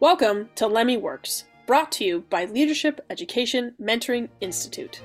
Welcome 0.00 0.48
to 0.56 0.64
LEMI 0.64 1.00
Works, 1.00 1.44
brought 1.68 1.92
to 1.92 2.04
you 2.04 2.24
by 2.28 2.46
Leadership 2.46 3.00
Education 3.10 3.74
Mentoring 3.80 4.28
Institute. 4.40 5.00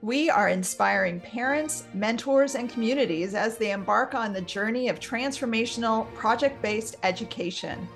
We 0.00 0.30
are 0.30 0.48
inspiring 0.48 1.18
parents, 1.18 1.82
mentors, 1.92 2.54
and 2.54 2.70
communities 2.70 3.34
as 3.34 3.58
they 3.58 3.72
embark 3.72 4.14
on 4.14 4.32
the 4.32 4.40
journey 4.40 4.88
of 4.88 5.00
transformational 5.00 6.10
project 6.14 6.62
based 6.62 6.96
education. 7.02 7.88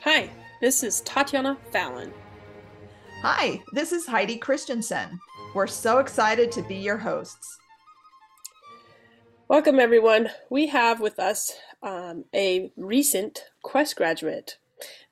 Hi, 0.00 0.30
this 0.62 0.82
is 0.82 1.02
Tatiana 1.02 1.58
Fallon. 1.70 2.10
Hi, 3.20 3.62
this 3.74 3.92
is 3.92 4.06
Heidi 4.06 4.36
Christensen. 4.36 5.20
We're 5.54 5.66
so 5.66 5.98
excited 5.98 6.50
to 6.52 6.62
be 6.62 6.76
your 6.76 6.98
hosts. 6.98 7.58
Welcome, 9.48 9.78
everyone. 9.78 10.30
We 10.48 10.68
have 10.68 10.98
with 10.98 11.18
us 11.18 11.52
um, 11.82 12.24
a 12.34 12.72
recent 12.74 13.44
Quest 13.62 13.94
graduate 13.94 14.56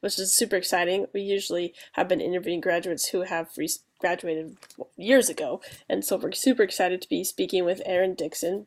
which 0.01 0.19
is 0.19 0.35
super 0.35 0.57
exciting. 0.57 1.07
We 1.13 1.23
usually 1.23 1.75
have 1.93 2.09
been 2.09 2.21
interviewing 2.21 2.61
graduates 2.61 3.09
who 3.09 3.23
have 3.23 3.51
re- 3.57 3.69
graduated 3.99 4.57
years 4.97 5.29
ago, 5.29 5.61
and 5.89 6.05
so 6.05 6.17
we're 6.17 6.33
super 6.33 6.63
excited 6.63 7.03
to 7.03 7.09
be 7.09 7.25
speaking 7.25 7.65
with 7.65 7.83
Aaron 7.87 8.15
Dixon. 8.15 8.67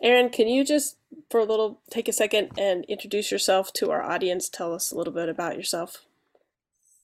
Aaron, 0.00 0.30
can 0.30 0.48
you 0.48 0.64
just 0.64 0.96
for 1.30 1.40
a 1.40 1.44
little 1.44 1.80
take 1.90 2.08
a 2.08 2.12
second 2.12 2.50
and 2.58 2.84
introduce 2.86 3.30
yourself 3.30 3.72
to 3.74 3.90
our 3.90 4.02
audience? 4.02 4.48
Tell 4.48 4.74
us 4.74 4.92
a 4.92 4.96
little 4.96 5.12
bit 5.12 5.28
about 5.28 5.56
yourself. 5.56 6.04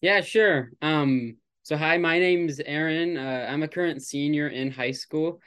Yeah, 0.00 0.20
sure. 0.20 0.70
Um, 0.80 1.36
so 1.62 1.77
hi, 1.77 1.98
my 1.98 2.19
name's 2.19 2.61
Aaron. 2.61 3.16
Uh, 3.16 3.47
I'm 3.50 3.62
a 3.62 3.69
current 3.69 4.02
senior 4.02 4.48
in 4.48 4.70
high 4.70 4.92
school. 4.92 5.41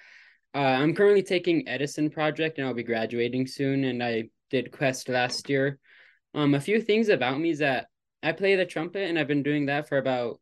Uh, 0.54 0.60
I'm 0.60 0.94
currently 0.94 1.24
taking 1.24 1.68
Edison 1.68 2.10
project, 2.10 2.58
and 2.58 2.68
I'll 2.68 2.74
be 2.74 2.84
graduating 2.84 3.48
soon. 3.48 3.86
And 3.86 4.04
I 4.04 4.30
did 4.50 4.72
Quest 4.72 5.10
last 5.10 5.50
year. 5.50 5.80
Um, 6.34 6.54
a 6.54 6.62
few 6.62 6.82
things 6.82 7.10
about 7.10 7.40
me 7.40 7.52
is 7.52 7.60
that 7.60 7.88
I 8.24 8.32
play 8.32 8.56
the 8.56 8.66
trumpet 8.66 9.10
and 9.10 9.18
I've 9.20 9.28
been 9.28 9.44
doing 9.44 9.66
that 9.66 9.90
for 9.90 9.98
about 9.98 10.40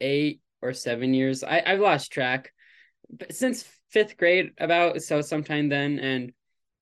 eight 0.00 0.40
or 0.60 0.72
seven 0.72 1.14
years. 1.14 1.44
I, 1.44 1.62
I've 1.64 1.80
lost 1.80 2.12
track 2.12 2.52
but 3.12 3.34
since 3.34 3.64
fifth 3.90 4.16
grade, 4.16 4.52
about 4.58 5.02
so 5.02 5.20
sometime 5.20 5.68
then. 5.68 5.98
And 5.98 6.32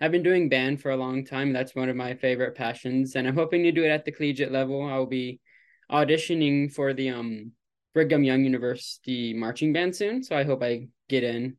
I've 0.01 0.13
been 0.13 0.23
doing 0.23 0.49
band 0.49 0.81
for 0.81 0.91
a 0.91 0.97
long 0.97 1.25
time. 1.25 1.53
That's 1.53 1.75
one 1.75 1.89
of 1.89 1.97
my 1.97 2.15
favorite 2.15 2.55
passions. 2.55 3.17
And 3.17 3.27
I'm 3.27 3.35
hoping 3.35 3.65
to 3.65 3.73
do 3.73 3.85
it 3.85 3.91
at 3.91 4.05
the 4.05 4.13
collegiate 4.13 4.53
level. 4.53 4.83
I'll 4.83 5.07
be 5.07 5.41
auditioning 5.91 6.73
for 6.73 6.95
the 6.95 7.11
um 7.11 7.53
Brigham 7.93 8.23
Young 8.23 8.45
University 8.45 9.35
marching 9.35 9.73
band 9.73 9.97
soon. 9.97 10.23
So 10.23 10.37
I 10.37 10.45
hope 10.45 10.63
I 10.63 10.89
get 11.09 11.25
in. 11.25 11.57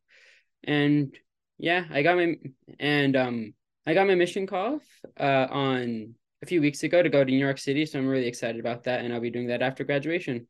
And 0.64 1.16
yeah, 1.58 1.86
I 1.92 2.02
got 2.02 2.18
my 2.18 2.36
and 2.80 3.16
um 3.16 3.54
I 3.86 3.94
got 3.94 4.08
my 4.08 4.16
mission 4.16 4.46
call 4.46 4.80
uh, 5.20 5.48
on 5.50 6.16
a 6.44 6.46
few 6.46 6.62
weeks 6.62 6.84
ago 6.84 7.02
to 7.02 7.10
go 7.10 7.24
to 7.24 7.32
New 7.32 7.38
York 7.38 7.58
City, 7.58 7.86
so 7.86 8.00
I'm 8.00 8.08
really 8.08 8.28
excited 8.28 8.60
about 8.60 8.84
that, 8.84 9.04
and 9.04 9.14
I'll 9.14 9.20
be 9.20 9.30
doing 9.30 9.48
that 9.48 9.62
after 9.62 9.84
graduation. 9.84 10.48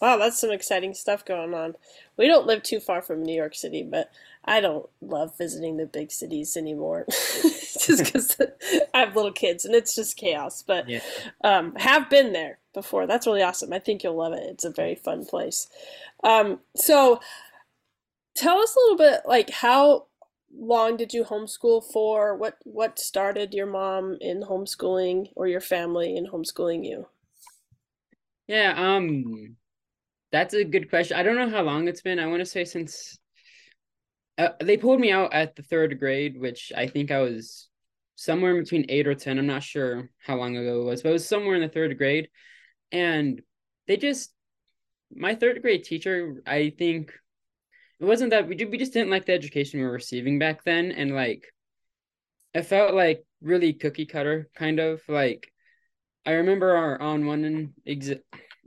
Wow, 0.00 0.16
that's 0.16 0.40
some 0.40 0.50
exciting 0.50 0.94
stuff 0.94 1.26
going 1.26 1.52
on. 1.52 1.74
We 2.16 2.26
don't 2.26 2.46
live 2.46 2.62
too 2.62 2.80
far 2.80 3.02
from 3.02 3.22
New 3.22 3.34
York 3.34 3.54
City, 3.54 3.82
but 3.82 4.10
I 4.46 4.62
don't 4.62 4.88
love 5.02 5.36
visiting 5.36 5.76
the 5.76 5.84
big 5.84 6.10
cities 6.10 6.56
anymore, 6.56 7.04
just 7.10 8.04
because 8.04 8.36
I 8.94 8.98
have 9.00 9.14
little 9.14 9.32
kids 9.32 9.66
and 9.66 9.74
it's 9.74 9.94
just 9.94 10.16
chaos. 10.16 10.62
But 10.62 10.88
yeah. 10.88 11.00
um, 11.44 11.74
have 11.76 12.08
been 12.08 12.32
there 12.32 12.58
before. 12.72 13.06
That's 13.06 13.26
really 13.26 13.42
awesome. 13.42 13.74
I 13.74 13.78
think 13.78 14.02
you'll 14.02 14.16
love 14.16 14.32
it. 14.32 14.44
It's 14.44 14.64
a 14.64 14.70
very 14.70 14.94
fun 14.94 15.26
place. 15.26 15.68
Um, 16.24 16.60
so, 16.74 17.20
tell 18.34 18.56
us 18.58 18.74
a 18.74 18.80
little 18.80 18.96
bit 18.96 19.20
like 19.26 19.50
how 19.50 20.06
long 20.56 20.96
did 20.96 21.12
you 21.12 21.24
homeschool 21.24 21.82
for? 21.92 22.36
What 22.36 22.56
what 22.64 22.98
started 22.98 23.54
your 23.54 23.66
mom 23.66 24.16
in 24.20 24.42
homeschooling 24.42 25.28
or 25.36 25.46
your 25.46 25.60
family 25.60 26.16
in 26.16 26.26
homeschooling 26.26 26.84
you? 26.84 27.06
Yeah, 28.46 28.74
um 28.76 29.56
that's 30.32 30.54
a 30.54 30.64
good 30.64 30.90
question. 30.90 31.16
I 31.16 31.22
don't 31.22 31.36
know 31.36 31.50
how 31.50 31.62
long 31.62 31.88
it's 31.88 32.02
been. 32.02 32.18
I 32.18 32.26
want 32.26 32.40
to 32.40 32.46
say 32.46 32.64
since 32.64 33.18
uh, 34.38 34.50
they 34.60 34.76
pulled 34.76 35.00
me 35.00 35.10
out 35.10 35.32
at 35.34 35.56
the 35.56 35.62
third 35.62 35.98
grade, 35.98 36.40
which 36.40 36.72
I 36.74 36.86
think 36.86 37.10
I 37.10 37.20
was 37.20 37.68
somewhere 38.14 38.54
between 38.58 38.86
8 38.88 39.08
or 39.08 39.14
10. 39.14 39.38
I'm 39.38 39.46
not 39.46 39.62
sure 39.62 40.08
how 40.24 40.36
long 40.36 40.56
ago 40.56 40.82
it 40.82 40.84
was, 40.84 41.02
but 41.02 41.10
it 41.10 41.12
was 41.12 41.28
somewhere 41.28 41.56
in 41.56 41.62
the 41.62 41.68
third 41.68 41.96
grade. 41.98 42.28
And 42.92 43.42
they 43.86 43.96
just 43.96 44.32
my 45.12 45.34
third 45.34 45.60
grade 45.62 45.84
teacher, 45.84 46.42
I 46.46 46.72
think 46.78 47.12
it 48.00 48.04
wasn't 48.04 48.30
that 48.30 48.48
we 48.48 48.54
did, 48.54 48.70
we 48.70 48.78
just 48.78 48.92
didn't 48.92 49.10
like 49.10 49.26
the 49.26 49.32
education 49.34 49.80
we 49.80 49.86
were 49.86 49.92
receiving 49.92 50.38
back 50.38 50.64
then, 50.64 50.90
and 50.92 51.14
like 51.14 51.44
it 52.54 52.62
felt 52.62 52.94
like 52.94 53.24
really 53.42 53.72
cookie 53.72 54.06
cutter 54.06 54.48
kind 54.54 54.80
of 54.80 55.02
like. 55.08 55.52
I 56.26 56.32
remember 56.32 56.76
our 56.76 57.00
on 57.00 57.26
one 57.26 57.72
exit. 57.86 58.24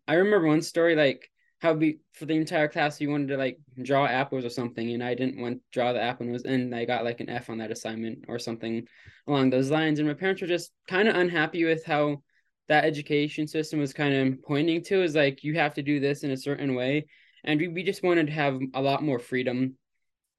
I 0.07 0.15
remember 0.15 0.47
one 0.47 0.61
story 0.61 0.95
like 0.95 1.29
how 1.59 1.73
we 1.73 1.99
for 2.13 2.25
the 2.25 2.35
entire 2.35 2.67
class 2.67 2.99
we 2.99 3.07
wanted 3.07 3.27
to 3.27 3.37
like 3.37 3.59
draw 3.81 4.05
apples 4.05 4.43
or 4.43 4.49
something, 4.49 4.91
and 4.91 5.03
I 5.03 5.13
didn't 5.15 5.39
want 5.39 5.57
to 5.57 5.61
draw 5.71 5.93
the 5.93 6.01
apple, 6.01 6.25
and 6.25 6.33
was 6.33 6.43
and 6.43 6.73
I 6.75 6.85
got 6.85 7.03
like 7.03 7.19
an 7.19 7.29
F 7.29 7.49
on 7.49 7.59
that 7.59 7.71
assignment 7.71 8.25
or 8.27 8.39
something 8.39 8.87
along 9.27 9.49
those 9.49 9.71
lines, 9.71 9.99
and 9.99 10.07
my 10.07 10.13
parents 10.13 10.41
were 10.41 10.47
just 10.47 10.71
kind 10.87 11.07
of 11.07 11.15
unhappy 11.15 11.63
with 11.63 11.85
how 11.85 12.21
that 12.67 12.85
education 12.85 13.47
system 13.47 13.79
was 13.79 13.93
kind 13.93 14.13
of 14.13 14.41
pointing 14.43 14.83
to 14.83 15.03
is 15.03 15.15
like 15.15 15.43
you 15.43 15.55
have 15.55 15.73
to 15.75 15.83
do 15.83 15.99
this 15.99 16.23
in 16.23 16.31
a 16.31 16.37
certain 16.37 16.75
way 16.75 17.05
and 17.43 17.59
we, 17.59 17.67
we 17.67 17.83
just 17.83 18.03
wanted 18.03 18.27
to 18.27 18.33
have 18.33 18.59
a 18.73 18.81
lot 18.81 19.03
more 19.03 19.19
freedom 19.19 19.77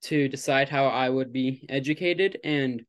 to 0.02 0.28
decide 0.28 0.68
how 0.68 0.86
I 0.86 1.08
would 1.08 1.32
be 1.32 1.64
educated. 1.68 2.38
And 2.44 2.84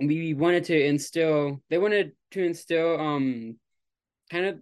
we 0.00 0.34
wanted 0.34 0.64
to 0.64 0.84
instill 0.84 1.60
they 1.70 1.78
wanted 1.78 2.12
to 2.32 2.42
instill 2.44 3.00
um 3.00 3.56
kind 4.30 4.46
of 4.46 4.60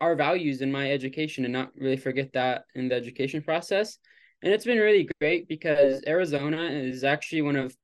our 0.00 0.14
values 0.14 0.60
in 0.60 0.70
my 0.70 0.92
education 0.92 1.44
and 1.44 1.52
not 1.52 1.72
really 1.76 1.96
forget 1.96 2.32
that 2.32 2.64
in 2.76 2.88
the 2.88 2.94
education 2.94 3.42
process. 3.42 3.98
And 4.42 4.52
it's 4.52 4.64
been 4.64 4.78
really 4.78 5.08
great 5.20 5.48
because 5.48 6.00
Arizona 6.06 6.62
is 6.70 7.02
actually 7.02 7.42
one 7.42 7.56
of 7.56 7.76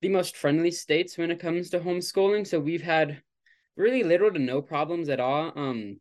the 0.00 0.08
most 0.08 0.36
friendly 0.38 0.70
states 0.70 1.18
when 1.18 1.30
it 1.30 1.40
comes 1.40 1.68
to 1.70 1.80
homeschooling. 1.80 2.46
So 2.46 2.58
we've 2.58 2.82
had 2.82 3.20
really 3.76 4.02
little 4.02 4.32
to 4.32 4.38
no 4.38 4.62
problems 4.62 5.10
at 5.10 5.20
all. 5.20 5.52
Um 5.54 6.00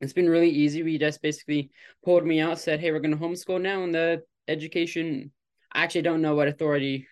it's 0.00 0.12
been 0.12 0.28
really 0.28 0.50
easy. 0.50 0.82
We 0.82 0.98
just 0.98 1.22
basically 1.22 1.70
pulled 2.04 2.24
me 2.24 2.40
out, 2.40 2.58
said, 2.58 2.80
"Hey, 2.80 2.92
we're 2.92 3.00
going 3.00 3.16
to 3.16 3.22
homeschool 3.22 3.60
now," 3.60 3.82
and 3.82 3.94
the 3.94 4.22
education. 4.48 5.32
I 5.72 5.84
actually 5.84 6.02
don't 6.02 6.22
know 6.22 6.34
what 6.34 6.48
authority 6.48 7.08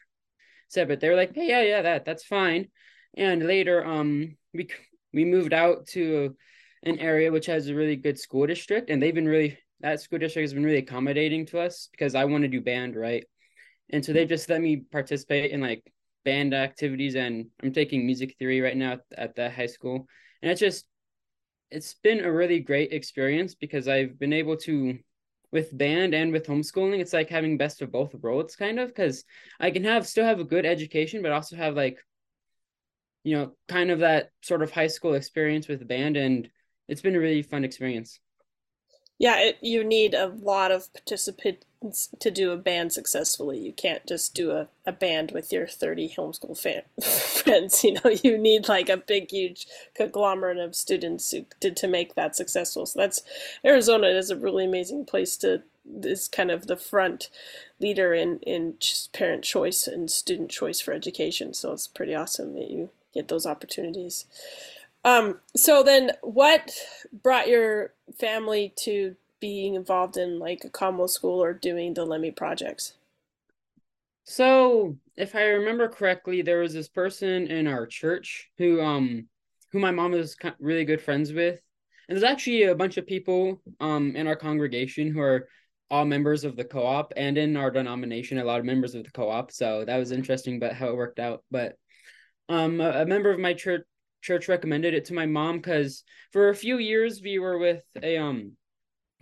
said, 0.69 0.89
but 0.89 1.01
they 1.01 1.09
were 1.09 1.17
like, 1.17 1.35
"Hey, 1.35 1.49
yeah, 1.49 1.63
yeah, 1.63 1.83
that 1.83 2.05
that's 2.05 2.25
fine." 2.25 2.69
And 3.17 3.47
later, 3.47 3.85
um, 3.85 4.37
we 4.53 4.69
we 5.13 5.25
moved 5.25 5.53
out 5.53 5.87
to 5.89 6.37
an 6.83 6.99
area 6.99 7.33
which 7.33 7.47
has 7.47 7.69
a 7.69 7.75
really 7.75 7.97
good 7.97 8.19
school 8.19 8.47
district, 8.47 8.91
and 8.91 9.03
they've 9.03 9.15
been 9.15 9.29
really 9.29 9.59
that 9.81 10.01
school 10.01 10.19
district 10.19 10.45
has 10.45 10.55
been 10.55 10.65
really 10.65 10.79
accommodating 10.79 11.47
to 11.47 11.61
us 11.61 11.89
because 11.91 12.15
I 12.15 12.25
want 12.25 12.43
to 12.43 12.49
do 12.49 12.61
band, 12.61 12.97
right? 12.97 13.25
And 13.91 14.05
so 14.05 14.13
they 14.13 14.27
just 14.27 14.49
let 14.49 14.61
me 14.61 14.85
participate 14.91 15.51
in 15.51 15.61
like 15.61 15.83
band 16.25 16.55
activities, 16.55 17.15
and 17.17 17.47
I'm 17.63 17.73
taking 17.73 18.07
music 18.07 18.37
theory 18.39 18.61
right 18.61 18.77
now 18.77 18.93
at, 18.93 19.01
at 19.17 19.37
the 19.37 19.51
high 19.51 19.67
school, 19.67 20.07
and 20.43 20.51
it's 20.51 20.61
just 20.61 20.87
it's 21.71 21.95
been 21.95 22.25
a 22.25 22.33
really 22.33 22.61
great 22.61 22.93
experience 22.93 23.55
because 23.55 23.89
I've 23.89 24.19
been 24.19 24.33
able 24.33 24.57
to 24.59 24.99
with 25.53 25.77
band 25.77 26.15
and 26.15 26.33
with 26.33 26.47
homeschooling 26.47 27.01
it's 27.01 27.13
like 27.13 27.29
having 27.29 27.57
best 27.57 27.81
of 27.81 27.93
both 27.93 28.13
worlds 28.15 28.57
kind 28.57 28.81
of 28.81 28.89
because 28.89 29.25
I 29.61 29.71
can 29.71 29.85
have 29.85 30.07
still 30.07 30.25
have 30.25 30.41
a 30.41 30.45
good 30.45 30.67
education 30.67 31.23
but 31.23 31.33
also 31.33 31.55
have 31.57 31.77
like 31.77 31.99
you 33.23 33.37
know 33.37 33.53
kind 33.69 33.91
of 33.91 34.01
that 34.01 34.31
sort 34.43 34.63
of 34.63 34.73
high 34.73 34.89
school 34.89 35.15
experience 35.15 35.69
with 35.69 35.87
band 35.87 36.17
and 36.17 36.49
it's 36.89 37.01
been 37.01 37.17
a 37.17 37.21
really 37.21 37.43
fun 37.43 37.65
experience. 37.65 38.21
Yeah, 39.19 39.39
it, 39.39 39.59
you 39.63 39.85
need 39.85 40.15
a 40.15 40.27
lot 40.27 40.71
of 40.71 40.93
participants 40.93 41.67
to 42.19 42.31
do 42.31 42.51
a 42.51 42.57
band 42.57 42.93
successfully. 42.93 43.59
You 43.59 43.73
can't 43.73 44.07
just 44.07 44.35
do 44.35 44.51
a, 44.53 44.69
a 44.87 44.93
band 44.93 45.33
with 45.33 45.53
your 45.53 45.67
30 45.67 46.15
homeschool 46.17 46.59
fan, 46.59 46.83
friends. 47.03 47.85
You 47.85 47.95
know, 47.95 48.11
you 48.23 48.39
need 48.39 48.69
like 48.69 48.89
a 48.89 48.97
big, 48.97 49.31
huge 49.31 49.67
conglomerate 49.95 50.59
of 50.59 50.75
students 50.75 51.31
who, 51.31 51.47
to, 51.61 51.71
to 51.71 51.87
make 51.87 52.15
that 52.15 52.37
successful. 52.37 52.87
So 52.87 53.01
that's 53.01 53.23
Arizona 53.65 54.09
is 54.09 54.31
a 54.31 54.37
really 54.37 54.65
amazing 54.65 55.05
place 55.05 55.37
to 55.39 55.63
is 56.03 56.29
kind 56.29 56.51
of 56.51 56.67
the 56.67 56.77
front 56.77 57.29
leader 57.79 58.15
in 58.15 58.39
in 58.41 58.75
parent 59.13 59.45
choice 59.45 59.87
and 59.87 60.11
student 60.11 60.51
choice 60.51 60.81
for 60.81 60.93
education. 60.93 61.53
So 61.53 61.73
it's 61.73 61.87
pretty 61.87 62.15
awesome 62.15 62.55
that 62.55 62.71
you 62.71 62.91
get 63.13 63.29
those 63.29 63.47
opportunities. 63.47 64.25
Um, 65.05 65.41
so 65.55 65.83
then, 65.83 66.13
what 66.23 66.73
brought 67.13 67.49
your 67.49 67.93
family 68.19 68.73
to 68.77 69.17
being 69.45 69.75
involved 69.75 70.17
in 70.17 70.39
like 70.39 70.65
a 70.65 70.71
combo 70.71 71.07
school 71.07 71.45
or 71.45 71.53
doing 71.53 71.93
the 71.93 72.07
LEMI 72.07 72.35
projects? 72.35 72.95
So, 74.25 74.97
if 75.17 75.35
I 75.35 75.43
remember 75.43 75.87
correctly, 75.87 76.41
there 76.41 76.61
was 76.61 76.73
this 76.73 76.89
person 76.89 77.49
in 77.49 77.67
our 77.67 77.87
church 77.87 78.51
who 78.57 78.81
um 78.81 79.29
who 79.71 79.81
my 79.81 79.91
mom 79.91 80.13
was 80.13 80.35
really 80.59 80.87
good 80.87 81.03
friends 81.03 81.31
with. 81.31 81.61
And 82.09 82.17
there's 82.17 82.33
actually 82.33 82.63
a 82.63 82.75
bunch 82.75 82.97
of 82.97 83.07
people 83.07 83.61
um 83.81 84.17
in 84.17 84.27
our 84.27 84.37
congregation 84.37 85.13
who 85.13 85.21
are 85.21 85.47
all 85.91 86.07
members 86.07 86.45
of 86.45 86.57
the 86.57 86.65
co-op 86.65 87.13
and 87.15 87.37
in 87.37 87.55
our 87.59 87.71
denomination 87.71 88.39
a 88.39 88.45
lot 88.45 88.61
of 88.61 88.65
members 88.65 88.95
of 88.95 89.05
the 89.05 89.11
co-op. 89.11 89.53
So 89.53 89.85
that 89.85 89.99
was 89.99 90.11
interesting 90.11 90.59
but 90.59 90.73
how 90.73 90.89
it 90.89 90.97
worked 90.97 91.19
out. 91.19 91.45
But 91.51 91.77
um 92.49 92.81
a, 92.81 93.03
a 93.03 93.07
member 93.07 93.31
of 93.31 93.39
my 93.39 93.53
church 93.53 93.83
church 94.23 94.49
recommended 94.49 94.95
it 94.95 95.05
to 95.05 95.13
my 95.13 95.27
mom 95.27 95.59
because 95.59 96.03
for 96.33 96.49
a 96.49 96.57
few 96.57 96.79
years 96.79 97.21
we 97.21 97.39
were 97.39 97.59
with 97.59 97.83
a 98.03 98.17
um 98.17 98.57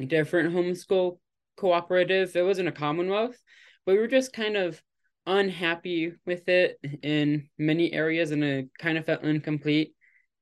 different 0.09 0.55
homeschool 0.55 1.19
cooperative. 1.57 2.35
It 2.35 2.43
wasn't 2.43 2.69
a 2.69 2.73
Commonwealth, 2.73 3.37
but 3.85 3.93
we 3.93 3.99
were 3.99 4.09
just 4.09 4.33
kind 4.33 4.57
of 4.57 4.83
unhappy 5.27 6.13
with 6.27 6.49
it 6.49 6.79
in 7.03 7.49
many 7.59 7.93
areas 7.93 8.31
and 8.31 8.43
it 8.43 8.69
kind 8.79 8.99
of 8.99 9.07
felt 9.07 9.23
incomplete. 9.23 9.95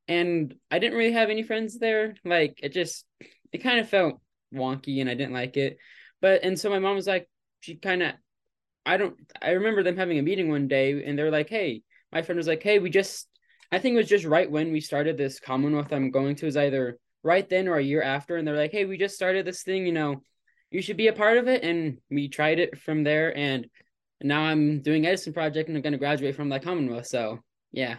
And 0.09 0.55
I 0.71 0.79
didn't 0.79 0.99
really 0.99 1.13
have 1.13 1.31
any 1.31 1.43
friends 1.43 1.79
there. 1.79 2.15
Like 2.25 2.61
it 2.63 2.71
just 2.71 3.05
it 3.53 3.59
kind 3.59 3.81
of 3.81 3.89
felt 3.89 4.21
wonky 4.53 5.01
and 5.01 5.11
I 5.11 5.15
didn't 5.15 5.35
like 5.35 5.57
it. 5.57 5.79
But 6.21 6.43
and 6.43 6.59
so 6.59 6.71
my 6.71 6.79
mom 6.79 6.97
was 6.97 7.07
like, 7.07 7.29
she 7.61 7.77
kind 7.77 8.03
of 8.03 8.15
I 8.87 8.97
don't 8.97 9.17
I 9.41 9.51
remember 9.51 9.83
them 9.83 9.97
having 9.97 10.19
a 10.19 10.23
meeting 10.23 10.49
one 10.49 10.69
day 10.69 11.05
and 11.05 11.19
they're 11.19 11.31
like, 11.31 11.49
hey, 11.49 11.83
my 12.13 12.23
friend 12.23 12.39
was 12.39 12.49
like, 12.49 12.63
hey, 12.63 12.79
we 12.79 12.91
just 12.91 13.29
I 13.71 13.79
think 13.79 13.95
it 13.95 13.99
was 13.99 14.09
just 14.09 14.25
right 14.25 14.51
when 14.51 14.73
we 14.73 14.81
started 14.81 15.17
this 15.17 15.39
Commonwealth 15.39 15.93
I'm 15.93 16.11
going 16.11 16.37
to 16.37 16.47
is 16.47 16.57
either 16.57 16.99
right 17.23 17.49
then 17.49 17.69
or 17.69 17.77
a 17.77 17.83
year 17.83 18.03
after. 18.03 18.37
And 18.37 18.47
they're 18.47 18.57
like, 18.57 18.73
hey, 18.73 18.85
we 18.85 18.99
just 18.99 19.15
started 19.15 19.47
this 19.47 19.63
thing, 19.63 19.87
you 19.87 19.93
know, 19.93 20.23
you 20.71 20.83
should 20.83 20.97
be 20.97 21.09
a 21.09 21.13
part 21.13 21.39
of 21.39 21.49
it. 21.49 21.63
And 21.65 21.99
we 22.11 22.29
tried 22.29 22.59
it 22.59 22.79
from 22.79 23.03
there. 23.03 23.37
And 23.37 23.67
now 24.23 24.43
I'm 24.43 24.83
doing 24.83 25.07
Edison 25.07 25.33
Project 25.33 25.69
and 25.69 25.77
I'm 25.77 25.83
going 25.83 25.93
to 25.93 25.99
graduate 25.99 26.37
from 26.37 26.51
that 26.51 26.63
Commonwealth. 26.63 27.07
So, 27.07 27.41
yeah. 27.73 27.97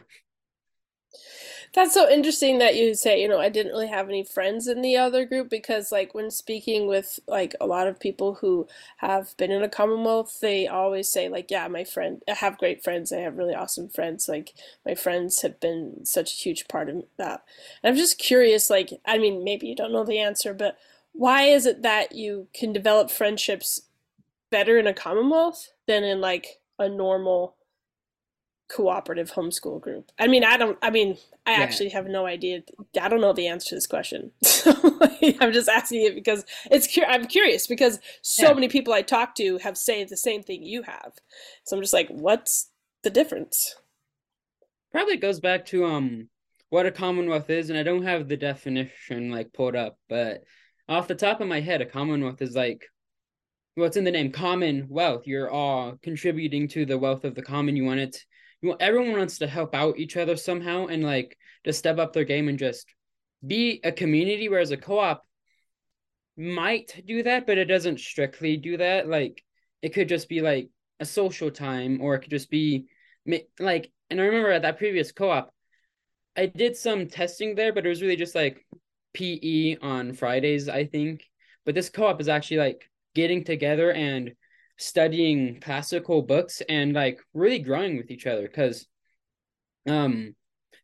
That's 1.73 1.94
so 1.94 2.09
interesting 2.09 2.57
that 2.57 2.75
you 2.75 2.94
say, 2.95 3.21
you 3.21 3.29
know, 3.29 3.39
I 3.39 3.47
didn't 3.47 3.71
really 3.71 3.88
have 3.88 4.09
any 4.09 4.25
friends 4.25 4.68
in 4.68 4.81
the 4.81 4.97
other 4.97 5.23
group 5.23 5.50
because, 5.50 5.89
like, 5.89 6.13
when 6.13 6.29
speaking 6.29 6.85
with 6.85 7.18
like 7.27 7.56
a 7.62 7.65
lot 7.65 7.88
of 7.88 7.97
people 7.97 8.35
who 8.35 8.68
have 8.97 9.35
been 9.38 9.51
in 9.51 9.63
a 9.63 9.69
Commonwealth, 9.69 10.39
they 10.41 10.68
always 10.68 11.07
say, 11.07 11.29
like, 11.29 11.50
yeah, 11.50 11.69
my 11.69 11.85
friend, 11.85 12.21
I 12.27 12.33
have 12.33 12.57
great 12.57 12.83
friends. 12.83 13.13
I 13.13 13.19
have 13.19 13.38
really 13.38 13.56
awesome 13.56 13.88
friends. 13.88 14.27
Like, 14.27 14.53
my 14.85 14.95
friends 14.95 15.44
have 15.44 15.62
been 15.62 16.06
such 16.06 16.33
a 16.33 16.41
huge 16.41 16.68
part 16.68 16.89
of 16.89 17.06
that. 17.18 17.45
And 17.81 17.91
I'm 17.91 17.97
just 17.97 18.19
curious, 18.19 18.69
like, 18.69 18.89
I 19.06 19.17
mean, 19.17 19.45
maybe 19.45 19.67
you 19.67 19.75
don't 19.75 19.94
know 19.94 20.03
the 20.03 20.19
answer, 20.19 20.53
but 20.53 20.77
why 21.13 21.44
is 21.44 21.65
it 21.65 21.83
that 21.83 22.12
you 22.12 22.47
can 22.53 22.74
develop 22.74 23.09
friendships 23.09 23.83
better 24.50 24.77
in 24.77 24.88
a 24.88 24.94
Commonwealth 24.94 25.71
than 25.88 26.03
in 26.03 26.19
like 26.19 26.59
a 26.77 26.89
normal 26.89 27.56
cooperative 28.73 29.31
homeschool 29.31 29.81
group? 29.81 30.12
I 30.19 30.27
mean, 30.27 30.44
I 30.44 30.57
don't, 30.57 30.77
I 30.81 30.89
mean, 30.89 31.18
I 31.45 31.51
yeah. 31.51 31.59
actually 31.59 31.89
have 31.89 32.07
no 32.07 32.25
idea. 32.25 32.62
I 33.00 33.09
don't 33.09 33.21
know 33.21 33.33
the 33.33 33.47
answer 33.47 33.69
to 33.69 33.75
this 33.75 33.88
question. 33.88 34.31
I'm 35.39 35.51
just 35.51 35.69
asking 35.69 36.06
it 36.06 36.15
because 36.15 36.45
it's, 36.69 36.88
I'm 37.07 37.25
curious 37.25 37.68
because 37.68 38.00
so 38.21 38.47
yeah. 38.47 38.53
many 38.53 38.68
people 38.68 38.94
I 38.94 39.01
talk 39.01 39.35
to 39.35 39.57
have 39.59 39.77
said 39.77 40.09
the 40.09 40.18
same 40.18 40.44
thing 40.44 40.63
you 40.63 40.83
have. 40.83 41.13
So 41.65 41.75
I'm 41.75 41.81
just 41.81 41.94
like, 41.94 42.07
what's 42.09 42.69
the 43.03 43.09
difference? 43.09 43.75
Probably 44.91 45.17
goes 45.17 45.39
back 45.39 45.65
to, 45.67 45.85
um, 45.85 46.29
what 46.69 46.85
a 46.85 46.91
commonwealth 46.91 47.50
is, 47.50 47.69
and 47.69 47.77
I 47.77 47.83
don't 47.83 48.03
have 48.03 48.29
the 48.29 48.38
definition 48.38 49.29
like 49.29 49.51
pulled 49.51 49.75
up, 49.75 49.97
but 50.07 50.44
off 50.88 51.07
the 51.07 51.15
top 51.15 51.41
of 51.41 51.47
my 51.47 51.59
head, 51.59 51.81
a 51.81 51.85
commonwealth 51.85 52.41
is 52.41 52.56
like 52.56 52.85
what's 53.75 53.97
in 53.97 54.06
the 54.06 54.12
name 54.12 54.31
commonwealth. 54.31 55.27
You're 55.27 55.50
all 55.50 55.97
contributing 56.01 56.67
to 56.69 56.85
the 56.85 56.97
wealth 56.97 57.24
of 57.25 57.35
the 57.35 57.41
common. 57.41 57.75
You 57.75 57.85
want 57.85 58.00
it 58.00 58.17
you 58.62 58.69
want, 58.69 58.81
everyone 58.81 59.18
wants 59.18 59.40
to 59.40 59.48
help 59.48 59.74
out 59.74 59.98
each 59.98 60.18
other 60.18 60.36
somehow 60.36 60.88
and 60.88 61.04
like 61.04 61.38
to 61.63 61.74
step 61.74 61.98
up 61.98 62.13
their 62.13 62.24
game 62.24 62.48
and 62.48 62.60
just 62.60 62.86
be 63.46 63.80
a 63.84 63.92
community 63.92 64.50
whereas 64.50 64.72
a 64.72 64.78
co-op 64.78 65.24
might 66.38 67.02
do 67.06 67.24
that 67.24 67.46
but 67.46 67.58
it 67.58 67.66
doesn't 67.66 68.00
strictly 68.00 68.58
do 68.58 68.78
that. 68.78 69.08
Like 69.08 69.44
it 69.81 69.94
could 69.94 70.10
just 70.10 70.30
be 70.30 70.42
like 70.42 70.69
a 71.00 71.06
social 71.06 71.50
time 71.52 72.00
or 72.02 72.16
it 72.16 72.19
could 72.19 72.30
just 72.30 72.50
be 72.50 72.86
like 73.60 73.92
and 74.10 74.22
i 74.22 74.24
remember 74.24 74.52
at 74.52 74.62
that 74.63 74.78
previous 74.78 75.12
co-op 75.12 75.52
i 76.36 76.46
did 76.46 76.75
some 76.75 77.08
testing 77.08 77.56
there 77.56 77.74
but 77.74 77.86
it 77.86 77.90
was 77.90 78.02
really 78.02 78.16
just 78.16 78.36
like 78.36 78.66
pe 79.13 79.75
on 79.81 80.13
fridays 80.13 80.69
i 80.69 80.86
think. 80.86 81.24
But 81.66 81.75
this 81.75 81.90
co-op 81.90 82.22
is 82.22 82.30
actually 82.30 82.58
like 82.58 82.90
getting 83.13 83.44
together 83.44 83.92
and 83.92 84.31
studying 84.77 85.59
classical 85.59 86.21
books 86.21 86.62
and 86.68 86.94
like 86.94 87.19
really 87.33 87.59
growing 87.59 87.97
with 87.97 88.12
each 88.12 88.27
other 88.27 88.44
because 88.44 88.88
um 89.88 90.35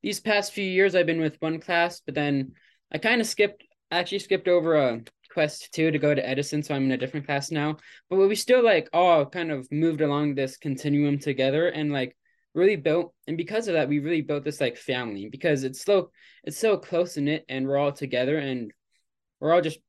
these 0.04 0.20
past 0.20 0.54
few 0.54 0.64
years 0.64 0.96
I've 0.96 1.06
been 1.06 1.22
with 1.22 1.42
one 1.42 1.60
class, 1.60 2.02
but 2.06 2.16
then 2.16 2.54
I 2.92 2.98
kind 2.98 3.22
of 3.22 3.28
skipped 3.28 3.64
actually 3.92 4.20
skipped 4.20 4.48
over 4.48 4.76
a 4.76 5.02
quest 5.32 5.74
two 5.74 5.92
to 5.92 6.00
go 6.00 6.14
to 6.14 6.28
Edison, 6.28 6.64
so 6.64 6.76
I'm 6.76 6.86
in 6.86 6.92
a 6.92 6.98
different 6.98 7.26
class 7.26 7.52
now. 7.52 7.78
But 8.10 8.18
we 8.18 8.36
still 8.36 8.64
like 8.64 8.90
all 8.94 9.26
kind 9.26 9.52
of 9.52 9.72
moved 9.72 10.02
along 10.02 10.36
this 10.36 10.58
continuum 10.58 11.20
together 11.20 11.68
and 11.68 11.92
like 11.92 12.16
really 12.54 12.76
built 12.76 13.14
and 13.28 13.38
because 13.38 13.68
of 13.68 13.76
that 13.76 13.88
we 13.88 14.00
really 14.00 14.22
built 14.22 14.44
this 14.44 14.60
like 14.60 14.78
family 14.78 15.30
because 15.30 15.64
it's 15.64 15.84
so 15.84 16.10
it's 16.44 16.58
so 16.58 16.76
close 16.76 17.16
knit 17.16 17.46
and 17.48 17.68
we're 17.68 17.78
all 17.78 17.92
together 17.92 18.38
and 18.40 18.72
we're 19.40 19.54
all 19.54 19.62
just 19.62 19.80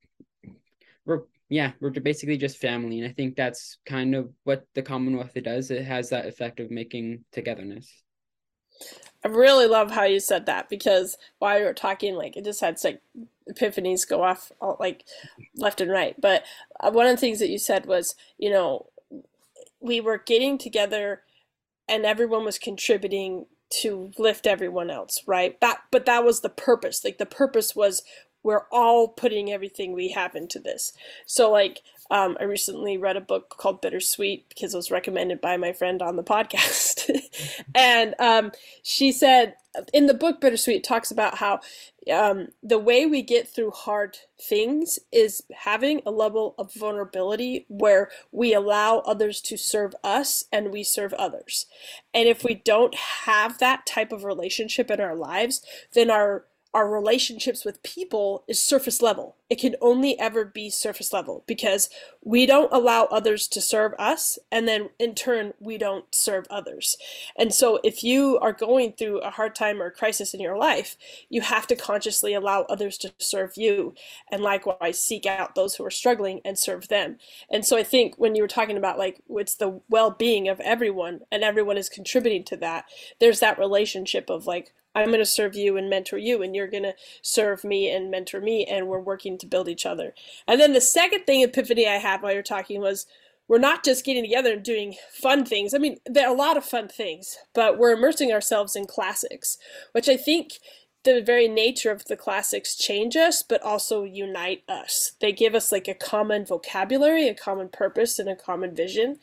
we're 1.06 1.22
yeah, 1.48 1.72
we're 1.80 1.90
basically 1.90 2.36
just 2.36 2.58
family. 2.58 3.00
And 3.00 3.08
I 3.08 3.12
think 3.12 3.36
that's 3.36 3.78
kind 3.86 4.14
of 4.14 4.30
what 4.44 4.64
the 4.74 4.82
Commonwealth 4.82 5.32
does. 5.42 5.70
It 5.70 5.84
has 5.84 6.10
that 6.10 6.26
effect 6.26 6.60
of 6.60 6.70
making 6.70 7.24
togetherness. 7.32 7.90
I 9.24 9.28
really 9.28 9.66
love 9.66 9.90
how 9.90 10.04
you 10.04 10.20
said 10.20 10.46
that 10.46 10.68
because 10.68 11.16
while 11.38 11.58
you 11.58 11.64
were 11.64 11.74
talking, 11.74 12.14
like 12.14 12.36
it 12.36 12.44
just 12.44 12.60
had 12.60 12.76
like 12.84 13.00
epiphanies 13.50 14.08
go 14.08 14.22
off 14.22 14.52
all, 14.60 14.76
like 14.78 15.04
left 15.56 15.80
and 15.80 15.90
right. 15.90 16.14
But 16.20 16.44
uh, 16.80 16.90
one 16.90 17.06
of 17.06 17.12
the 17.12 17.20
things 17.20 17.40
that 17.40 17.48
you 17.48 17.58
said 17.58 17.86
was, 17.86 18.14
you 18.36 18.50
know, 18.50 18.86
we 19.80 20.00
were 20.00 20.18
getting 20.18 20.58
together 20.58 21.22
and 21.88 22.04
everyone 22.04 22.44
was 22.44 22.58
contributing 22.58 23.46
to 23.70 24.12
lift 24.18 24.46
everyone 24.46 24.90
else, 24.90 25.22
right? 25.26 25.60
That 25.60 25.78
but 25.90 26.06
that 26.06 26.24
was 26.24 26.40
the 26.40 26.48
purpose. 26.48 27.04
Like 27.04 27.18
the 27.18 27.26
purpose 27.26 27.74
was 27.74 28.02
we're 28.43 28.67
all 28.70 29.08
putting 29.08 29.50
everything 29.50 29.93
we 29.93 30.11
have 30.11 30.35
into 30.35 30.58
this. 30.58 30.93
So 31.26 31.50
like 31.50 31.82
um, 32.11 32.37
I 32.40 32.44
recently 32.44 32.96
read 32.96 33.17
a 33.17 33.20
book 33.20 33.55
called 33.58 33.82
Bittersweet 33.82 34.49
because 34.49 34.73
it 34.73 34.79
was 34.79 34.90
recommended 34.90 35.40
by 35.40 35.56
my 35.56 35.73
friend 35.73 36.00
on 36.00 36.17
the 36.17 36.25
podcast. 36.25 37.11
and 37.75 38.14
um, 38.19 38.52
she 38.82 39.12
said 39.12 39.55
in 39.93 40.06
the 40.06 40.14
book 40.14 40.40
Bittersweet 40.40 40.82
talks 40.82 41.11
about 41.11 41.38
how 41.38 41.61
um, 42.12 42.49
the 42.62 42.79
way 42.79 43.05
we 43.05 43.20
get 43.20 43.46
through 43.46 43.70
hard 43.70 44.17
things 44.40 44.99
is 45.12 45.43
having 45.55 46.00
a 46.06 46.11
level 46.11 46.55
of 46.58 46.73
vulnerability 46.73 47.67
where 47.69 48.08
we 48.32 48.55
allow 48.55 48.99
others 49.00 49.43
to 49.43 49.58
serve 49.58 49.94
us 50.02 50.46
and 50.50 50.73
we 50.73 50.82
serve 50.82 51.12
others. 51.14 51.67
And 52.14 52.26
if 52.26 52.43
we 52.43 52.55
don't 52.55 52.94
have 52.94 53.58
that 53.58 53.85
type 53.85 54.12
of 54.12 54.25
relationship 54.25 54.90
in 54.90 55.00
our 55.00 55.14
lives, 55.14 55.62
then 55.93 56.11
our 56.11 56.44
our 56.74 56.88
relationships 56.88 57.64
with 57.64 57.82
people 57.82 58.44
is 58.46 58.62
surface 58.62 59.00
level. 59.00 59.37
It 59.48 59.58
can 59.58 59.76
only 59.80 60.18
ever 60.20 60.44
be 60.44 60.68
surface 60.68 61.12
level 61.12 61.42
because 61.46 61.88
we 62.22 62.44
don't 62.44 62.72
allow 62.72 63.04
others 63.04 63.48
to 63.48 63.62
serve 63.62 63.94
us, 63.98 64.38
and 64.52 64.68
then 64.68 64.90
in 64.98 65.14
turn, 65.14 65.54
we 65.58 65.78
don't 65.78 66.04
serve 66.14 66.46
others. 66.50 66.98
And 67.38 67.54
so, 67.54 67.80
if 67.82 68.04
you 68.04 68.38
are 68.40 68.52
going 68.52 68.92
through 68.92 69.20
a 69.20 69.30
hard 69.30 69.54
time 69.54 69.80
or 69.80 69.87
a 69.87 69.90
crisis 69.90 70.34
in 70.34 70.40
your 70.40 70.58
life, 70.58 70.96
you 71.30 71.40
have 71.40 71.66
to 71.68 71.76
consciously 71.76 72.34
allow 72.34 72.62
others 72.62 72.98
to 72.98 73.12
serve 73.18 73.56
you, 73.56 73.94
and 74.30 74.42
likewise 74.42 75.02
seek 75.02 75.25
out 75.25 75.54
those 75.54 75.76
who 75.76 75.84
are 75.87 75.90
struggling 75.90 76.40
and 76.44 76.58
serve 76.58 76.88
them. 76.88 77.16
And 77.50 77.64
so, 77.64 77.78
I 77.78 77.82
think 77.82 78.16
when 78.18 78.34
you 78.34 78.42
were 78.42 78.48
talking 78.48 78.76
about 78.76 78.98
like 78.98 79.22
it's 79.30 79.54
the 79.54 79.80
well 79.88 80.10
being 80.10 80.48
of 80.48 80.60
everyone, 80.60 81.20
and 81.32 81.42
everyone 81.42 81.78
is 81.78 81.88
contributing 81.88 82.44
to 82.44 82.56
that, 82.58 82.84
there's 83.20 83.40
that 83.40 83.58
relationship 83.58 84.28
of 84.28 84.46
like, 84.46 84.75
I'm 84.99 85.09
going 85.09 85.19
to 85.19 85.26
serve 85.26 85.55
you 85.55 85.76
and 85.76 85.88
mentor 85.88 86.19
you, 86.19 86.43
and 86.43 86.55
you're 86.55 86.67
going 86.67 86.83
to 86.83 86.95
serve 87.23 87.64
me 87.64 87.90
and 87.90 88.11
mentor 88.11 88.40
me, 88.40 88.64
and 88.64 88.88
we're 88.88 89.00
working 89.00 89.38
to 89.38 89.47
build 89.47 89.69
each 89.69 89.87
other. 89.87 90.14
And 90.47 90.61
then 90.61 90.73
the 90.73 90.81
second 90.81 91.25
thing, 91.25 91.43
epiphany 91.43 91.87
I 91.87 91.97
had 91.97 92.23
while 92.23 92.33
you're 92.33 92.43
talking 92.43 92.81
was 92.81 93.07
we're 93.49 93.59
not 93.59 93.85
just 93.85 94.05
getting 94.05 94.23
together 94.23 94.52
and 94.52 94.62
doing 94.62 94.95
fun 95.11 95.45
things. 95.45 95.73
I 95.73 95.78
mean, 95.78 95.99
there 96.05 96.28
are 96.28 96.35
a 96.35 96.38
lot 96.38 96.57
of 96.57 96.64
fun 96.64 96.88
things, 96.88 97.38
but 97.55 97.78
we're 97.78 97.93
immersing 97.93 98.31
ourselves 98.31 98.76
in 98.76 98.87
classics, 98.87 99.57
which 99.93 100.09
I 100.09 100.17
think 100.17 100.52
the 101.14 101.22
very 101.22 101.48
nature 101.48 101.90
of 101.90 102.04
the 102.06 102.16
classics 102.16 102.74
change 102.74 103.16
us, 103.16 103.42
but 103.42 103.62
also 103.62 104.04
unite 104.04 104.62
us. 104.68 105.12
They 105.20 105.32
give 105.32 105.54
us 105.54 105.72
like 105.72 105.88
a 105.88 105.94
common 105.94 106.44
vocabulary, 106.44 107.28
a 107.28 107.34
common 107.34 107.68
purpose, 107.68 108.18
and 108.18 108.28
a 108.28 108.36
common 108.36 108.74
vision. 108.74 109.18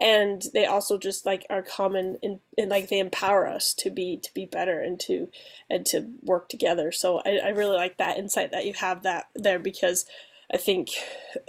And 0.00 0.42
they 0.52 0.66
also 0.66 0.98
just 0.98 1.24
like 1.24 1.46
are 1.48 1.62
common 1.62 2.18
in 2.22 2.40
like 2.68 2.88
they 2.88 2.98
empower 2.98 3.46
us 3.46 3.74
to 3.74 3.90
be 3.90 4.16
to 4.18 4.34
be 4.34 4.44
better 4.44 4.80
and 4.80 4.98
to 5.00 5.28
and 5.70 5.86
to 5.86 6.10
work 6.22 6.48
together. 6.48 6.90
So 6.92 7.22
I, 7.24 7.38
I 7.44 7.48
really 7.50 7.76
like 7.76 7.96
that 7.98 8.18
insight 8.18 8.50
that 8.50 8.66
you 8.66 8.74
have 8.74 9.02
that 9.02 9.28
there 9.34 9.58
because 9.58 10.04
i 10.52 10.56
think 10.56 10.90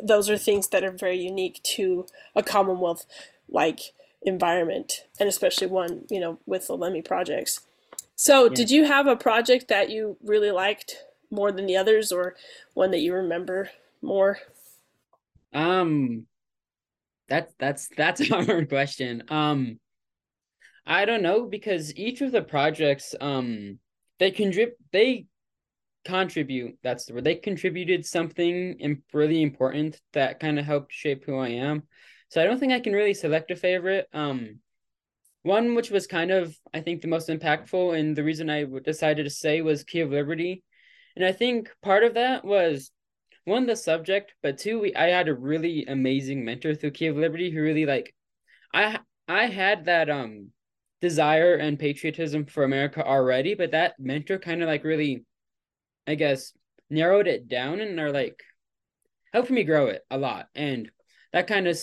those 0.02 0.30
are 0.30 0.38
things 0.38 0.70
that 0.70 0.84
are 0.84 0.92
very 0.92 1.18
unique 1.18 1.62
to 1.64 2.06
a 2.36 2.42
commonwealth 2.42 3.06
like 3.50 3.94
environment 4.22 5.06
and 5.20 5.30
especially 5.30 5.68
one 5.68 6.06
you 6.10 6.20
know 6.20 6.40
with 6.46 6.68
the 6.68 6.78
LEMI 6.78 7.04
projects 7.04 7.62
so 8.16 8.46
yeah. 8.46 8.50
did 8.54 8.72
you 8.72 8.86
have 8.86 9.08
a 9.08 9.16
project 9.16 9.68
that 9.68 9.90
you 9.90 10.18
really 10.24 10.52
liked 10.52 10.98
more 11.32 11.52
than 11.52 11.66
the 11.66 11.78
others 11.78 12.12
or 12.12 12.36
one 12.74 12.92
that 12.92 13.02
you 13.02 13.14
remember 13.14 13.70
more 14.02 14.38
um 15.54 16.26
that's 17.28 17.54
that's 17.60 17.90
that's 17.96 18.22
a 18.32 18.44
hard 18.44 18.70
question. 18.70 19.24
Um, 19.30 19.80
I 20.86 21.06
don't 21.06 21.24
know 21.24 21.46
because 21.46 21.96
each 21.96 22.22
of 22.22 22.32
the 22.32 22.42
projects 22.42 23.16
um 23.20 23.80
they 24.20 24.32
contrib 24.32 24.72
they 24.92 25.26
contribute 26.06 26.78
that's 26.84 27.06
the 27.06 27.16
word 27.16 27.24
they 27.24 27.34
contributed 27.34 28.06
something 28.06 29.02
really 29.12 29.42
important 29.42 30.00
that 30.14 30.40
kind 30.40 30.60
of 30.60 30.66
helped 30.66 30.94
shape 30.94 31.26
who 31.26 31.36
i 31.40 31.48
am 31.48 31.82
so 32.30 32.40
i 32.40 32.46
don't 32.46 32.60
think 32.60 32.72
i 32.72 32.80
can 32.80 32.94
really 32.94 33.16
select 33.16 33.50
a 33.50 33.56
favorite 33.56 34.08
um 34.14 34.60
one 35.46 35.76
which 35.76 35.92
was 35.92 36.08
kind 36.08 36.32
of 36.32 36.56
i 36.74 36.80
think 36.80 37.02
the 37.02 37.08
most 37.08 37.30
impactful 37.30 37.98
and 37.98 38.16
the 38.16 38.24
reason 38.24 38.50
i 38.50 38.66
decided 38.84 39.24
to 39.24 39.30
say 39.30 39.62
was 39.62 39.84
key 39.84 40.02
of 40.02 40.12
liberty 40.12 40.64
and 41.16 41.26
i 41.26 41.32
think 41.32 41.70
part 41.82 42.04
of 42.04 42.16
that 42.16 42.44
was 42.44 42.92
one 43.46 43.66
the 43.66 43.76
subject 43.76 44.34
but 44.42 44.58
two 44.58 44.80
we 44.80 44.96
i 44.96 45.08
had 45.08 45.28
a 45.28 45.34
really 45.34 45.86
amazing 45.86 46.44
mentor 46.44 46.74
through 46.74 46.92
key 46.92 47.08
of 47.08 47.16
liberty 47.16 47.52
who 47.52 47.62
really 47.62 47.86
like 47.86 48.14
i 48.74 49.00
i 49.28 49.46
had 49.46 49.86
that 49.86 50.10
um 50.10 50.50
desire 51.02 51.56
and 51.56 51.78
patriotism 51.78 52.46
for 52.46 52.64
america 52.64 53.06
already 53.06 53.54
but 53.54 53.72
that 53.72 53.94
mentor 54.00 54.40
kind 54.40 54.64
of 54.64 54.68
like 54.68 54.84
really 54.84 55.26
I 56.08 56.16
guess, 56.16 56.54
narrowed 56.90 57.28
it 57.28 57.48
down 57.48 57.80
and 57.80 58.00
are 58.00 58.12
like 58.12 58.42
helped 59.34 59.50
me 59.50 59.64
grow 59.64 59.88
it 59.88 60.04
a 60.10 60.18
lot. 60.18 60.48
And 60.56 60.92
that 61.34 61.48
kind 61.48 61.68
of 61.68 61.80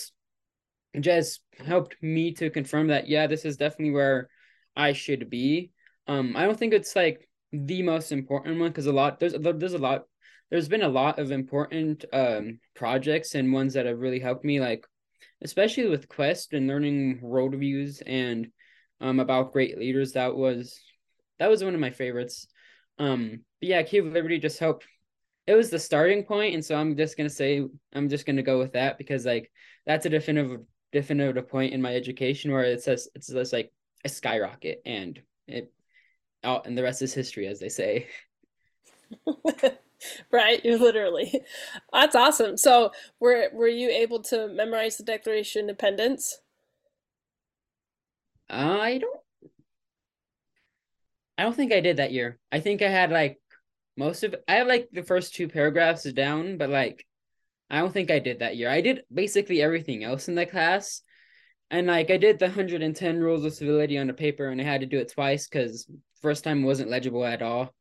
just 1.00 1.40
helped 1.58 1.96
me 2.02 2.32
to 2.34 2.50
confirm 2.50 2.88
that, 2.88 3.08
yeah, 3.08 3.26
this 3.26 3.44
is 3.44 3.56
definitely 3.56 3.92
where 3.92 4.28
I 4.76 4.92
should 4.92 5.30
be. 5.30 5.72
Um, 6.06 6.36
I 6.36 6.44
don't 6.44 6.58
think 6.58 6.74
it's 6.74 6.96
like 6.96 7.28
the 7.52 7.82
most 7.82 8.12
important 8.12 8.58
one 8.58 8.70
because 8.70 8.86
a 8.86 8.92
lot 8.92 9.20
there's 9.20 9.34
there's 9.34 9.74
a 9.74 9.78
lot 9.78 10.04
there's 10.50 10.68
been 10.68 10.82
a 10.82 10.88
lot 10.88 11.18
of 11.18 11.30
important 11.30 12.02
um 12.14 12.58
projects 12.74 13.34
and 13.34 13.52
ones 13.52 13.74
that 13.74 13.84
have 13.84 13.98
really 13.98 14.18
helped 14.18 14.42
me 14.42 14.58
like 14.58 14.86
especially 15.42 15.86
with 15.86 16.08
quest 16.08 16.54
and 16.54 16.66
learning 16.66 17.20
world 17.20 17.54
views 17.54 18.00
and 18.06 18.48
um 19.02 19.20
about 19.20 19.52
great 19.52 19.76
leaders 19.78 20.12
that 20.12 20.34
was 20.34 20.80
that 21.38 21.50
was 21.50 21.62
one 21.62 21.74
of 21.74 21.80
my 21.80 21.90
favorites 21.90 22.46
um, 22.98 23.40
but 23.60 23.68
yeah, 23.68 23.82
Key 23.82 23.98
of 23.98 24.06
Liberty 24.06 24.38
just 24.38 24.58
helped. 24.58 24.86
It 25.46 25.54
was 25.54 25.70
the 25.70 25.78
starting 25.78 26.24
point, 26.24 26.54
and 26.54 26.64
so 26.64 26.76
I'm 26.76 26.96
just 26.96 27.16
gonna 27.16 27.30
say 27.30 27.64
I'm 27.92 28.08
just 28.08 28.26
gonna 28.26 28.42
go 28.42 28.58
with 28.58 28.72
that 28.72 28.98
because 28.98 29.26
like 29.26 29.50
that's 29.86 30.06
a 30.06 30.10
definitive 30.10 30.60
definitive 30.92 31.48
point 31.48 31.72
in 31.72 31.82
my 31.82 31.94
education 31.94 32.52
where 32.52 32.64
it 32.64 32.82
says 32.82 33.08
it's 33.14 33.28
just 33.28 33.52
like 33.52 33.72
a 34.04 34.08
skyrocket 34.08 34.82
and 34.84 35.20
it 35.46 35.72
out 36.44 36.66
and 36.66 36.76
the 36.76 36.82
rest 36.82 37.02
is 37.02 37.14
history 37.14 37.46
as 37.46 37.60
they 37.60 37.68
say. 37.68 38.06
right, 40.30 40.64
you 40.64 40.78
literally. 40.78 41.42
That's 41.92 42.16
awesome. 42.16 42.56
So, 42.56 42.92
were 43.20 43.48
were 43.52 43.68
you 43.68 43.90
able 43.90 44.22
to 44.24 44.48
memorize 44.48 44.96
the 44.96 45.04
Declaration 45.04 45.60
of 45.60 45.70
Independence? 45.70 46.40
I 48.48 48.98
don't 48.98 49.20
I 51.38 51.44
don't 51.44 51.56
think 51.56 51.72
I 51.72 51.80
did 51.80 51.96
that 51.96 52.12
year. 52.12 52.38
I 52.50 52.60
think 52.60 52.82
I 52.82 52.88
had 52.88 53.10
like 53.10 53.40
most 53.96 54.24
of 54.24 54.34
I 54.46 54.54
have 54.56 54.66
like 54.66 54.88
the 54.92 55.02
first 55.02 55.34
two 55.34 55.48
paragraphs 55.48 56.04
down, 56.12 56.58
but 56.58 56.70
like 56.70 57.06
I 57.72 57.78
don't 57.78 57.92
think 57.92 58.10
I 58.10 58.18
did 58.18 58.40
that 58.40 58.56
year. 58.56 58.68
I 58.68 58.82
did 58.82 59.02
basically 59.12 59.62
everything 59.62 60.04
else 60.04 60.28
in 60.28 60.34
the 60.34 60.44
class. 60.44 61.00
And 61.70 61.86
like 61.86 62.10
I 62.10 62.18
did 62.18 62.38
the 62.38 62.44
110 62.46 63.18
rules 63.18 63.46
of 63.46 63.54
civility 63.54 63.96
on 63.96 64.06
the 64.06 64.12
paper 64.12 64.48
and 64.48 64.60
I 64.60 64.64
had 64.64 64.82
to 64.82 64.86
do 64.86 64.98
it 64.98 65.10
twice 65.10 65.48
because 65.48 65.90
first 66.20 66.44
time 66.44 66.64
wasn't 66.64 66.90
legible 66.90 67.24
at 67.24 67.40
all. 67.40 67.74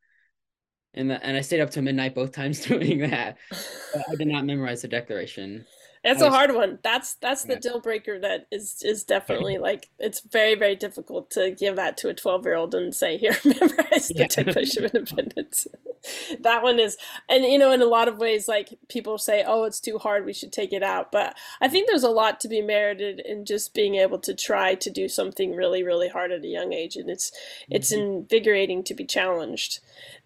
And 0.93 1.09
the, 1.09 1.23
and 1.23 1.35
I 1.35 1.41
stayed 1.41 1.59
up 1.59 1.71
to 1.71 1.81
midnight 1.81 2.15
both 2.15 2.31
times 2.35 2.65
doing 2.65 2.99
that. 2.99 3.37
I 3.51 4.15
did 4.17 4.29
not 4.29 4.45
memorize 4.45 4.81
the 4.81 4.87
declaration. 4.87 5.65
It's 6.03 6.21
a 6.21 6.31
hard 6.31 6.55
one. 6.55 6.79
That's 6.83 7.13
that's 7.15 7.43
the 7.43 7.57
deal 7.57 7.79
breaker 7.79 8.19
that 8.19 8.47
is 8.51 8.81
is 8.81 9.03
definitely 9.03 9.57
like 9.59 9.89
it's 9.99 10.21
very 10.21 10.55
very 10.55 10.75
difficult 10.75 11.29
to 11.31 11.51
give 11.51 11.75
that 11.75 11.95
to 11.97 12.09
a 12.09 12.13
12 12.13 12.45
year 12.45 12.55
old 12.55 12.73
and 12.73 12.93
say 12.93 13.17
here 13.17 13.37
memorize 13.45 14.07
the 14.07 14.15
yeah. 14.15 14.27
Declaration 14.27 14.85
of 14.85 14.95
Independence. 14.95 15.67
that 16.39 16.63
one 16.63 16.79
is 16.79 16.97
and 17.29 17.45
you 17.45 17.59
know 17.59 17.71
in 17.71 17.81
a 17.83 17.85
lot 17.85 18.07
of 18.07 18.17
ways 18.17 18.47
like 18.47 18.69
people 18.89 19.19
say 19.19 19.43
oh 19.45 19.65
it's 19.65 19.79
too 19.79 19.99
hard 19.99 20.25
we 20.25 20.33
should 20.33 20.51
take 20.51 20.73
it 20.73 20.81
out 20.81 21.11
but 21.11 21.37
I 21.61 21.67
think 21.67 21.87
there's 21.87 22.03
a 22.03 22.09
lot 22.09 22.39
to 22.39 22.47
be 22.47 22.61
merited 22.61 23.19
in 23.19 23.45
just 23.45 23.75
being 23.75 23.95
able 23.95 24.17
to 24.19 24.33
try 24.33 24.73
to 24.73 24.89
do 24.89 25.07
something 25.07 25.55
really 25.55 25.83
really 25.83 26.09
hard 26.09 26.31
at 26.31 26.43
a 26.43 26.47
young 26.47 26.73
age 26.73 26.95
and 26.95 27.09
it's 27.09 27.29
mm-hmm. 27.29 27.75
it's 27.75 27.91
invigorating 27.91 28.83
to 28.85 28.95
be 28.95 29.05
challenged. 29.05 29.79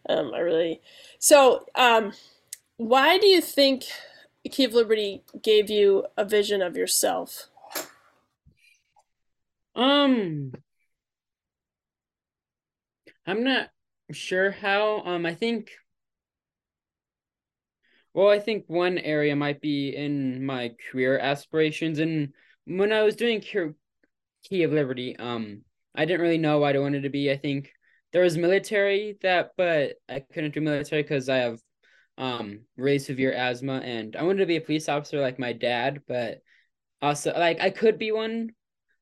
Um, 0.08 0.32
I 0.34 0.39
really 0.39 0.79
so 1.20 1.65
um, 1.75 2.13
why 2.77 3.17
do 3.17 3.27
you 3.27 3.41
think 3.41 3.86
Key 4.49 4.65
of 4.65 4.73
Liberty 4.73 5.23
gave 5.41 5.69
you 5.69 6.05
a 6.17 6.25
vision 6.25 6.61
of 6.61 6.77
yourself? 6.77 7.49
Um, 9.75 10.53
I'm 13.25 13.43
not 13.43 13.69
sure 14.11 14.51
how. 14.51 15.01
Um, 15.03 15.25
I 15.25 15.33
think. 15.33 15.71
Well, 18.13 18.29
I 18.29 18.39
think 18.39 18.63
one 18.67 18.97
area 18.97 19.35
might 19.35 19.59
be 19.59 19.89
in 19.89 20.45
my 20.45 20.73
career 20.89 21.19
aspirations, 21.19 21.99
and 21.99 22.33
when 22.65 22.93
I 22.93 23.03
was 23.03 23.17
doing 23.17 23.41
Key 23.41 24.63
of 24.63 24.71
Liberty, 24.71 25.17
um, 25.17 25.63
I 25.93 26.05
didn't 26.05 26.21
really 26.21 26.37
know 26.37 26.59
what 26.59 26.75
I 26.75 26.79
wanted 26.79 27.03
to 27.03 27.09
be. 27.09 27.29
I 27.29 27.37
think 27.37 27.71
there 28.13 28.23
was 28.23 28.37
military 28.37 29.17
that, 29.21 29.51
but 29.57 29.95
I 30.07 30.21
couldn't 30.21 30.53
do 30.53 30.61
military 30.61 31.01
because 31.03 31.27
I 31.27 31.37
have 31.37 31.59
um 32.17 32.62
really 32.77 33.00
severe 33.00 33.34
asthma 33.34 33.81
and 33.84 34.15
I 34.15 34.24
wanted 34.24 34.39
to 34.39 34.45
be 34.45 34.55
a 34.55 34.62
police 34.62 34.88
officer 34.88 35.19
like 35.19 35.39
my 35.39 35.53
dad, 35.53 36.01
but 36.07 36.41
also 37.01 37.34
like 37.38 37.60
I 37.60 37.69
could 37.69 37.98
be 37.98 38.12
one, 38.12 38.51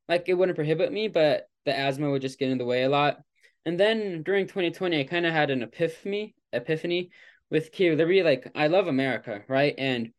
like 0.09 0.25
it 0.27 0.33
wouldn't 0.33 0.57
prohibit 0.57 0.91
me, 0.91 1.07
but 1.07 1.47
the 1.65 1.77
asthma 1.77 2.09
would 2.09 2.21
just 2.21 2.39
get 2.39 2.49
in 2.49 2.57
the 2.57 2.65
way 2.65 2.83
a 2.83 2.89
lot. 2.89 3.19
And 3.65 3.79
then 3.79 4.23
during 4.23 4.47
2020, 4.47 4.99
I 4.99 5.03
kind 5.05 5.25
of 5.25 5.33
had 5.33 5.49
an 5.49 5.63
epiphany, 5.63 6.35
epiphany 6.51 7.11
with 7.49 7.71
Key 7.71 7.91
Liberty. 7.91 8.23
Like 8.23 8.51
I 8.55 8.67
love 8.67 8.87
America, 8.87 9.43
right? 9.47 9.75
And 9.77 10.11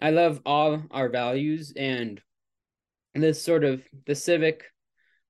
I 0.00 0.10
love 0.10 0.40
all 0.44 0.82
our 0.90 1.08
values 1.08 1.72
and 1.76 2.20
this 3.14 3.42
sort 3.42 3.64
of 3.64 3.82
the 4.06 4.14
civic, 4.14 4.64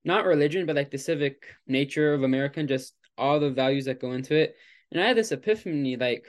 not 0.04 0.26
religion, 0.26 0.66
but 0.66 0.76
like 0.76 0.90
the 0.90 0.98
civic 0.98 1.44
nature 1.66 2.12
of 2.14 2.22
America 2.22 2.60
and 2.60 2.68
just 2.68 2.94
all 3.16 3.40
the 3.40 3.50
values 3.50 3.84
that 3.84 4.00
go 4.00 4.12
into 4.12 4.34
it. 4.34 4.56
And 4.90 5.00
I 5.00 5.06
had 5.06 5.16
this 5.16 5.32
epiphany, 5.32 5.96
like 5.96 6.26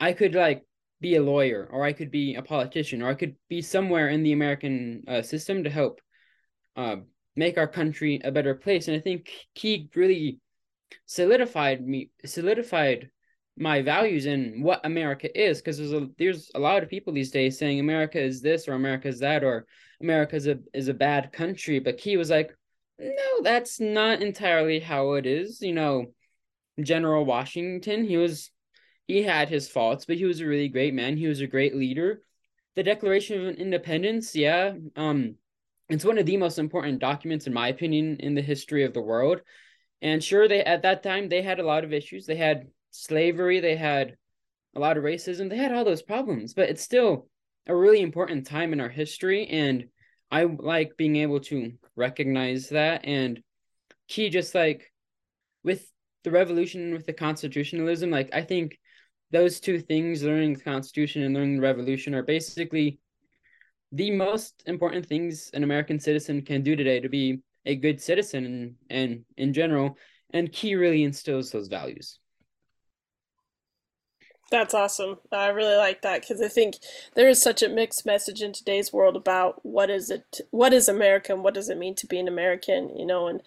I 0.00 0.12
could 0.12 0.34
like 0.34 0.64
be 1.00 1.16
a 1.16 1.22
lawyer 1.22 1.68
or 1.70 1.84
I 1.84 1.92
could 1.92 2.10
be 2.10 2.34
a 2.34 2.42
politician 2.42 3.02
or 3.02 3.08
I 3.08 3.14
could 3.14 3.36
be 3.48 3.62
somewhere 3.62 4.08
in 4.08 4.22
the 4.22 4.32
American 4.32 5.04
uh, 5.08 5.22
system 5.22 5.64
to 5.64 5.70
help 5.70 6.00
uh, 6.76 6.96
make 7.34 7.58
our 7.58 7.66
country 7.66 8.20
a 8.24 8.32
better 8.32 8.54
place. 8.54 8.88
And 8.88 8.96
I 8.96 9.00
think 9.00 9.30
Key 9.54 9.90
really 9.94 10.40
solidified 11.04 11.86
me 11.86 12.10
solidified 12.24 13.10
my 13.58 13.82
values 13.82 14.26
in 14.26 14.62
what 14.62 14.84
America 14.84 15.28
is 15.38 15.58
because 15.58 15.78
there's 15.78 15.92
a 15.92 16.08
there's 16.18 16.50
a 16.54 16.58
lot 16.58 16.82
of 16.82 16.90
people 16.90 17.12
these 17.12 17.30
days 17.30 17.58
saying 17.58 17.80
America 17.80 18.20
is 18.20 18.42
this 18.42 18.68
or 18.68 18.74
America 18.74 19.08
is 19.08 19.20
that 19.20 19.42
or 19.42 19.66
America 20.00 20.36
is 20.36 20.46
a 20.46 20.58
is 20.74 20.88
a 20.88 20.94
bad 20.94 21.32
country. 21.32 21.78
But 21.78 21.98
Key 21.98 22.16
was 22.16 22.30
like, 22.30 22.54
no, 22.98 23.42
that's 23.42 23.80
not 23.80 24.22
entirely 24.22 24.80
how 24.80 25.14
it 25.14 25.26
is. 25.26 25.60
You 25.62 25.72
know, 25.72 26.06
General 26.80 27.24
Washington, 27.24 28.04
he 28.04 28.16
was 28.16 28.50
he 29.06 29.22
had 29.22 29.48
his 29.48 29.68
faults, 29.68 30.04
but 30.04 30.16
he 30.16 30.24
was 30.24 30.40
a 30.40 30.46
really 30.46 30.68
great 30.68 30.94
man. 30.94 31.16
He 31.16 31.28
was 31.28 31.40
a 31.40 31.46
great 31.46 31.74
leader. 31.74 32.22
The 32.74 32.82
Declaration 32.82 33.46
of 33.46 33.54
Independence, 33.56 34.34
yeah, 34.34 34.74
um, 34.96 35.36
it's 35.88 36.04
one 36.04 36.18
of 36.18 36.26
the 36.26 36.36
most 36.36 36.58
important 36.58 36.98
documents, 36.98 37.46
in 37.46 37.54
my 37.54 37.68
opinion, 37.68 38.16
in 38.18 38.34
the 38.34 38.42
history 38.42 38.84
of 38.84 38.92
the 38.92 39.00
world. 39.00 39.40
And 40.02 40.22
sure, 40.22 40.48
they 40.48 40.62
at 40.62 40.82
that 40.82 41.02
time 41.02 41.28
they 41.28 41.42
had 41.42 41.60
a 41.60 41.66
lot 41.66 41.84
of 41.84 41.92
issues. 41.92 42.26
They 42.26 42.36
had 42.36 42.66
slavery, 42.90 43.60
they 43.60 43.76
had 43.76 44.16
a 44.74 44.80
lot 44.80 44.96
of 44.96 45.04
racism, 45.04 45.48
they 45.48 45.56
had 45.56 45.72
all 45.72 45.84
those 45.84 46.02
problems, 46.02 46.54
but 46.54 46.68
it's 46.68 46.82
still 46.82 47.28
a 47.66 47.74
really 47.74 48.00
important 48.00 48.46
time 48.46 48.72
in 48.72 48.80
our 48.80 48.88
history. 48.88 49.46
And 49.46 49.86
I 50.30 50.44
like 50.44 50.96
being 50.96 51.16
able 51.16 51.40
to 51.40 51.72
recognize 51.94 52.68
that. 52.70 53.04
And 53.04 53.42
key, 54.08 54.28
just 54.28 54.54
like 54.54 54.92
with 55.62 55.90
the 56.24 56.30
revolution, 56.30 56.92
with 56.92 57.06
the 57.06 57.12
constitutionalism, 57.12 58.10
like 58.10 58.30
I 58.32 58.42
think 58.42 58.78
those 59.30 59.60
two 59.60 59.80
things, 59.80 60.22
learning 60.22 60.54
the 60.54 60.60
Constitution 60.60 61.22
and 61.22 61.34
learning 61.34 61.56
the 61.56 61.62
Revolution, 61.62 62.14
are 62.14 62.22
basically 62.22 62.98
the 63.92 64.10
most 64.10 64.62
important 64.66 65.06
things 65.06 65.50
an 65.54 65.64
American 65.64 65.98
citizen 65.98 66.42
can 66.42 66.62
do 66.62 66.76
today 66.76 67.00
to 67.00 67.08
be 67.08 67.40
a 67.64 67.76
good 67.76 68.00
citizen 68.00 68.44
and, 68.44 68.74
and 68.90 69.24
in 69.36 69.52
general. 69.52 69.96
And 70.32 70.52
Key 70.52 70.74
really 70.74 71.02
instills 71.02 71.50
those 71.50 71.68
values. 71.68 72.18
That's 74.50 74.74
awesome. 74.74 75.18
I 75.32 75.48
really 75.48 75.76
like 75.76 76.02
that 76.02 76.20
because 76.20 76.40
I 76.40 76.48
think 76.48 76.76
there 77.14 77.28
is 77.28 77.42
such 77.42 77.62
a 77.62 77.68
mixed 77.68 78.06
message 78.06 78.42
in 78.42 78.52
today's 78.52 78.92
world 78.92 79.16
about 79.16 79.64
what 79.64 79.90
is 79.90 80.08
it, 80.08 80.40
what 80.50 80.72
is 80.72 80.88
America, 80.88 81.32
and 81.32 81.42
what 81.42 81.54
does 81.54 81.68
it 81.68 81.78
mean 81.78 81.96
to 81.96 82.06
be 82.06 82.18
an 82.20 82.28
American, 82.28 82.96
you 82.96 83.06
know, 83.06 83.26
and 83.26 83.42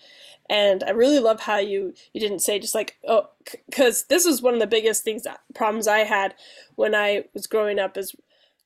and 0.49 0.83
I 0.83 0.89
really 0.91 1.19
love 1.19 1.41
how 1.41 1.57
you 1.57 1.93
you 2.13 2.19
didn't 2.19 2.39
say 2.39 2.59
just 2.59 2.75
like 2.75 2.97
oh 3.07 3.29
because 3.69 4.05
this 4.05 4.25
was 4.25 4.41
one 4.41 4.55
of 4.55 4.59
the 4.59 4.67
biggest 4.67 5.03
things 5.03 5.25
uh, 5.25 5.37
problems 5.55 5.87
I 5.87 5.99
had 5.99 6.35
when 6.75 6.93
I 6.93 7.25
was 7.33 7.47
growing 7.47 7.79
up 7.79 7.97
is 7.97 8.15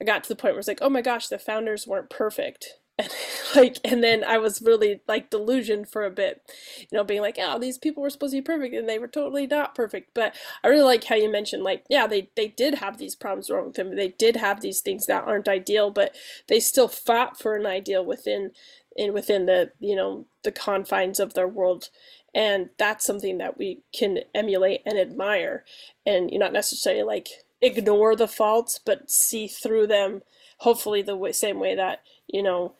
I 0.02 0.06
got 0.06 0.24
to 0.24 0.30
the 0.30 0.36
point 0.36 0.54
where 0.54 0.60
it's 0.60 0.68
like 0.68 0.80
oh 0.82 0.90
my 0.90 1.02
gosh 1.02 1.28
the 1.28 1.38
founders 1.38 1.86
weren't 1.86 2.10
perfect 2.10 2.80
and 2.98 3.10
like 3.56 3.78
and 3.84 4.04
then 4.04 4.24
i 4.24 4.38
was 4.38 4.62
really 4.62 5.02
like 5.08 5.30
delusioned 5.30 5.90
for 5.90 6.04
a 6.04 6.12
bit 6.12 6.42
you 6.80 6.98
know 6.98 7.04
being 7.04 7.22
like 7.22 7.38
oh 7.40 7.58
these 7.58 7.78
people 7.78 8.04
were 8.04 8.10
supposed 8.10 8.32
to 8.32 8.38
be 8.38 8.42
perfect 8.42 8.76
and 8.76 8.88
they 8.88 9.00
were 9.00 9.08
totally 9.08 9.48
not 9.48 9.76
perfect. 9.76 10.12
But 10.14 10.36
i 10.64 10.68
really 10.68 10.84
like 10.84 11.04
how 11.06 11.16
you 11.16 11.32
mentioned 11.32 11.64
like 11.64 11.86
yeah 11.90 12.08
they 12.08 12.30
they 12.36 12.48
did 12.48 12.76
have 12.76 12.98
these 12.98 13.16
problems 13.16 13.50
wrong 13.50 13.68
with 13.68 13.76
them. 13.76 13.96
They 13.96 14.10
did 14.10 14.36
have 14.36 14.62
these 14.62 14.82
things 14.82 15.06
that 15.08 15.24
aren't 15.26 15.48
ideal 15.48 15.92
but 15.92 16.16
they 16.48 16.60
still 16.60 16.88
fought 16.88 17.40
for 17.40 17.56
an 17.56 17.66
ideal 17.66 18.06
within 18.06 18.52
in 18.96 19.14
within 19.14 19.46
the 19.46 19.72
you 19.80 19.96
know 19.96 20.26
the 20.44 20.52
confines 20.52 21.20
of 21.20 21.34
their 21.34 21.48
world. 21.48 21.90
And 22.36 22.70
that's 22.78 23.06
something 23.06 23.38
that 23.38 23.58
we 23.60 23.82
can 23.94 24.20
emulate 24.34 24.82
and 24.88 24.98
admire. 24.98 25.64
And 26.04 26.32
you're 26.32 26.40
not 26.40 26.52
necessarily 26.52 27.04
like 27.04 27.30
ignore 27.62 28.16
the 28.16 28.28
faults 28.28 28.80
but 28.84 29.10
see 29.10 29.48
through 29.48 29.88
them 29.88 30.22
hopefully 30.60 31.02
the 31.02 31.16
way, 31.16 31.32
same 31.32 31.60
way 31.60 31.76
that 31.76 32.02
you 32.28 32.44
know 32.44 32.74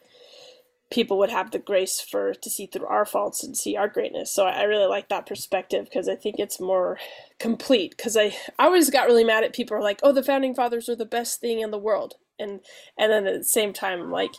people 0.94 1.18
would 1.18 1.32
have 1.32 1.50
the 1.50 1.58
grace 1.58 2.00
for 2.00 2.36
to 2.36 2.50
see 2.52 2.68
through 2.68 2.86
our 2.86 3.04
faults 3.04 3.44
and 3.44 3.58
see 3.58 3.76
our 3.76 3.88
greatness. 3.88 4.32
So 4.32 4.46
i 4.46 4.62
really 4.64 4.86
like 4.86 5.10
that 5.10 5.26
perspective 5.26 5.86
because 5.86 6.08
i 6.08 6.16
think 6.16 6.36
it's 6.38 6.60
more 6.60 7.00
complete. 7.40 7.98
Because 7.98 8.16
I, 8.16 8.36
I 8.60 8.66
always 8.66 8.92
got 8.92 9.08
really 9.08 9.24
mad 9.24 9.44
at 9.44 9.54
people 9.54 9.76
who 9.76 9.82
are 9.82 9.84
like 9.84 10.00
oh 10.04 10.12
the 10.12 10.22
founding 10.22 10.54
fathers 10.54 10.88
are 10.88 10.96
the 10.96 11.06
best 11.06 11.42
thing 11.42 11.60
in 11.62 11.72
the 11.72 11.80
world. 11.80 12.14
And 12.38 12.60
and 12.98 13.12
then 13.12 13.26
at 13.26 13.40
the 13.40 13.44
same 13.44 13.74
time 13.74 14.12
like 14.12 14.34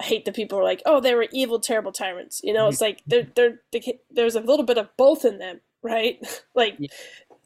I 0.00 0.04
hate 0.04 0.24
the 0.24 0.32
people 0.32 0.58
who 0.58 0.62
are 0.62 0.68
like 0.68 0.82
oh 0.86 1.00
they 1.00 1.16
were 1.16 1.26
evil 1.32 1.58
terrible 1.58 1.92
tyrants. 1.92 2.40
You 2.44 2.52
know 2.52 2.62
mm-hmm. 2.62 2.72
it's 2.72 2.80
like 2.80 3.02
they're, 3.06 3.28
they're, 3.34 3.60
they, 3.72 3.98
there's 4.08 4.36
a 4.36 4.40
little 4.40 4.64
bit 4.64 4.78
of 4.78 4.96
both 4.96 5.24
in 5.24 5.38
them 5.38 5.60
right? 5.82 6.18
Like 6.54 6.76
yeah 6.78 6.88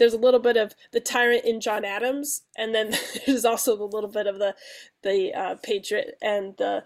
there's 0.01 0.15
a 0.15 0.19
little 0.19 0.41
bit 0.41 0.57
of 0.57 0.75
the 0.93 0.99
tyrant 0.99 1.45
in 1.45 1.61
John 1.61 1.85
Adams, 1.85 2.43
and 2.57 2.75
then 2.75 2.95
there's 3.27 3.45
also 3.45 3.81
a 3.81 3.85
little 3.85 4.11
bit 4.11 4.27
of 4.27 4.39
the 4.39 4.57
the 5.03 5.33
uh, 5.33 5.55
patriot 5.63 6.17
and 6.21 6.57
the 6.57 6.83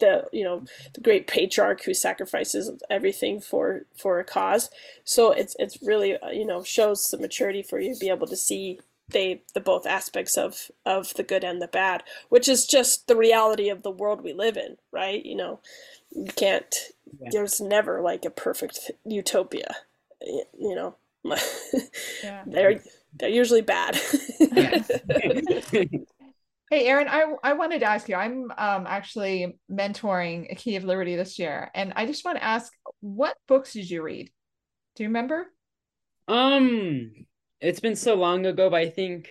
the 0.00 0.24
you 0.32 0.44
know 0.44 0.64
the 0.92 1.00
great 1.00 1.28
patriarch 1.28 1.84
who 1.84 1.94
sacrifices 1.94 2.70
everything 2.90 3.40
for 3.40 3.86
for 3.96 4.18
a 4.18 4.24
cause. 4.24 4.68
So 5.04 5.30
it's 5.30 5.54
it's 5.58 5.80
really 5.80 6.16
uh, 6.18 6.30
you 6.30 6.44
know 6.44 6.62
shows 6.64 7.08
some 7.08 7.20
maturity 7.20 7.62
for 7.62 7.78
you 7.78 7.94
to 7.94 8.00
be 8.00 8.10
able 8.10 8.26
to 8.26 8.36
see 8.36 8.80
they 9.08 9.42
the 9.54 9.60
both 9.60 9.86
aspects 9.86 10.36
of 10.36 10.70
of 10.84 11.14
the 11.14 11.22
good 11.22 11.44
and 11.44 11.62
the 11.62 11.68
bad, 11.68 12.02
which 12.28 12.48
is 12.48 12.66
just 12.66 13.06
the 13.06 13.16
reality 13.16 13.68
of 13.68 13.84
the 13.84 13.90
world 13.92 14.22
we 14.22 14.32
live 14.32 14.56
in, 14.56 14.76
right? 14.90 15.24
You 15.24 15.36
know, 15.36 15.60
you 16.10 16.32
can't. 16.34 16.74
Yeah. 17.20 17.28
There's 17.30 17.60
never 17.60 18.00
like 18.02 18.24
a 18.24 18.30
perfect 18.30 18.90
utopia, 19.04 19.76
you 20.20 20.74
know 20.74 20.96
yeah. 22.22 22.42
they're 22.46 22.80
they're 23.14 23.28
usually 23.28 23.62
bad. 23.62 23.96
hey, 24.38 25.88
Aaron, 26.70 27.08
I 27.08 27.34
I 27.42 27.54
wanted 27.54 27.80
to 27.80 27.86
ask 27.86 28.08
you. 28.08 28.14
I'm 28.14 28.50
um, 28.56 28.86
actually 28.86 29.58
mentoring 29.70 30.50
a 30.50 30.54
Key 30.54 30.76
of 30.76 30.84
Liberty 30.84 31.16
this 31.16 31.38
year, 31.38 31.70
and 31.74 31.92
I 31.96 32.06
just 32.06 32.24
want 32.24 32.38
to 32.38 32.44
ask, 32.44 32.72
what 33.00 33.36
books 33.48 33.72
did 33.72 33.88
you 33.88 34.02
read? 34.02 34.30
Do 34.96 35.02
you 35.02 35.08
remember? 35.08 35.46
Um, 36.28 37.12
it's 37.60 37.80
been 37.80 37.96
so 37.96 38.14
long 38.14 38.46
ago, 38.46 38.70
but 38.70 38.80
I 38.80 38.88
think 38.88 39.28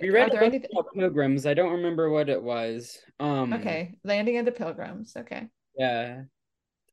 we 0.00 0.10
read 0.10 0.28
a 0.28 0.32
book 0.32 0.42
anything... 0.42 0.70
Pilgrims. 0.94 1.46
I 1.46 1.54
don't 1.54 1.72
remember 1.72 2.10
what 2.10 2.28
it 2.28 2.42
was. 2.42 2.98
Um, 3.20 3.52
okay, 3.52 3.94
Landing 4.04 4.38
of 4.38 4.44
the 4.44 4.52
Pilgrims. 4.52 5.14
Okay. 5.16 5.48
Yeah, 5.76 6.22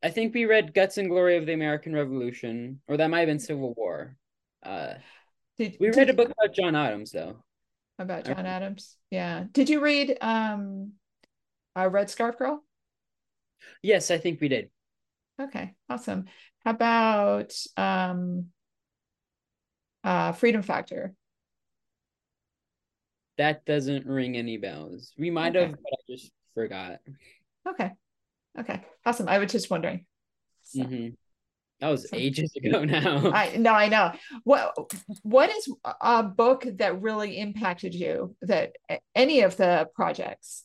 I 0.04 0.10
think 0.10 0.34
we 0.34 0.46
read 0.46 0.74
Guts 0.74 0.98
and 0.98 1.10
Glory 1.10 1.38
of 1.38 1.46
the 1.46 1.54
American 1.54 1.94
Revolution, 1.94 2.82
or 2.88 2.98
that 2.98 3.10
might 3.10 3.20
have 3.20 3.28
been 3.28 3.40
Civil 3.40 3.74
War. 3.76 4.16
Uh, 4.64 4.96
did, 5.58 5.78
we 5.80 5.92
read 5.92 6.10
a 6.10 6.14
book 6.14 6.32
about 6.32 6.56
John 6.56 6.76
Adams, 6.76 7.12
though. 7.12 7.44
About 8.00 8.26
John 8.26 8.46
Adams, 8.48 8.98
yeah. 9.12 9.44
Did 9.52 9.70
you 9.70 9.80
read 9.80 10.18
um, 10.22 10.94
uh, 11.78 11.88
Red 11.88 12.10
Scarf 12.10 12.38
Girl? 12.38 12.64
Yes, 13.84 14.10
I 14.10 14.18
think 14.18 14.42
we 14.42 14.48
did. 14.48 14.72
Okay, 15.40 15.76
awesome. 15.88 16.26
How 16.66 16.72
about 16.72 17.54
um, 17.78 18.48
uh, 20.04 20.32
Freedom 20.32 20.64
Factor? 20.64 21.14
That 23.38 23.66
doesn't 23.66 24.06
ring 24.08 24.36
any 24.36 24.58
bells. 24.58 25.14
We 25.18 25.30
might 25.30 25.56
okay. 25.56 25.68
have, 25.68 25.72
but 25.72 25.94
I 25.94 26.12
just 26.12 26.32
forgot. 26.54 27.00
Okay. 27.68 27.92
Okay, 28.60 28.82
awesome. 29.06 29.28
I 29.28 29.40
was 29.40 29.52
just 29.52 29.70
wondering. 29.70 30.06
So. 30.64 30.82
Mm-hmm. 30.82 31.08
That 31.82 31.90
was 31.90 32.08
ages 32.14 32.56
ago 32.56 32.84
now. 32.86 33.32
I 33.32 33.56
no, 33.58 33.74
I 33.74 33.90
know. 33.90 34.14
What 34.44 34.76
what 35.24 35.50
is 35.50 35.68
a 36.00 36.24
book 36.24 36.66
that 36.76 37.02
really 37.02 37.40
impacted 37.40 37.96
you? 37.96 38.36
That 38.44 38.74
any 39.16 39.42
of 39.42 39.58
the 39.58 39.90
projects? 39.96 40.64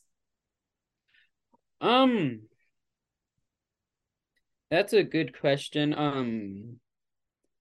Um, 1.81 2.43
that's 4.71 4.93
a 4.93 5.03
good 5.03 5.39
question. 5.39 5.95
Um, 5.97 6.81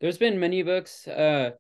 there's 0.02 0.18
been 0.18 0.40
many 0.40 0.62
books. 0.62 1.08
Uh, 1.08 1.52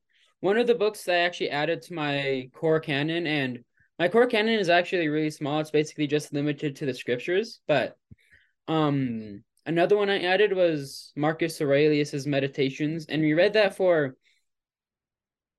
one 0.41 0.58
of 0.58 0.67
the 0.67 0.75
books 0.75 1.04
that 1.04 1.15
I 1.15 1.19
actually 1.19 1.51
added 1.51 1.82
to 1.84 1.93
my 1.93 2.49
core 2.54 2.82
canon, 2.82 3.25
and 3.25 3.63
my 3.97 4.10
core 4.10 4.28
canon 4.28 4.60
is 4.60 4.69
actually 4.69 5.08
really 5.08 5.30
small. 5.30 5.62
It's 5.62 5.71
basically 5.71 6.08
just 6.08 6.34
limited 6.34 6.75
to 6.78 6.86
the 6.86 6.93
scriptures, 6.93 7.62
but 7.67 7.95
um, 8.67 9.43
another 9.65 9.97
one 9.97 10.10
I 10.10 10.21
added 10.23 10.54
was 10.54 11.12
Marcus 11.15 11.62
Aurelius's 11.62 12.28
Meditations, 12.28 13.06
and 13.08 13.21
we 13.21 13.34
read 13.34 13.54
that 13.54 13.75
for 13.75 14.15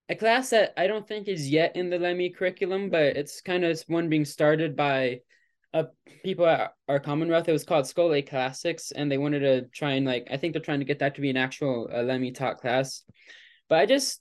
a 0.08 0.14
class 0.14 0.50
that 0.50 0.72
I 0.76 0.86
don't 0.86 1.06
think 1.06 1.28
is 1.28 1.50
yet 1.50 1.76
in 1.76 1.90
the 1.90 1.98
LEMI 1.98 2.36
curriculum, 2.36 2.90
but 2.90 3.16
it's 3.16 3.40
kind 3.40 3.64
of 3.64 3.82
one 3.88 4.08
being 4.08 4.24
started 4.24 4.76
by 4.76 5.20
uh, 5.74 5.84
people 6.24 6.46
at 6.46 6.72
our 6.88 7.00
Commonwealth. 7.00 7.48
It 7.48 7.52
was 7.52 7.64
called 7.64 7.86
Scholae 7.86 8.28
Classics, 8.28 8.92
and 8.92 9.10
they 9.10 9.18
wanted 9.18 9.40
to 9.40 9.62
try 9.68 9.92
and 9.92 10.06
like 10.06 10.28
I 10.30 10.36
think 10.36 10.52
they're 10.52 10.62
trying 10.62 10.78
to 10.80 10.84
get 10.86 11.00
that 11.00 11.16
to 11.16 11.20
be 11.20 11.30
an 11.30 11.36
actual 11.36 11.88
uh, 11.92 11.96
LEMI 11.98 12.34
taught 12.34 12.58
class. 12.58 13.02
But 13.68 13.80
I 13.80 13.86
just 13.86 14.20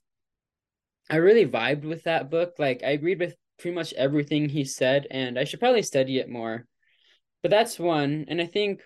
I 1.09 1.17
really 1.17 1.45
vibed 1.45 1.85
with 1.85 2.03
that 2.03 2.31
book. 2.31 2.55
Like 2.57 2.81
I 2.83 2.89
agreed 2.89 3.19
with 3.19 3.35
pretty 3.59 3.75
much 3.75 3.93
everything 3.93 4.49
he 4.49 4.65
said, 4.65 5.07
and 5.11 5.37
I 5.37 5.43
should 5.43 5.59
probably 5.59 5.83
study 5.83 6.17
it 6.17 6.29
more. 6.29 6.65
But 7.45 7.51
that's 7.51 7.77
one, 7.77 8.25
and 8.27 8.41
I 8.41 8.47
think 8.47 8.81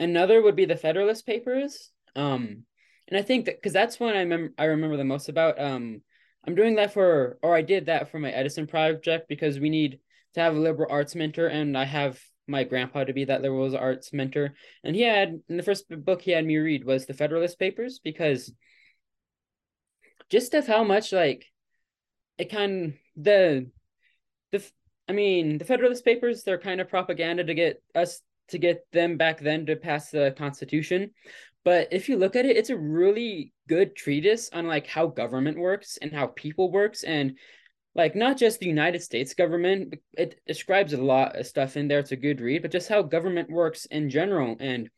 another 0.00 0.42
would 0.42 0.56
be 0.56 0.64
the 0.64 0.74
Federalist 0.74 1.24
Papers. 1.24 1.92
Um, 2.16 2.64
and 3.06 3.16
I 3.16 3.22
think 3.22 3.44
that 3.44 3.54
because 3.54 3.72
that's 3.72 4.00
one 4.00 4.16
I 4.16 4.22
remember 4.22 4.52
I 4.58 4.64
remember 4.64 4.96
the 4.96 5.04
most 5.04 5.28
about. 5.28 5.60
Um, 5.60 6.02
I'm 6.44 6.56
doing 6.56 6.74
that 6.74 6.92
for, 6.92 7.38
or 7.44 7.54
I 7.54 7.62
did 7.62 7.86
that 7.86 8.10
for 8.10 8.18
my 8.18 8.32
Edison 8.32 8.66
project 8.66 9.28
because 9.28 9.60
we 9.60 9.70
need 9.70 10.00
to 10.34 10.40
have 10.40 10.56
a 10.56 10.58
liberal 10.58 10.90
arts 10.90 11.14
mentor, 11.14 11.46
and 11.46 11.78
I 11.78 11.84
have 11.84 12.20
my 12.48 12.64
grandpa 12.64 13.04
to 13.04 13.12
be 13.12 13.26
that 13.26 13.40
liberal 13.40 13.76
arts 13.76 14.12
mentor. 14.12 14.54
And 14.82 14.96
he 14.96 15.02
had 15.02 15.40
in 15.48 15.56
the 15.56 15.62
first 15.62 15.84
book 15.88 16.22
he 16.22 16.32
had 16.32 16.44
me 16.44 16.56
read 16.56 16.84
was 16.84 17.06
the 17.06 17.14
Federalist 17.14 17.56
Papers 17.56 18.00
because 18.02 18.52
just 20.28 20.54
of 20.54 20.66
how 20.66 20.82
much 20.82 21.12
like 21.12 21.46
it 22.36 22.50
kind 22.50 22.94
the 23.14 23.14
the 23.14 23.70
I 25.08 25.12
mean, 25.12 25.58
the 25.58 25.64
Federalist 25.64 26.04
Papers, 26.04 26.42
they're 26.42 26.58
kind 26.58 26.80
of 26.80 26.88
propaganda 26.88 27.44
to 27.44 27.54
get 27.54 27.82
us 27.94 28.20
to 28.48 28.58
get 28.58 28.84
them 28.92 29.16
back 29.16 29.40
then 29.40 29.66
to 29.66 29.76
pass 29.76 30.10
the 30.10 30.34
Constitution. 30.36 31.10
But 31.64 31.88
if 31.92 32.08
you 32.08 32.16
look 32.16 32.36
at 32.36 32.44
it, 32.44 32.56
it's 32.56 32.70
a 32.70 32.76
really 32.76 33.52
good 33.68 33.94
treatise 33.94 34.50
on 34.52 34.66
like 34.66 34.86
how 34.86 35.06
government 35.06 35.58
works 35.58 35.98
and 36.00 36.12
how 36.12 36.28
people 36.28 36.70
works 36.70 37.04
and 37.04 37.38
like 37.94 38.16
not 38.16 38.36
just 38.36 38.58
the 38.58 38.66
United 38.66 39.02
States 39.02 39.34
government. 39.34 39.94
It 40.16 40.40
describes 40.46 40.92
a 40.92 41.02
lot 41.02 41.36
of 41.38 41.46
stuff 41.46 41.76
in 41.76 41.88
there. 41.88 42.00
It's 42.00 42.12
a 42.12 42.16
good 42.16 42.40
read, 42.40 42.62
but 42.62 42.72
just 42.72 42.88
how 42.88 43.02
government 43.02 43.50
works 43.50 43.86
in 43.86 44.10
general. 44.10 44.56
And 44.60 44.90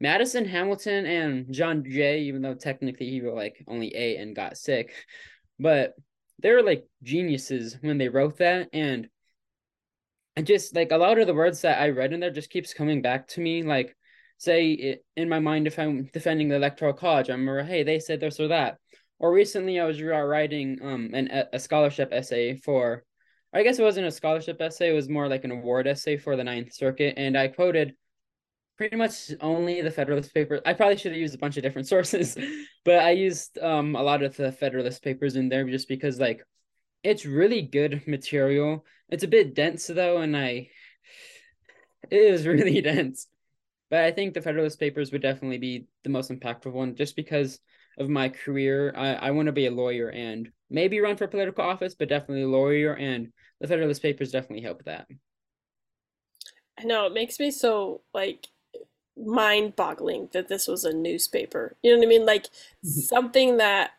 Madison, 0.00 0.44
Hamilton, 0.44 1.06
and 1.06 1.52
John 1.52 1.84
Jay, 1.88 2.22
even 2.22 2.42
though 2.42 2.54
technically 2.54 3.08
he 3.08 3.20
wrote 3.20 3.36
like 3.36 3.64
only 3.68 3.94
A 3.96 4.16
and 4.16 4.34
got 4.36 4.58
sick, 4.58 4.92
but 5.58 5.94
they 6.40 6.50
were 6.50 6.62
like 6.62 6.84
geniuses 7.02 7.78
when 7.80 7.98
they 7.98 8.08
wrote 8.08 8.38
that. 8.38 8.68
And 8.72 9.08
I 10.36 10.42
just 10.42 10.74
like 10.74 10.92
a 10.92 10.96
lot 10.96 11.18
of 11.18 11.26
the 11.26 11.34
words 11.34 11.60
that 11.62 11.80
I 11.80 11.90
read 11.90 12.12
in 12.12 12.20
there 12.20 12.30
just 12.30 12.50
keeps 12.50 12.72
coming 12.74 13.02
back 13.02 13.28
to 13.28 13.40
me. 13.40 13.62
Like, 13.62 13.94
say 14.38 15.00
in 15.16 15.28
my 15.28 15.38
mind, 15.40 15.66
if 15.66 15.78
I'm 15.78 16.04
defending 16.12 16.48
the 16.48 16.56
electoral 16.56 16.94
college, 16.94 17.28
I'm 17.28 17.40
remember, 17.40 17.62
hey, 17.62 17.82
they 17.82 17.98
said 17.98 18.20
this 18.20 18.40
or 18.40 18.48
that. 18.48 18.78
Or 19.18 19.32
recently, 19.32 19.78
I 19.78 19.84
was 19.84 20.02
writing 20.02 20.78
um 20.82 21.10
an 21.14 21.28
a 21.52 21.58
scholarship 21.58 22.08
essay 22.12 22.56
for, 22.56 23.04
I 23.52 23.62
guess 23.62 23.78
it 23.78 23.82
wasn't 23.84 24.06
a 24.08 24.10
scholarship 24.10 24.60
essay; 24.60 24.90
it 24.90 24.94
was 24.94 25.08
more 25.08 25.28
like 25.28 25.44
an 25.44 25.52
award 25.52 25.86
essay 25.86 26.16
for 26.16 26.36
the 26.36 26.44
Ninth 26.44 26.72
Circuit, 26.72 27.14
and 27.16 27.36
I 27.36 27.48
quoted 27.48 27.94
pretty 28.78 28.96
much 28.96 29.30
only 29.40 29.80
the 29.82 29.90
Federalist 29.90 30.34
Papers. 30.34 30.60
I 30.66 30.72
probably 30.74 30.96
should 30.96 31.12
have 31.12 31.20
used 31.20 31.34
a 31.34 31.38
bunch 31.38 31.56
of 31.56 31.62
different 31.62 31.88
sources, 31.94 32.36
but 32.84 32.98
I 33.00 33.10
used 33.12 33.58
um 33.58 33.94
a 33.96 34.02
lot 34.02 34.22
of 34.22 34.36
the 34.36 34.50
Federalist 34.52 35.02
Papers 35.04 35.36
in 35.36 35.48
there 35.48 35.64
just 35.68 35.88
because 35.88 36.18
like 36.18 36.42
it's 37.02 37.26
really 37.26 37.62
good 37.62 38.06
material. 38.06 38.84
It's 39.08 39.24
a 39.24 39.28
bit 39.28 39.54
dense 39.54 39.86
though, 39.86 40.18
and 40.18 40.36
I 40.36 40.68
it 42.10 42.16
is 42.16 42.46
really 42.46 42.80
dense. 42.80 43.26
But 43.90 44.04
I 44.04 44.10
think 44.10 44.32
the 44.34 44.42
Federalist 44.42 44.80
Papers 44.80 45.12
would 45.12 45.22
definitely 45.22 45.58
be 45.58 45.86
the 46.02 46.10
most 46.10 46.30
impactful 46.30 46.72
one 46.72 46.94
just 46.94 47.14
because 47.14 47.60
of 47.98 48.08
my 48.08 48.30
career. 48.30 48.94
I, 48.96 49.14
I 49.14 49.30
want 49.32 49.46
to 49.46 49.52
be 49.52 49.66
a 49.66 49.70
lawyer 49.70 50.08
and 50.08 50.50
maybe 50.70 51.00
run 51.00 51.16
for 51.18 51.26
political 51.26 51.64
office, 51.64 51.94
but 51.94 52.08
definitely 52.08 52.44
a 52.44 52.48
lawyer. 52.48 52.94
And 52.94 53.32
the 53.60 53.68
Federalist 53.68 54.00
Papers 54.00 54.32
definitely 54.32 54.62
help 54.62 54.84
that. 54.84 55.06
I 56.80 56.84
know 56.84 57.06
it 57.06 57.12
makes 57.12 57.38
me 57.38 57.50
so 57.50 58.00
like 58.14 58.46
mind-boggling 59.14 60.30
that 60.32 60.48
this 60.48 60.66
was 60.66 60.86
a 60.86 60.94
newspaper. 60.94 61.76
You 61.82 61.92
know 61.92 61.98
what 61.98 62.06
I 62.06 62.08
mean? 62.08 62.24
Like 62.24 62.44
mm-hmm. 62.44 62.88
something 62.88 63.58
that 63.58 63.90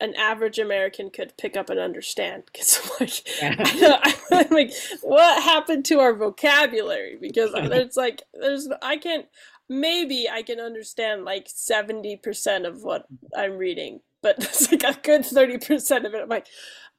an 0.00 0.14
average 0.16 0.58
American 0.58 1.10
could 1.10 1.36
pick 1.36 1.56
up 1.56 1.70
and 1.70 1.78
understand. 1.78 2.44
Because 2.52 2.90
like, 3.00 3.22
I 3.42 4.16
am 4.32 4.50
like, 4.50 4.72
what 5.02 5.42
happened 5.42 5.84
to 5.86 6.00
our 6.00 6.14
vocabulary? 6.14 7.18
Because 7.20 7.50
it's 7.54 7.96
like, 7.96 8.22
there's, 8.34 8.68
I 8.82 8.96
can't. 8.96 9.26
Maybe 9.68 10.28
I 10.28 10.42
can 10.42 10.58
understand 10.58 11.24
like 11.24 11.46
seventy 11.46 12.16
percent 12.16 12.66
of 12.66 12.82
what 12.82 13.06
I'm 13.36 13.56
reading, 13.56 14.00
but 14.20 14.36
it's 14.38 14.70
like 14.70 14.82
a 14.82 14.98
good 15.00 15.24
thirty 15.24 15.58
percent 15.58 16.06
of 16.06 16.14
it. 16.14 16.22
I'm 16.22 16.28
like, 16.28 16.48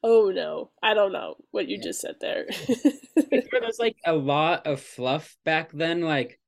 oh 0.03 0.31
no, 0.33 0.71
I 0.81 0.93
don't 0.93 1.11
know 1.11 1.35
what 1.51 1.67
you 1.67 1.77
yeah. 1.77 1.83
just 1.83 2.01
said 2.01 2.15
there. 2.21 2.45
there 3.15 3.61
was 3.61 3.77
like 3.77 3.97
a 4.05 4.13
lot 4.13 4.67
of 4.67 4.79
fluff 4.79 5.37
back 5.43 5.71
then. 5.73 6.01
Like, 6.01 6.39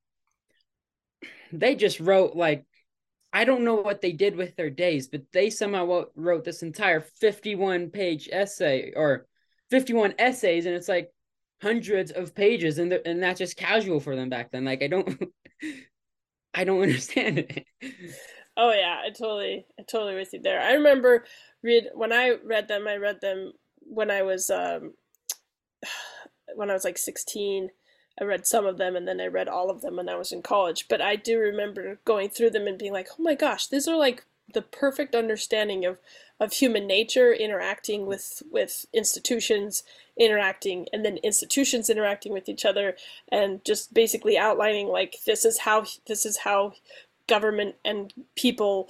they 1.52 1.76
just 1.76 2.00
wrote 2.00 2.38
like 2.38 2.66
I 3.34 3.46
don't 3.46 3.64
know 3.64 3.76
what 3.76 4.02
they 4.02 4.12
did 4.12 4.36
with 4.36 4.56
their 4.56 4.70
days, 4.70 5.08
but 5.08 5.24
they 5.34 5.50
somehow 5.50 6.06
wrote 6.16 6.44
this 6.44 6.62
entire 6.62 7.02
51 7.02 7.90
page 7.90 8.30
essay 8.32 8.94
or 8.96 9.26
51 9.72 10.14
essays, 10.20 10.68
and 10.68 10.76
it's 10.76 10.88
like 10.88 11.12
hundreds 11.60 12.12
of 12.12 12.36
pages, 12.36 12.78
and 12.78 12.94
and 12.94 13.24
that's 13.24 13.40
just 13.40 13.58
casual 13.58 14.00
for 14.00 14.16
them 14.16 14.30
back 14.30 14.52
then. 14.52 14.66
Like 14.66 14.84
I 14.84 14.88
don't, 14.88 15.20
I 16.54 16.64
don't 16.64 16.84
understand 16.84 17.40
it. 17.40 17.66
Oh 18.56 18.72
yeah, 18.72 19.02
I 19.04 19.10
totally, 19.10 19.66
I 19.80 19.84
totally 19.92 20.14
with 20.14 20.32
you 20.34 20.42
there. 20.42 20.62
I 20.62 20.74
remember 20.74 21.26
read 21.64 21.86
when 21.96 22.14
I 22.14 22.36
read 22.46 22.68
them. 22.68 22.88
I 22.88 22.98
read 22.98 23.20
them 23.20 23.54
when 23.80 24.12
I 24.12 24.22
was 24.22 24.52
um, 24.52 24.94
when 26.56 26.70
I 26.70 26.74
was 26.74 26.84
like 26.84 27.00
16 27.00 27.70
I 28.20 28.24
read 28.26 28.46
some 28.46 28.66
of 28.66 28.78
them 28.78 28.96
and 28.96 29.08
then 29.08 29.20
I 29.20 29.28
read 29.28 29.48
all 29.48 29.70
of 29.70 29.82
them 29.82 29.96
when 29.98 30.10
I 30.10 30.16
was 30.16 30.32
in 30.32 30.42
college. 30.42 30.88
But 30.88 31.02
I 31.02 31.16
do 31.16 31.40
remember 31.40 32.00
going 32.06 32.30
through 32.30 32.52
them 32.52 32.68
and 32.68 32.78
being 32.78 32.94
like, 32.94 33.10
oh 33.18 33.24
my 33.24 33.36
gosh, 33.36 33.68
these 33.68 33.88
are 33.88 33.98
like 33.98 34.26
the 34.54 34.62
perfect 34.62 35.16
understanding 35.16 35.86
of, 35.86 36.00
of 36.40 36.54
human 36.54 36.86
nature 36.86 37.34
interacting 37.34 38.06
with, 38.06 38.44
with 38.52 38.86
institutions, 38.94 39.84
interacting, 40.18 40.88
and 40.94 41.04
then 41.04 41.18
institutions 41.18 41.90
interacting 41.90 42.34
with 42.34 42.48
each 42.48 42.66
other, 42.66 42.96
and 43.32 43.64
just 43.66 43.94
basically 43.94 44.38
outlining 44.38 44.88
like 44.88 45.18
this 45.26 45.46
is 45.46 45.60
how 45.60 45.86
this 46.08 46.26
is 46.26 46.40
how 46.40 46.74
government 47.28 47.76
and 47.86 48.14
people 48.36 48.90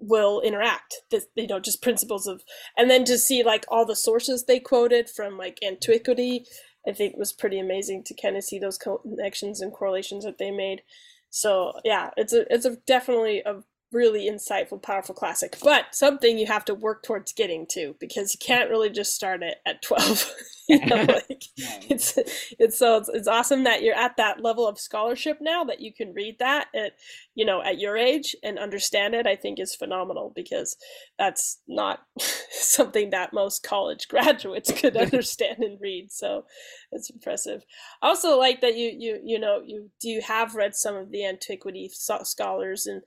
will 0.00 0.40
interact 0.40 0.96
this 1.10 1.28
you 1.36 1.46
know 1.46 1.60
just 1.60 1.80
principles 1.80 2.26
of 2.26 2.42
and 2.76 2.90
then 2.90 3.04
to 3.04 3.16
see 3.16 3.44
like 3.44 3.64
all 3.68 3.86
the 3.86 3.94
sources 3.94 4.44
they 4.44 4.58
quoted 4.58 5.08
from 5.08 5.38
like 5.38 5.60
antiquity 5.62 6.44
I 6.86 6.92
think 6.92 7.16
was 7.16 7.32
pretty 7.32 7.58
amazing 7.58 8.04
to 8.04 8.14
kind 8.14 8.36
of 8.36 8.44
see 8.44 8.58
those 8.58 8.78
connections 8.78 9.60
and 9.60 9.72
correlations 9.72 10.24
that 10.24 10.38
they 10.38 10.50
made. 10.50 10.82
So 11.30 11.72
yeah, 11.84 12.10
it's 12.16 12.32
a 12.32 12.52
it's 12.52 12.66
a 12.66 12.76
definitely 12.86 13.42
a 13.44 13.62
really 13.92 14.28
insightful, 14.28 14.82
powerful 14.82 15.14
classic, 15.14 15.56
but 15.62 15.94
something 15.94 16.38
you 16.38 16.46
have 16.46 16.64
to 16.64 16.74
work 16.74 17.02
towards 17.02 17.32
getting 17.32 17.66
to 17.70 17.94
because 18.00 18.34
you 18.34 18.38
can't 18.44 18.70
really 18.70 18.90
just 18.90 19.14
start 19.14 19.42
it 19.42 19.58
at 19.66 19.82
12. 19.82 20.32
you 20.68 20.86
know, 20.86 20.96
like 21.08 21.44
it's, 21.56 22.18
it's 22.58 22.78
so 22.78 22.96
it's, 22.96 23.08
it's 23.08 23.28
awesome 23.28 23.64
that 23.64 23.82
you're 23.82 23.94
at 23.94 24.16
that 24.16 24.42
level 24.42 24.66
of 24.66 24.78
scholarship 24.78 25.38
now 25.40 25.64
that 25.64 25.80
you 25.80 25.92
can 25.92 26.14
read 26.14 26.38
that 26.38 26.68
at, 26.74 26.92
you 27.34 27.44
know, 27.44 27.62
at 27.62 27.78
your 27.78 27.96
age 27.96 28.34
and 28.42 28.58
understand 28.58 29.14
it, 29.14 29.26
I 29.26 29.36
think 29.36 29.58
is 29.58 29.74
phenomenal 29.74 30.32
because 30.34 30.76
that's 31.18 31.60
not 31.68 32.00
something 32.50 33.10
that 33.10 33.32
most 33.32 33.62
college 33.62 34.08
graduates 34.08 34.72
could 34.72 34.96
understand 34.96 35.58
and 35.58 35.78
read. 35.80 36.10
So 36.10 36.44
it's 36.92 37.10
impressive. 37.10 37.62
I 38.00 38.08
also 38.08 38.38
like 38.38 38.60
that 38.60 38.76
you, 38.76 38.92
you, 38.96 39.20
you 39.24 39.38
know, 39.38 39.60
you 39.64 39.90
do 40.00 40.08
you 40.08 40.22
have 40.22 40.54
read 40.54 40.74
some 40.74 40.96
of 40.96 41.10
the 41.10 41.26
antiquity 41.26 41.90
scholars 41.92 42.86
and, 42.86 43.02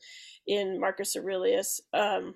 in 0.47 0.79
Marcus 0.79 1.15
Aurelius. 1.15 1.81
Um, 1.93 2.35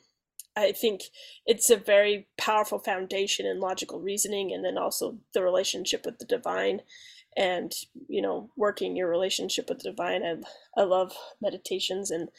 I 0.55 0.71
think 0.71 1.03
it's 1.45 1.69
a 1.69 1.77
very 1.77 2.27
powerful 2.37 2.79
foundation 2.79 3.45
in 3.45 3.59
logical 3.59 3.99
reasoning, 4.01 4.51
and 4.53 4.63
then 4.65 4.77
also 4.77 5.19
the 5.33 5.43
relationship 5.43 6.05
with 6.05 6.19
the 6.19 6.25
divine, 6.25 6.81
and 7.37 7.71
you 8.07 8.21
know, 8.21 8.49
working 8.57 8.95
your 8.95 9.09
relationship 9.09 9.69
with 9.69 9.79
the 9.79 9.91
divine. 9.91 10.23
I 10.23 10.35
I 10.81 10.83
love 10.83 11.13
meditations 11.41 12.11
and 12.11 12.29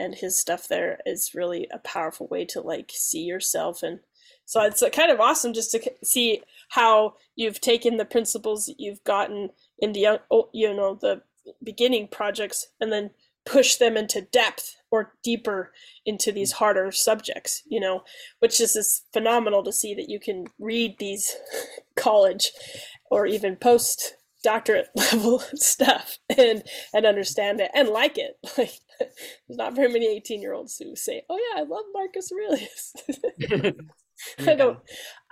and 0.00 0.14
his 0.14 0.38
stuff 0.38 0.66
there 0.66 0.98
is 1.04 1.32
really 1.34 1.68
a 1.72 1.78
powerful 1.78 2.26
way 2.28 2.44
to 2.46 2.60
like 2.60 2.90
see 2.94 3.20
yourself 3.20 3.82
and 3.82 4.00
so 4.46 4.62
it's 4.62 4.82
kind 4.92 5.12
of 5.12 5.20
awesome 5.20 5.52
just 5.52 5.70
to 5.70 5.92
see 6.02 6.42
how 6.70 7.14
you've 7.36 7.60
taken 7.60 7.98
the 7.98 8.04
principles 8.04 8.66
that 8.66 8.76
you've 8.78 9.04
gotten 9.04 9.50
in 9.78 9.92
the 9.92 10.20
you 10.52 10.74
know 10.74 10.98
the 11.00 11.22
beginning 11.62 12.08
projects 12.08 12.68
and 12.80 12.90
then 12.90 13.10
push 13.44 13.76
them 13.76 13.96
into 13.96 14.22
depth 14.22 14.76
or 14.90 15.14
deeper 15.22 15.72
into 16.04 16.32
these 16.32 16.52
harder 16.52 16.90
subjects, 16.90 17.62
you 17.66 17.80
know, 17.80 18.02
which 18.40 18.60
is 18.60 18.76
is 18.76 19.02
phenomenal 19.12 19.62
to 19.62 19.72
see 19.72 19.94
that 19.94 20.08
you 20.08 20.18
can 20.18 20.46
read 20.58 20.96
these 20.98 21.36
college 21.96 22.50
or 23.10 23.26
even 23.26 23.56
post 23.56 24.14
doctorate 24.42 24.88
level 24.96 25.40
stuff 25.54 26.18
and 26.36 26.62
and 26.94 27.06
understand 27.06 27.60
it 27.60 27.70
and 27.74 27.88
like 27.88 28.18
it. 28.18 28.38
Like 28.58 28.72
there's 29.48 29.56
not 29.56 29.74
very 29.74 29.90
many 29.90 30.06
18 30.08 30.42
year 30.42 30.52
olds 30.52 30.76
who 30.76 30.94
say, 30.94 31.22
"Oh 31.30 31.38
yeah, 31.38 31.62
I 31.62 31.64
love 31.64 31.84
Marcus 31.94 32.30
Aurelius." 32.30 32.94
yeah. 33.38 33.70
I 34.40 34.54
don't. 34.54 34.78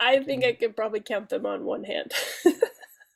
I 0.00 0.20
think 0.20 0.42
I 0.42 0.52
could 0.54 0.74
probably 0.74 1.00
count 1.00 1.28
them 1.28 1.44
on 1.44 1.64
one 1.64 1.84
hand. 1.84 2.12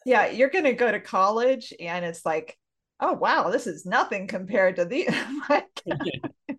yeah, 0.04 0.26
you're 0.26 0.50
gonna 0.50 0.74
go 0.74 0.92
to 0.92 1.00
college 1.00 1.72
and 1.80 2.04
it's 2.04 2.26
like 2.26 2.58
oh 3.02 3.12
wow, 3.14 3.50
this 3.50 3.66
is 3.66 3.84
nothing 3.84 4.26
compared 4.26 4.76
to 4.76 4.84
the. 4.86 5.08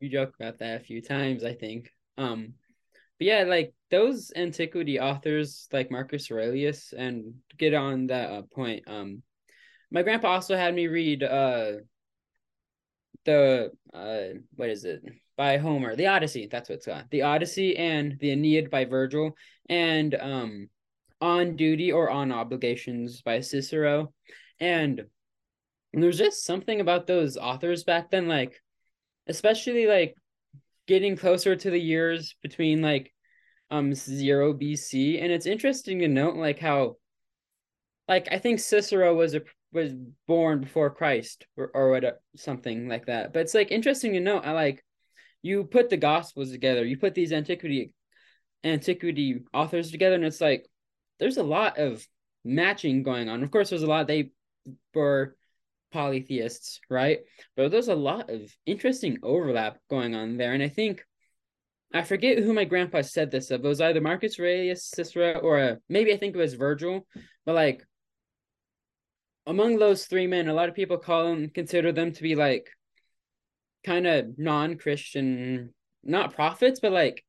you 0.00 0.08
joke 0.08 0.32
about 0.38 0.60
that 0.60 0.80
a 0.80 0.84
few 0.84 1.02
times, 1.02 1.44
I 1.44 1.52
think. 1.52 1.90
Um, 2.16 2.54
but 3.18 3.26
yeah, 3.26 3.42
like 3.42 3.74
those 3.90 4.32
antiquity 4.34 5.00
authors 5.00 5.68
like 5.72 5.90
Marcus 5.90 6.30
Aurelius, 6.30 6.94
and 6.96 7.34
get 7.58 7.74
on 7.74 8.06
that 8.06 8.30
uh, 8.30 8.42
point. 8.42 8.84
Um, 8.86 9.22
my 9.90 10.02
grandpa 10.02 10.28
also 10.28 10.56
had 10.56 10.74
me 10.74 10.86
read 10.86 11.22
uh 11.22 11.72
the 13.24 13.70
uh 13.92 14.38
what 14.54 14.68
is 14.68 14.84
it 14.84 15.02
by 15.36 15.58
Homer, 15.58 15.96
the 15.96 16.06
Odyssey. 16.06 16.48
That's 16.50 16.68
what 16.68 16.76
it's 16.76 16.86
called, 16.86 17.04
the 17.10 17.22
Odyssey 17.22 17.76
and 17.76 18.16
the 18.20 18.30
Aeneid 18.30 18.70
by 18.70 18.84
Virgil, 18.84 19.36
and 19.68 20.14
um, 20.14 20.68
On 21.20 21.56
Duty 21.56 21.92
or 21.92 22.08
On 22.08 22.32
Obligations 22.32 23.20
by 23.22 23.40
Cicero, 23.40 24.14
and 24.60 25.04
and 25.96 26.02
there's 26.02 26.18
just 26.18 26.44
something 26.44 26.82
about 26.82 27.06
those 27.06 27.38
authors 27.38 27.82
back 27.82 28.10
then, 28.10 28.28
like 28.28 28.60
especially 29.26 29.86
like 29.86 30.14
getting 30.86 31.16
closer 31.16 31.56
to 31.56 31.70
the 31.70 31.80
years 31.80 32.36
between 32.42 32.82
like 32.82 33.14
um 33.70 33.94
zero 33.94 34.52
BC. 34.52 35.22
And 35.22 35.32
it's 35.32 35.46
interesting 35.46 36.00
to 36.00 36.08
note 36.08 36.36
like 36.36 36.58
how 36.58 36.96
like 38.08 38.28
I 38.30 38.38
think 38.38 38.60
Cicero 38.60 39.14
was 39.14 39.34
a 39.34 39.40
was 39.72 39.94
born 40.28 40.60
before 40.60 40.90
Christ 40.90 41.46
or, 41.56 41.70
or 41.72 41.90
what 41.92 42.20
something 42.36 42.88
like 42.88 43.06
that. 43.06 43.32
But 43.32 43.40
it's 43.40 43.54
like 43.54 43.70
interesting 43.70 44.12
to 44.12 44.20
note 44.20 44.44
I 44.44 44.52
like 44.52 44.84
you 45.40 45.64
put 45.64 45.88
the 45.88 45.96
gospels 45.96 46.50
together, 46.50 46.84
you 46.84 46.98
put 46.98 47.14
these 47.14 47.32
antiquity 47.32 47.94
antiquity 48.62 49.44
authors 49.54 49.90
together, 49.90 50.16
and 50.16 50.26
it's 50.26 50.42
like 50.42 50.66
there's 51.20 51.38
a 51.38 51.42
lot 51.42 51.78
of 51.78 52.06
matching 52.44 53.02
going 53.02 53.30
on. 53.30 53.42
Of 53.42 53.50
course, 53.50 53.70
there's 53.70 53.82
a 53.82 53.86
lot 53.86 54.06
they 54.06 54.32
were 54.94 55.34
polytheists, 55.92 56.80
right? 56.90 57.20
But 57.56 57.70
there's 57.70 57.88
a 57.88 57.94
lot 57.94 58.30
of 58.30 58.54
interesting 58.66 59.18
overlap 59.22 59.78
going 59.88 60.14
on 60.14 60.36
there. 60.36 60.52
And 60.52 60.62
I 60.62 60.68
think 60.68 61.04
I 61.92 62.02
forget 62.02 62.38
who 62.38 62.52
my 62.52 62.64
grandpa 62.64 63.02
said 63.02 63.30
this 63.30 63.50
of. 63.50 63.64
It 63.64 63.68
was 63.68 63.80
either 63.80 64.00
Marcus 64.00 64.38
Aurelius, 64.38 64.90
Cicero, 64.90 65.38
or 65.38 65.58
uh, 65.58 65.74
maybe 65.88 66.12
I 66.12 66.16
think 66.16 66.34
it 66.34 66.38
was 66.38 66.54
Virgil. 66.54 67.06
But 67.44 67.54
like 67.54 67.84
among 69.46 69.78
those 69.78 70.06
three 70.06 70.26
men, 70.26 70.48
a 70.48 70.54
lot 70.54 70.68
of 70.68 70.74
people 70.74 70.98
call 70.98 71.24
them 71.24 71.48
consider 71.50 71.92
them 71.92 72.12
to 72.12 72.22
be 72.22 72.34
like 72.34 72.68
kind 73.84 74.06
of 74.06 74.36
non-Christian, 74.36 75.72
not 76.02 76.34
prophets, 76.34 76.80
but 76.80 76.92
like 76.92 77.24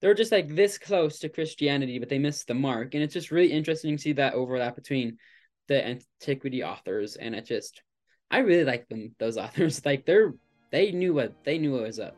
they're 0.00 0.14
just 0.14 0.32
like 0.32 0.48
this 0.48 0.78
close 0.78 1.18
to 1.20 1.28
Christianity, 1.28 1.98
but 1.98 2.08
they 2.08 2.18
missed 2.18 2.46
the 2.46 2.54
mark. 2.54 2.94
And 2.94 3.02
it's 3.02 3.14
just 3.14 3.30
really 3.30 3.52
interesting 3.52 3.96
to 3.96 4.02
see 4.02 4.12
that 4.12 4.34
overlap 4.34 4.76
between 4.76 5.18
the 5.66 5.86
antiquity 5.86 6.62
authors. 6.62 7.16
And 7.16 7.34
it 7.34 7.44
just 7.44 7.82
I 8.30 8.38
really 8.38 8.64
like 8.64 8.88
them. 8.88 9.14
Those 9.18 9.36
authors, 9.36 9.82
like 9.84 10.04
they're 10.06 10.34
they 10.70 10.92
knew 10.92 11.14
what 11.14 11.32
they 11.44 11.58
knew 11.58 11.72
what 11.72 11.82
was 11.82 11.98
up. 11.98 12.16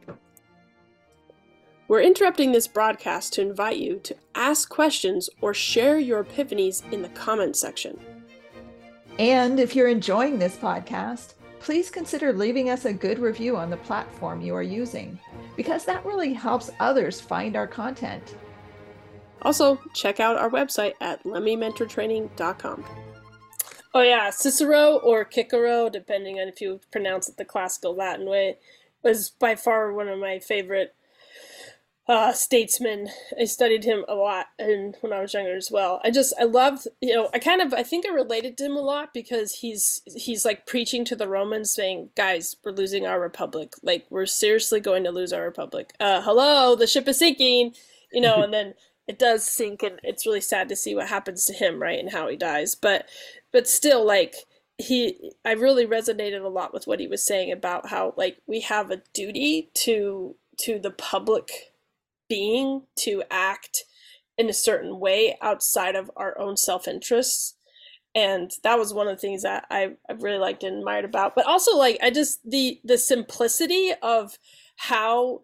We're 1.88 2.03
interrupting 2.03 2.53
this 2.53 2.68
broadcast 2.68 3.33
to 3.35 3.42
invite 3.42 3.79
you 3.79 3.99
to 4.05 4.16
ask 4.37 4.68
questions 4.68 5.29
or 5.40 5.53
share 5.53 5.99
your 5.99 6.25
epiphanies 6.25 6.88
in 6.92 7.03
the 7.03 7.09
comment 7.11 7.57
section. 7.57 7.99
And 9.18 9.59
if 9.59 9.75
you're 9.75 9.88
enjoying 9.88 10.38
this 10.38 10.57
podcast, 10.57 11.35
please 11.59 11.90
consider 11.90 12.33
leaving 12.33 12.70
us 12.70 12.85
a 12.85 12.92
good 12.92 13.18
review 13.18 13.57
on 13.57 13.70
the 13.70 13.77
platform 13.79 14.40
you 14.40 14.55
are 14.55 14.62
using, 14.62 15.18
because 15.57 15.85
that 15.85 16.05
really 16.07 16.33
helps 16.33 16.70
others 16.79 17.20
find 17.20 17.57
our 17.57 17.66
content. 17.66 18.37
Also, 19.42 19.81
check 19.92 20.20
out 20.20 20.37
our 20.37 20.51
website 20.51 20.94
at 21.01 21.23
lemmymentortraining.com. 21.25 22.85
Oh 23.92 24.03
yeah, 24.03 24.31
Cicero 24.31 24.98
or 24.98 25.29
Cicero, 25.31 25.88
depending 25.88 26.38
on 26.38 26.48
if 26.48 26.61
you 26.61 26.81
pronounce 26.92 27.29
it 27.29 27.37
the 27.37 27.44
classical 27.44 27.94
Latin 27.94 28.26
way, 28.29 28.57
was 29.03 29.31
by 29.31 29.57
far 29.57 29.92
one 29.92 30.09
of 30.09 30.18
my 30.18 30.38
favorite 30.38 30.94
uh, 32.07 32.33
statesmen. 32.33 33.09
I 33.40 33.44
studied 33.44 33.85
him 33.85 34.05
a 34.09 34.14
lot, 34.14 34.46
and 34.59 34.96
when 35.00 35.12
I 35.12 35.20
was 35.20 35.35
younger 35.35 35.57
as 35.57 35.70
well. 35.70 36.00
I 36.05 36.11
just 36.11 36.35
I 36.40 36.44
loved 36.44 36.87
you 37.00 37.14
know 37.14 37.31
I 37.35 37.40
kind 37.40 37.61
of 37.61 37.74
I 37.74 37.83
think 37.83 38.07
I 38.07 38.11
related 38.11 38.57
to 38.59 38.66
him 38.66 38.76
a 38.76 38.81
lot 38.81 39.12
because 39.12 39.57
he's 39.57 40.03
he's 40.16 40.44
like 40.44 40.66
preaching 40.66 41.05
to 41.07 41.16
the 41.16 41.29
Romans, 41.29 41.72
saying, 41.72 42.11
"Guys, 42.16 42.57
we're 42.64 42.72
losing 42.72 43.07
our 43.07 43.20
republic. 43.20 43.74
Like 43.83 44.07
we're 44.09 44.26
seriously 44.26 44.81
going 44.81 45.03
to 45.05 45.11
lose 45.11 45.33
our 45.33 45.42
republic. 45.42 45.92
Uh, 45.98 46.22
hello, 46.22 46.76
the 46.76 46.87
ship 46.87 47.09
is 47.09 47.18
sinking." 47.18 47.74
You 48.12 48.20
know, 48.20 48.42
and 48.42 48.53
then 48.53 48.74
it 49.09 49.18
does 49.18 49.44
sink, 49.44 49.83
and 49.83 49.98
it's 50.05 50.26
really 50.26 50.40
sad 50.40 50.68
to 50.68 50.76
see 50.76 50.94
what 50.94 51.09
happens 51.09 51.44
to 51.46 51.53
him, 51.53 51.83
right, 51.83 51.98
and 51.98 52.12
how 52.12 52.29
he 52.29 52.37
dies. 52.37 52.74
But 52.74 53.07
but 53.52 53.68
still, 53.68 54.04
like 54.06 54.34
he 54.78 55.32
I 55.44 55.52
really 55.52 55.86
resonated 55.86 56.42
a 56.42 56.48
lot 56.48 56.72
with 56.72 56.86
what 56.86 57.00
he 57.00 57.06
was 57.06 57.24
saying 57.24 57.52
about 57.52 57.88
how 57.88 58.14
like 58.16 58.38
we 58.46 58.60
have 58.60 58.90
a 58.90 59.02
duty 59.12 59.70
to 59.74 60.36
to 60.58 60.78
the 60.78 60.90
public 60.90 61.50
being 62.28 62.82
to 62.96 63.22
act 63.30 63.84
in 64.38 64.48
a 64.48 64.54
certain 64.54 64.98
way 64.98 65.36
outside 65.42 65.96
of 65.96 66.10
our 66.16 66.38
own 66.38 66.56
self-interests. 66.56 67.56
And 68.14 68.50
that 68.62 68.78
was 68.78 68.94
one 68.94 69.06
of 69.06 69.16
the 69.16 69.20
things 69.20 69.42
that 69.42 69.66
I, 69.70 69.96
I 70.08 70.14
really 70.14 70.38
liked 70.38 70.64
and 70.64 70.78
admired 70.78 71.04
about. 71.04 71.34
But 71.34 71.46
also 71.46 71.76
like 71.76 71.98
i 72.02 72.10
just 72.10 72.40
the 72.48 72.80
the 72.84 72.98
simplicity 72.98 73.92
of 74.02 74.38
how 74.76 75.42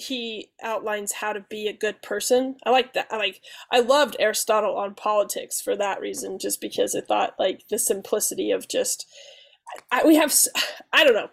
he 0.00 0.50
outlines 0.62 1.12
how 1.12 1.32
to 1.32 1.44
be 1.48 1.68
a 1.68 1.72
good 1.72 2.02
person. 2.02 2.56
I 2.64 2.70
like 2.70 2.94
that 2.94 3.08
i 3.10 3.16
like 3.16 3.40
i 3.70 3.80
loved 3.80 4.16
aristotle 4.18 4.76
on 4.76 4.94
politics 4.94 5.60
for 5.60 5.76
that 5.76 6.00
reason 6.00 6.38
just 6.38 6.60
because 6.60 6.94
i 6.94 7.00
thought 7.00 7.34
like 7.38 7.62
the 7.68 7.78
simplicity 7.78 8.50
of 8.50 8.68
just 8.68 9.06
I, 9.90 10.04
we 10.04 10.16
have 10.16 10.34
i 10.92 11.04
don't 11.04 11.14
know 11.14 11.30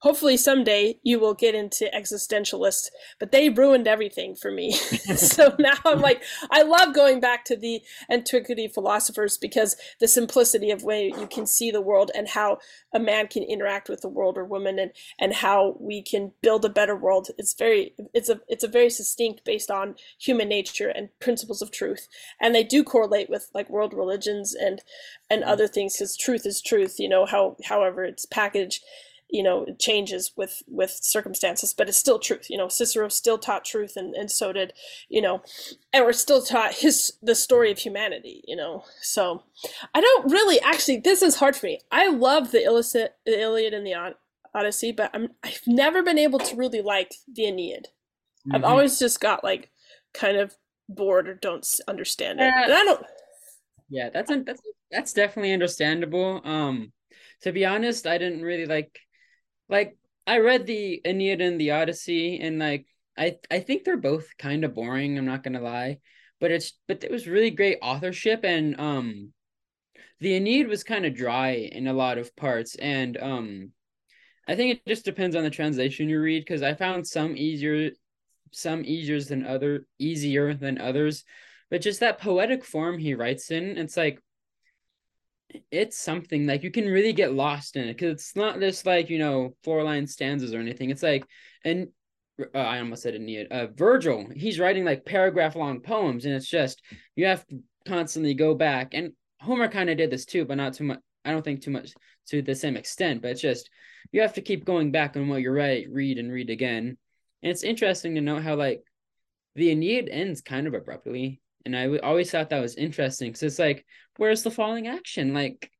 hopefully 0.00 0.36
someday 0.36 0.98
you 1.02 1.18
will 1.18 1.34
get 1.34 1.54
into 1.54 1.90
existentialists 1.94 2.88
but 3.18 3.32
they 3.32 3.48
ruined 3.48 3.86
everything 3.86 4.34
for 4.34 4.50
me. 4.50 4.74
So 5.20 5.54
now 5.58 5.74
i'm 5.84 6.00
like 6.00 6.22
i 6.50 6.62
love 6.62 6.94
going 6.94 7.20
back 7.20 7.44
to 7.46 7.56
the 7.56 7.82
antiquity 8.10 8.68
philosophers 8.68 9.36
because 9.36 9.76
the 9.98 10.08
simplicity 10.08 10.70
of 10.70 10.82
way 10.82 11.06
you 11.06 11.26
can 11.26 11.46
see 11.46 11.70
the 11.70 11.80
world 11.80 12.10
and 12.14 12.28
how 12.28 12.58
a 12.92 12.98
man 12.98 13.28
can 13.28 13.42
interact 13.42 13.88
with 13.88 14.00
the 14.00 14.08
world 14.08 14.36
or 14.36 14.44
woman 14.44 14.78
and 14.78 14.92
and 15.18 15.34
how 15.34 15.76
we 15.80 16.02
can 16.02 16.32
build 16.42 16.64
a 16.64 16.68
better 16.68 16.96
world. 16.96 17.28
It's 17.38 17.54
very 17.54 17.94
it's 18.14 18.28
a 18.28 18.40
it's 18.48 18.64
a 18.64 18.68
very 18.68 18.90
succinct 18.90 19.44
based 19.44 19.70
on 19.70 19.94
human 20.18 20.48
nature 20.48 20.88
and 20.88 21.08
principles 21.20 21.62
of 21.62 21.70
truth. 21.70 22.08
And 22.40 22.54
they 22.54 22.64
do 22.64 22.84
correlate 22.84 23.30
with 23.30 23.50
like 23.54 23.70
world 23.70 23.94
religions 23.94 24.54
and 24.54 24.82
and 25.28 25.42
mm. 25.42 25.48
other 25.48 25.68
things 25.68 25.96
because 25.96 26.16
truth 26.16 26.46
is 26.46 26.60
truth 26.60 26.98
you 26.98 27.08
know 27.08 27.26
how 27.26 27.56
however 27.64 28.04
it's 28.04 28.26
packaged 28.26 28.82
you 29.32 29.42
know 29.42 29.66
changes 29.78 30.32
with 30.36 30.62
with 30.66 30.90
circumstances 30.90 31.74
but 31.74 31.88
it's 31.88 31.98
still 31.98 32.18
truth 32.18 32.48
you 32.50 32.56
know 32.56 32.68
cicero 32.68 33.08
still 33.08 33.38
taught 33.38 33.64
truth 33.64 33.92
and, 33.96 34.14
and 34.14 34.30
so 34.30 34.52
did 34.52 34.72
you 35.08 35.20
know 35.20 35.42
and 35.92 36.04
we're 36.04 36.12
still 36.12 36.42
taught 36.42 36.74
his 36.74 37.12
the 37.22 37.34
story 37.34 37.70
of 37.70 37.78
humanity 37.78 38.42
you 38.46 38.56
know. 38.56 38.84
So 39.00 39.42
i 39.94 40.00
don't 40.00 40.30
really 40.30 40.60
actually 40.60 40.98
this 40.98 41.22
is 41.22 41.36
hard 41.36 41.56
for 41.56 41.66
me. 41.66 41.80
I 41.90 42.08
love 42.08 42.50
the 42.50 42.64
illicit 42.64 43.14
the 43.24 43.40
iliad 43.40 43.74
and 43.74 43.86
the 43.86 44.14
odyssey 44.54 44.92
but 44.92 45.10
i'm 45.14 45.28
i've 45.42 45.62
never 45.66 46.02
been 46.02 46.18
able 46.18 46.38
to 46.38 46.56
really 46.56 46.82
like 46.82 47.14
the 47.32 47.46
aeneid. 47.46 47.88
Mm-hmm. 48.46 48.56
i've 48.56 48.64
always 48.64 48.98
just 48.98 49.20
got 49.20 49.44
like 49.44 49.70
kind 50.12 50.36
of 50.36 50.54
bored 50.88 51.28
or 51.28 51.34
don't 51.34 51.66
understand 51.86 52.40
it. 52.40 52.44
Uh, 52.44 52.64
and 52.64 52.72
i 52.72 52.84
don't 52.84 53.06
yeah 53.88 54.10
that's 54.10 54.32
that's 54.44 54.62
that's 54.90 55.12
definitely 55.12 55.52
understandable. 55.52 56.40
Um 56.44 56.92
to 57.42 57.52
be 57.52 57.64
honest 57.64 58.06
i 58.06 58.18
didn't 58.18 58.42
really 58.42 58.66
like 58.66 58.98
like 59.70 59.96
I 60.26 60.38
read 60.38 60.66
the 60.66 61.00
Aeneid 61.04 61.40
and 61.40 61.60
the 61.60 61.72
Odyssey, 61.72 62.38
and 62.40 62.58
like 62.58 62.86
I 63.16 63.38
I 63.50 63.60
think 63.60 63.84
they're 63.84 63.96
both 63.96 64.36
kind 64.38 64.64
of 64.64 64.74
boring. 64.74 65.16
I'm 65.16 65.26
not 65.26 65.42
gonna 65.42 65.60
lie, 65.60 65.98
but 66.40 66.50
it's 66.50 66.72
but 66.88 67.04
it 67.04 67.10
was 67.10 67.28
really 67.28 67.50
great 67.50 67.78
authorship, 67.82 68.44
and 68.44 68.78
um, 68.80 69.32
the 70.20 70.34
Aeneid 70.34 70.68
was 70.68 70.84
kind 70.84 71.06
of 71.06 71.14
dry 71.14 71.50
in 71.50 71.86
a 71.86 71.92
lot 71.92 72.18
of 72.18 72.34
parts, 72.36 72.74
and 72.76 73.16
um, 73.16 73.72
I 74.46 74.56
think 74.56 74.72
it 74.72 74.86
just 74.86 75.04
depends 75.04 75.36
on 75.36 75.44
the 75.44 75.50
translation 75.50 76.08
you 76.08 76.20
read 76.20 76.40
because 76.40 76.62
I 76.62 76.74
found 76.74 77.06
some 77.06 77.36
easier, 77.36 77.90
some 78.52 78.84
easier 78.84 79.20
than 79.20 79.46
other 79.46 79.86
easier 79.98 80.54
than 80.54 80.80
others, 80.80 81.24
but 81.70 81.80
just 81.82 82.00
that 82.00 82.20
poetic 82.20 82.64
form 82.64 82.98
he 82.98 83.14
writes 83.14 83.50
in, 83.50 83.78
it's 83.78 83.96
like 83.96 84.20
it's 85.70 85.98
something 85.98 86.46
like 86.46 86.62
you 86.62 86.70
can 86.70 86.86
really 86.86 87.12
get 87.12 87.34
lost 87.34 87.76
in 87.76 87.84
it 87.84 87.94
because 87.96 88.12
it's 88.12 88.36
not 88.36 88.60
just 88.60 88.86
like 88.86 89.10
you 89.10 89.18
know 89.18 89.54
four 89.64 89.82
line 89.82 90.06
stanzas 90.06 90.54
or 90.54 90.60
anything. 90.60 90.90
It's 90.90 91.02
like 91.02 91.24
and 91.64 91.88
uh, 92.54 92.58
I 92.58 92.78
almost 92.78 93.02
said 93.02 93.14
Aeneid. 93.14 93.48
Uh, 93.50 93.66
Virgil, 93.74 94.28
he's 94.34 94.58
writing 94.58 94.84
like 94.84 95.04
paragraph 95.04 95.56
long 95.56 95.80
poems, 95.80 96.24
and 96.24 96.34
it's 96.34 96.48
just 96.48 96.82
you 97.16 97.26
have 97.26 97.46
to 97.48 97.60
constantly 97.86 98.34
go 98.34 98.54
back. 98.54 98.94
And 98.94 99.12
Homer 99.40 99.68
kind 99.68 99.90
of 99.90 99.96
did 99.96 100.10
this 100.10 100.24
too, 100.24 100.44
but 100.44 100.56
not 100.56 100.74
too 100.74 100.84
much. 100.84 101.00
I 101.24 101.32
don't 101.32 101.44
think 101.44 101.62
too 101.62 101.70
much 101.70 101.92
to 102.28 102.42
the 102.42 102.54
same 102.54 102.76
extent. 102.76 103.22
But 103.22 103.32
it's 103.32 103.40
just 103.40 103.70
you 104.12 104.22
have 104.22 104.34
to 104.34 104.42
keep 104.42 104.64
going 104.64 104.90
back 104.90 105.16
on 105.16 105.28
what 105.28 105.42
you 105.42 105.50
read, 105.50 105.86
read 105.90 106.18
and 106.18 106.32
read 106.32 106.50
again. 106.50 106.96
And 107.42 107.50
it's 107.50 107.62
interesting 107.62 108.14
to 108.14 108.20
note 108.20 108.42
how 108.42 108.56
like 108.56 108.82
the 109.54 109.70
Aeneid 109.70 110.08
ends 110.08 110.40
kind 110.40 110.66
of 110.66 110.74
abruptly 110.74 111.39
and 111.64 111.76
I 111.76 111.98
always 111.98 112.30
thought 112.30 112.50
that 112.50 112.60
was 112.60 112.76
interesting 112.76 113.28
because 113.28 113.42
it's 113.42 113.58
like, 113.58 113.84
where's 114.16 114.42
the 114.42 114.50
falling 114.50 114.86
action? 114.86 115.34
Like, 115.34 115.70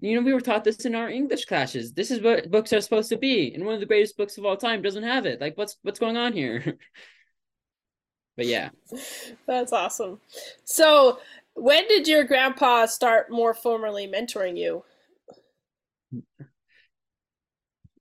you 0.00 0.14
know, 0.14 0.22
we 0.22 0.32
were 0.32 0.40
taught 0.40 0.64
this 0.64 0.84
in 0.84 0.94
our 0.94 1.08
English 1.08 1.46
classes. 1.46 1.92
This 1.92 2.10
is 2.10 2.20
what 2.20 2.50
books 2.50 2.72
are 2.72 2.80
supposed 2.80 3.08
to 3.10 3.16
be, 3.16 3.54
and 3.54 3.64
one 3.64 3.74
of 3.74 3.80
the 3.80 3.86
greatest 3.86 4.16
books 4.16 4.38
of 4.38 4.44
all 4.44 4.56
time 4.56 4.82
doesn't 4.82 5.02
have 5.02 5.26
it. 5.26 5.40
Like, 5.40 5.56
what's 5.56 5.76
what's 5.82 5.98
going 5.98 6.16
on 6.16 6.32
here? 6.32 6.62
but 8.36 8.46
yeah, 8.46 8.70
that's 9.46 9.72
awesome. 9.72 10.20
So, 10.64 11.18
when 11.54 11.88
did 11.88 12.06
your 12.06 12.24
grandpa 12.24 12.86
start 12.86 13.30
more 13.30 13.54
formally 13.54 14.06
mentoring 14.06 14.58
you? 14.58 14.84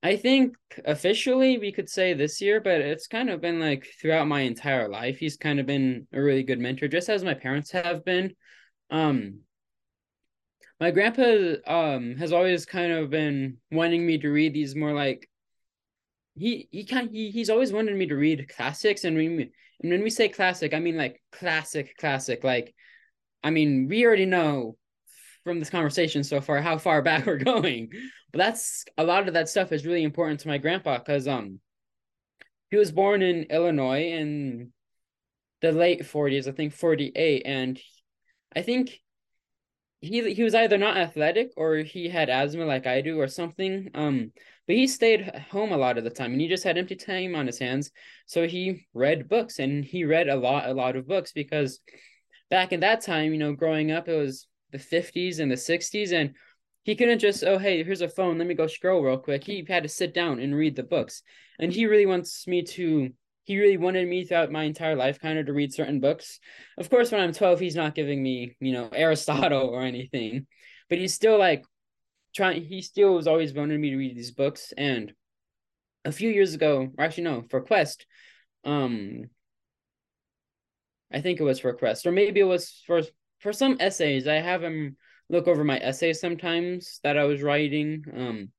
I 0.06 0.18
think 0.18 0.56
officially 0.86 1.58
we 1.58 1.72
could 1.72 1.90
say 1.90 2.14
this 2.14 2.40
year, 2.40 2.62
but 2.62 2.80
it's 2.80 3.08
kind 3.08 3.28
of 3.28 3.42
been 3.42 3.60
like 3.60 3.88
throughout 4.00 4.28
my 4.28 4.42
entire 4.42 4.88
life. 4.88 5.18
He's 5.18 5.36
kind 5.36 5.60
of 5.60 5.66
been 5.66 6.06
a 6.14 6.22
really 6.22 6.44
good 6.44 6.60
mentor, 6.60 6.88
just 6.88 7.10
as 7.10 7.24
my 7.24 7.34
parents 7.34 7.72
have 7.72 8.06
been. 8.06 8.36
Um, 8.92 9.40
my 10.80 10.92
grandpa 10.92 11.56
um 11.66 12.18
has 12.18 12.32
always 12.34 12.68
kind 12.68 12.92
of 12.92 13.10
been 13.10 13.58
wanting 13.72 14.06
me 14.06 14.20
to 14.20 14.30
read 14.30 14.54
these 14.54 14.76
more 14.76 14.94
like 14.94 15.28
he 16.36 16.68
he 16.72 16.86
kind 16.86 17.10
he, 17.12 17.32
he's 17.32 17.50
always 17.50 17.74
wanted 17.74 17.96
me 17.96 18.06
to 18.06 18.16
read 18.16 18.48
classics 18.56 19.06
and 19.06 19.18
we 19.18 19.26
and 19.26 19.92
when 19.92 20.04
we 20.04 20.12
say 20.12 20.30
classic 20.30 20.76
I 20.76 20.80
mean 20.82 20.98
like 20.98 21.20
classic 21.32 21.98
classic 21.98 22.44
like 22.44 22.76
I 23.44 23.50
mean 23.50 23.88
we 23.90 24.06
already 24.06 24.28
know 24.28 24.78
from 25.46 25.60
this 25.60 25.70
conversation 25.70 26.24
so 26.24 26.42
far 26.42 26.60
how 26.62 26.78
far 26.78 27.02
back 27.02 27.26
we're 27.26 27.38
going. 27.38 27.92
But 28.34 28.40
that's 28.40 28.84
a 28.98 29.06
lot 29.06 29.30
of 29.30 29.36
that 29.36 29.48
stuff 29.48 29.72
is 29.72 29.86
really 29.86 30.04
important 30.04 30.42
to 30.42 30.50
my 30.50 30.58
grandpa 30.58 30.98
because 30.98 31.26
um 31.28 31.60
he 32.70 32.78
was 32.78 32.92
born 32.92 33.22
in 33.22 33.44
Illinois 33.44 34.12
in 34.12 34.74
the 35.62 35.72
late 35.72 36.02
40s, 36.02 36.48
I 36.48 36.52
think 36.52 36.74
48, 36.74 37.44
and 37.46 37.80
I 38.54 38.62
think 38.64 39.00
he 40.02 40.34
he 40.34 40.44
was 40.44 40.56
either 40.56 40.78
not 40.78 40.98
athletic 40.98 41.52
or 41.56 41.78
he 41.78 42.10
had 42.10 42.30
asthma 42.30 42.66
like 42.66 42.88
I 42.88 43.02
do 43.02 43.20
or 43.20 43.28
something. 43.28 43.90
Um, 43.94 44.32
but 44.68 44.76
he 44.76 44.88
stayed 44.88 45.30
home 45.52 45.72
a 45.72 45.78
lot 45.78 45.98
of 45.98 46.04
the 46.04 46.10
time 46.10 46.32
and 46.32 46.42
he 46.42 46.48
just 46.48 46.64
had 46.64 46.78
empty 46.78 46.96
time 46.96 47.36
on 47.36 47.48
his 47.48 47.60
hands. 47.60 47.92
So 48.26 48.48
he 48.48 48.88
read 48.94 49.30
books 49.30 49.60
and 49.60 49.86
he 49.86 50.06
read 50.06 50.28
a 50.28 50.36
lot, 50.36 50.68
a 50.68 50.74
lot 50.74 50.96
of 50.96 51.08
books 51.08 51.32
because 51.32 51.80
back 52.50 52.74
in 52.74 52.80
that 52.82 53.02
time, 53.02 53.32
you 53.32 53.40
know, 53.40 53.54
growing 53.54 53.92
up, 53.92 54.08
it 54.08 54.18
was 54.18 54.48
the 54.72 54.78
50s 54.78 55.40
and 55.40 55.52
the 55.52 55.56
60s 55.56 56.12
and 56.12 56.34
he 56.84 56.96
couldn't 56.96 57.20
just 57.20 57.44
oh 57.44 57.58
hey 57.58 57.84
here's 57.84 58.02
a 58.02 58.10
phone 58.10 58.38
let 58.38 58.48
me 58.48 58.54
go 58.54 58.68
scroll 58.68 59.04
real 59.04 59.18
quick. 59.18 59.44
He 59.44 59.66
had 59.68 59.84
to 59.84 59.90
sit 59.90 60.14
down 60.14 60.40
and 60.40 60.56
read 60.56 60.76
the 60.76 60.84
books. 60.84 61.24
And 61.60 61.72
he 61.72 61.86
really 61.86 62.06
wants 62.06 62.48
me 62.48 62.64
to 62.64 63.10
he 63.46 63.60
really 63.60 63.78
wanted 63.78 64.08
me 64.08 64.24
throughout 64.24 64.52
my 64.52 64.64
entire 64.64 64.96
life 64.96 65.20
kind 65.20 65.38
of 65.38 65.46
to 65.46 65.54
read 65.54 65.74
certain 65.74 66.00
books. 66.00 66.40
Of 66.78 66.90
course 66.90 67.12
when 67.12 67.22
i'm 67.22 67.34
12 67.34 67.60
he's 67.60 67.76
not 67.76 67.96
giving 67.96 68.22
me 68.22 68.56
you 68.60 68.74
know 68.74 68.90
aristotle 68.94 69.70
or 69.70 69.82
anything 69.82 70.48
but 70.90 70.98
he's 70.98 71.14
still 71.14 71.38
like 71.38 71.64
trying 72.36 72.64
he 72.64 72.82
still 72.82 73.16
was 73.16 73.28
always 73.28 73.54
wanting 73.54 73.82
me 73.82 73.92
to 73.92 73.98
read 73.98 74.16
these 74.16 74.32
books. 74.32 74.74
And 74.78 75.14
a 76.06 76.12
few 76.12 76.30
years 76.30 76.54
ago 76.54 76.90
or 76.98 77.04
actually 77.04 77.24
no 77.24 77.44
for 77.50 77.62
quest 77.62 78.06
um 78.64 79.24
i 81.12 81.20
think 81.20 81.40
it 81.40 81.44
was 81.44 81.60
for 81.60 81.74
quest 81.74 82.06
or 82.06 82.12
maybe 82.12 82.40
it 82.40 82.46
was 82.46 82.82
for 82.86 83.02
for 83.46 83.54
some 83.54 83.78
essays, 83.80 84.28
I 84.28 84.38
have 84.38 84.64
him 84.64 84.98
look 85.30 85.48
over 85.48 85.64
my 85.64 85.78
essays 85.78 86.20
sometimes 86.20 87.00
that 87.04 87.16
I 87.16 87.26
was 87.26 87.44
writing. 87.44 88.04
Um, 88.12 88.50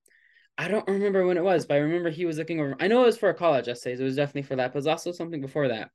I 0.57 0.69
don't 0.69 0.87
remember 0.87 1.27
when 1.27 1.37
it 1.37 1.43
was, 1.43 1.67
but 1.67 1.75
I 1.75 1.79
remember 1.79 2.09
he 2.09 2.25
was 2.25 2.39
looking 2.39 2.61
over. 2.61 2.77
I 2.79 2.87
know 2.87 3.03
it 3.03 3.07
was 3.07 3.19
for 3.19 3.29
a 3.29 3.35
college 3.35 3.67
essays. 3.67 3.99
It 3.99 4.05
was 4.05 4.15
definitely 4.15 4.45
for 4.45 4.55
that, 4.55 4.69
but 4.69 4.77
it 4.77 4.85
was 4.85 4.87
also 4.87 5.11
something 5.11 5.41
before 5.41 5.67
that. 5.67 5.91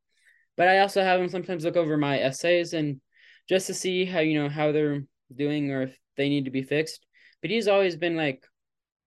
But 0.57 0.67
I 0.67 0.79
also 0.79 1.01
have 1.01 1.21
him 1.21 1.29
sometimes 1.29 1.63
look 1.63 1.77
over 1.77 1.95
my 1.95 2.19
essays 2.19 2.73
and 2.73 2.99
just 3.47 3.67
to 3.67 3.73
see 3.73 4.03
how 4.03 4.19
you 4.19 4.37
know 4.37 4.49
how 4.49 4.73
they're 4.73 5.05
doing 5.33 5.71
or 5.71 5.83
if 5.83 5.97
they 6.17 6.27
need 6.27 6.43
to 6.45 6.51
be 6.51 6.61
fixed. 6.61 7.05
But 7.41 7.49
he's 7.49 7.69
always 7.69 7.95
been 7.95 8.17
like 8.17 8.45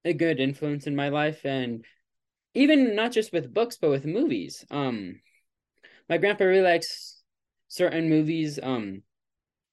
a 0.07 0.15
good 0.15 0.41
influence 0.41 0.87
in 0.87 0.97
my 0.97 1.11
life 1.11 1.45
and 1.45 1.85
even 2.55 2.97
not 2.97 3.13
just 3.13 3.35
with 3.35 3.53
books 3.53 3.77
but 3.77 3.91
with 3.91 4.07
movies. 4.07 4.65
Um 4.71 5.21
my 6.09 6.17
grandpa 6.17 6.45
really 6.45 6.63
likes 6.63 7.23
certain 7.69 8.09
movies. 8.09 8.59
Um 8.63 9.03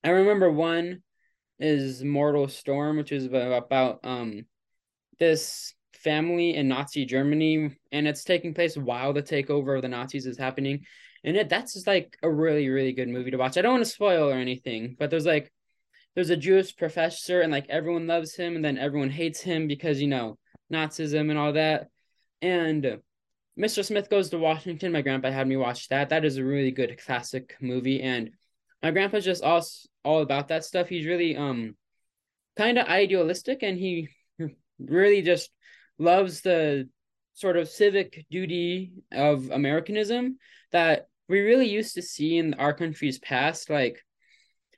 I 0.03 0.09
remember 0.09 0.51
one 0.51 1.03
is 1.59 2.03
Mortal 2.03 2.47
Storm, 2.47 2.97
which 2.97 3.11
is 3.11 3.25
about 3.25 3.99
um 4.03 4.45
this 5.19 5.73
family 5.93 6.55
in 6.55 6.67
Nazi 6.67 7.05
Germany, 7.05 7.77
and 7.91 8.07
it's 8.07 8.23
taking 8.23 8.53
place 8.53 8.75
while 8.75 9.13
the 9.13 9.21
takeover 9.21 9.75
of 9.75 9.83
the 9.83 9.87
Nazis 9.87 10.25
is 10.25 10.37
happening. 10.37 10.85
And 11.23 11.37
it 11.37 11.49
that's 11.49 11.73
just 11.73 11.87
like 11.87 12.17
a 12.23 12.29
really, 12.29 12.69
really 12.69 12.93
good 12.93 13.09
movie 13.09 13.31
to 13.31 13.37
watch. 13.37 13.57
I 13.57 13.61
don't 13.61 13.73
want 13.73 13.85
to 13.85 13.89
spoil 13.91 14.29
or 14.29 14.33
anything, 14.33 14.95
but 14.97 15.09
there's 15.09 15.25
like 15.25 15.51
there's 16.15 16.31
a 16.31 16.37
Jewish 16.37 16.75
professor 16.75 17.41
and 17.41 17.51
like 17.51 17.67
everyone 17.69 18.07
loves 18.07 18.35
him 18.35 18.55
and 18.55 18.65
then 18.65 18.77
everyone 18.77 19.09
hates 19.11 19.39
him 19.41 19.67
because 19.67 20.01
you 20.01 20.07
know 20.07 20.37
Nazism 20.73 21.29
and 21.29 21.37
all 21.37 21.53
that. 21.53 21.89
And 22.41 22.99
Mr. 23.59 23.85
Smith 23.85 24.09
Goes 24.09 24.29
to 24.29 24.39
Washington. 24.39 24.91
My 24.91 25.01
grandpa 25.03 25.29
had 25.29 25.47
me 25.47 25.57
watch 25.57 25.89
that. 25.89 26.09
That 26.09 26.25
is 26.25 26.37
a 26.37 26.43
really 26.43 26.71
good 26.71 26.99
classic 27.05 27.55
movie, 27.61 28.01
and 28.01 28.31
my 28.81 28.89
grandpa's 28.89 29.25
just 29.25 29.43
all 29.43 29.63
all 30.03 30.21
about 30.21 30.49
that 30.49 30.65
stuff. 30.65 30.89
He's 30.89 31.05
really 31.05 31.35
um 31.35 31.75
kind 32.57 32.77
of 32.77 32.87
idealistic, 32.87 33.63
and 33.63 33.77
he 33.77 34.09
really 34.79 35.21
just 35.21 35.51
loves 35.97 36.41
the 36.41 36.89
sort 37.33 37.57
of 37.57 37.69
civic 37.69 38.25
duty 38.29 38.91
of 39.11 39.49
Americanism 39.51 40.37
that 40.71 41.07
we 41.27 41.39
really 41.39 41.69
used 41.69 41.95
to 41.95 42.01
see 42.01 42.37
in 42.37 42.53
our 42.55 42.73
country's 42.73 43.19
past. 43.19 43.69
Like, 43.69 44.03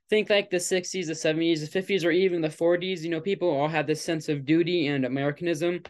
think 0.10 0.30
like 0.30 0.50
the 0.50 0.58
60s, 0.58 1.08
the 1.08 1.14
70s, 1.14 1.62
the 1.62 1.82
50s, 1.82 2.06
or 2.06 2.12
even 2.12 2.42
the 2.42 2.48
40s. 2.48 3.02
You 3.02 3.10
know, 3.10 3.22
people 3.22 3.50
all 3.50 3.68
had 3.68 3.88
this 3.88 4.02
sense 4.02 4.30
of 4.30 4.46
duty 4.46 4.88
and 4.88 5.06
Americanism. 5.06 5.82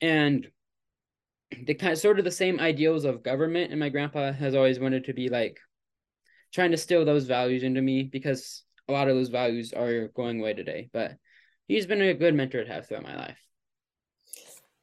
And 0.00 0.48
the 1.64 1.74
kind 1.74 1.96
sort 1.96 2.18
of 2.18 2.24
the 2.24 2.30
same 2.30 2.60
ideals 2.60 3.04
of 3.04 3.22
government. 3.22 3.70
And 3.70 3.80
my 3.80 3.88
grandpa 3.88 4.32
has 4.32 4.54
always 4.54 4.80
wanted 4.80 5.04
to 5.04 5.14
be 5.14 5.28
like 5.28 5.58
trying 6.52 6.70
to 6.70 6.76
steal 6.76 7.04
those 7.04 7.26
values 7.26 7.62
into 7.62 7.82
me 7.82 8.02
because 8.02 8.62
a 8.88 8.92
lot 8.92 9.08
of 9.08 9.16
those 9.16 9.28
values 9.28 9.72
are 9.72 10.08
going 10.08 10.40
away 10.40 10.54
today. 10.54 10.88
But 10.92 11.16
he's 11.66 11.86
been 11.86 12.00
a 12.00 12.14
good 12.14 12.34
mentor 12.34 12.64
to 12.64 12.72
have 12.72 12.86
throughout 12.86 13.02
my 13.02 13.16
life. 13.16 13.38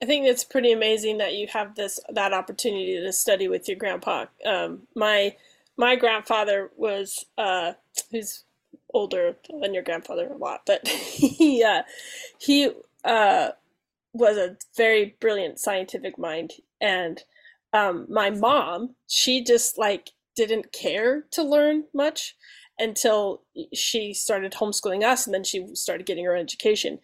I 0.02 0.06
think 0.06 0.26
it's 0.26 0.44
pretty 0.44 0.72
amazing 0.72 1.18
that 1.20 1.36
you 1.36 1.48
have 1.48 1.76
this 1.76 2.00
that 2.10 2.34
opportunity 2.34 3.00
to 3.00 3.14
study 3.14 3.48
with 3.48 3.68
your 3.68 3.78
grandpa. 3.78 4.26
Um, 4.46 4.84
my 4.96 5.36
my 5.78 5.96
grandfather 5.96 6.70
was 6.76 7.26
uh, 7.38 7.74
who's 8.12 8.44
older 8.94 9.36
than 9.62 9.74
your 9.74 9.84
grandfather 9.84 10.28
a 10.28 10.38
lot, 10.38 10.62
but 10.66 10.88
he 10.88 11.64
uh, 11.64 11.84
he 12.40 12.72
uh, 13.04 13.50
was 14.14 14.38
a 14.38 14.58
very 14.76 15.16
brilliant 15.20 15.60
scientific 15.60 16.20
mind, 16.20 16.54
and 16.82 17.24
um, 17.74 18.06
my 18.10 18.30
mom 18.30 18.96
she 19.08 19.44
just 19.44 19.78
like 19.78 20.12
didn't 20.36 20.72
care 20.72 21.26
to 21.32 21.44
learn 21.44 21.86
much 21.94 22.36
until 22.78 23.44
she 23.74 24.14
started 24.14 24.54
homeschooling 24.54 25.04
us 25.04 25.26
and 25.26 25.34
then 25.34 25.44
she 25.44 25.68
started 25.74 26.06
getting 26.06 26.26
her 26.26 26.36
education. 26.36 27.00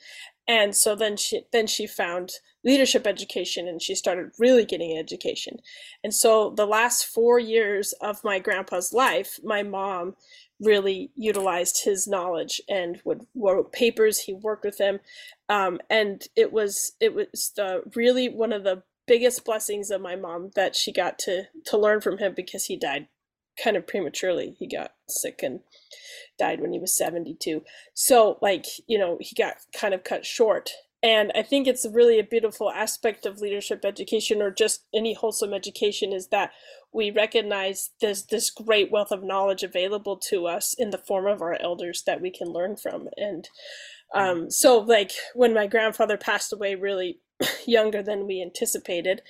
And 0.48 0.76
so 0.76 0.96
then 0.96 1.16
she 1.16 1.44
then 1.54 1.68
she 1.68 1.88
found 1.88 2.34
leadership 2.64 3.08
education 3.08 3.68
and 3.68 3.82
she 3.82 3.96
started 3.96 4.32
really 4.38 4.66
getting 4.66 4.92
an 4.92 4.98
education. 4.98 5.60
And 6.04 6.14
so 6.14 6.50
the 6.50 6.66
last 6.66 7.06
four 7.06 7.40
years 7.40 7.94
of 8.02 8.24
my 8.24 8.40
grandpa's 8.40 8.92
life 8.92 9.40
my 9.44 9.64
mom 9.64 10.16
really 10.60 11.10
utilized 11.16 11.84
his 11.84 12.08
knowledge 12.08 12.62
and 12.68 13.02
would 13.06 13.26
wrote 13.34 13.72
papers. 13.72 14.20
He 14.20 14.34
worked 14.34 14.66
with 14.66 14.78
them 14.78 15.00
um, 15.48 15.80
and 15.90 16.28
it 16.36 16.52
was 16.52 16.94
it 17.00 17.14
was 17.14 17.52
the 17.56 17.84
really 17.96 18.28
one 18.28 18.52
of 18.52 18.64
the 18.64 18.84
biggest 19.08 19.44
blessings 19.46 19.90
of 19.92 20.02
my 20.02 20.16
mom 20.16 20.52
that 20.56 20.76
she 20.76 20.92
got 20.92 21.18
to 21.20 21.44
to 21.66 21.78
learn 21.78 22.02
from 22.02 22.18
him 22.18 22.34
because 22.36 22.66
he 22.66 22.78
died 22.78 23.08
kind 23.62 23.78
of 23.78 23.88
prematurely 23.88 24.56
he 24.60 24.68
got 24.68 24.92
sick 25.08 25.40
and 25.44 25.62
died 26.40 26.62
when 26.62 26.72
he 26.72 26.80
was 26.80 26.98
72 26.98 27.62
so 27.94 28.38
like 28.42 28.66
you 28.88 28.98
know 28.98 29.18
he 29.20 29.36
got 29.36 29.56
kind 29.74 29.94
of 29.94 30.04
cut 30.04 30.26
short. 30.26 30.70
And 31.04 31.32
i 31.36 31.42
think 31.42 31.68
it's 31.68 31.88
really 31.92 32.20
a 32.20 32.24
beautiful 32.24 32.72
aspect 32.72 33.26
of 33.26 33.42
leadership 33.42 33.84
education 33.84 34.42
or 34.42 34.52
just 34.52 34.86
any 34.94 35.14
wholesome 35.14 35.54
education 35.54 36.14
is 36.14 36.28
that 36.28 36.52
we 36.94 37.10
recognize 37.10 37.92
this 38.02 38.24
this 38.24 38.50
great 38.50 38.92
wealth 38.92 39.12
of 39.12 39.24
knowledge 39.24 39.64
available 39.64 40.18
to 40.30 40.46
us 40.46 40.76
in 40.78 40.90
the 40.90 40.98
form 40.98 41.26
of 41.26 41.42
our 41.42 41.58
elders 41.62 42.04
that 42.06 42.22
we 42.22 42.30
can 42.30 42.50
learn 42.50 42.76
from. 42.76 43.08
And 43.16 43.48
um, 44.14 44.52
so 44.52 44.80
like 44.80 45.12
when 45.34 45.54
my 45.54 45.68
grandfather 45.68 46.18
passed 46.18 46.52
away 46.52 46.76
really 46.76 47.20
younger 47.66 48.04
than 48.04 48.28
we 48.28 48.42
anticipated 48.42 49.22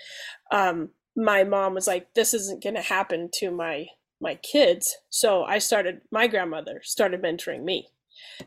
um, 0.51 0.89
my 1.15 1.43
mom 1.43 1.75
was 1.75 1.87
like 1.87 2.13
this 2.15 2.33
isn't 2.33 2.63
going 2.63 2.75
to 2.75 2.81
happen 2.81 3.29
to 3.33 3.51
my 3.51 3.85
my 4.21 4.35
kids 4.35 4.97
so 5.09 5.43
i 5.43 5.57
started 5.57 6.01
my 6.11 6.27
grandmother 6.27 6.81
started 6.83 7.21
mentoring 7.21 7.63
me 7.63 7.87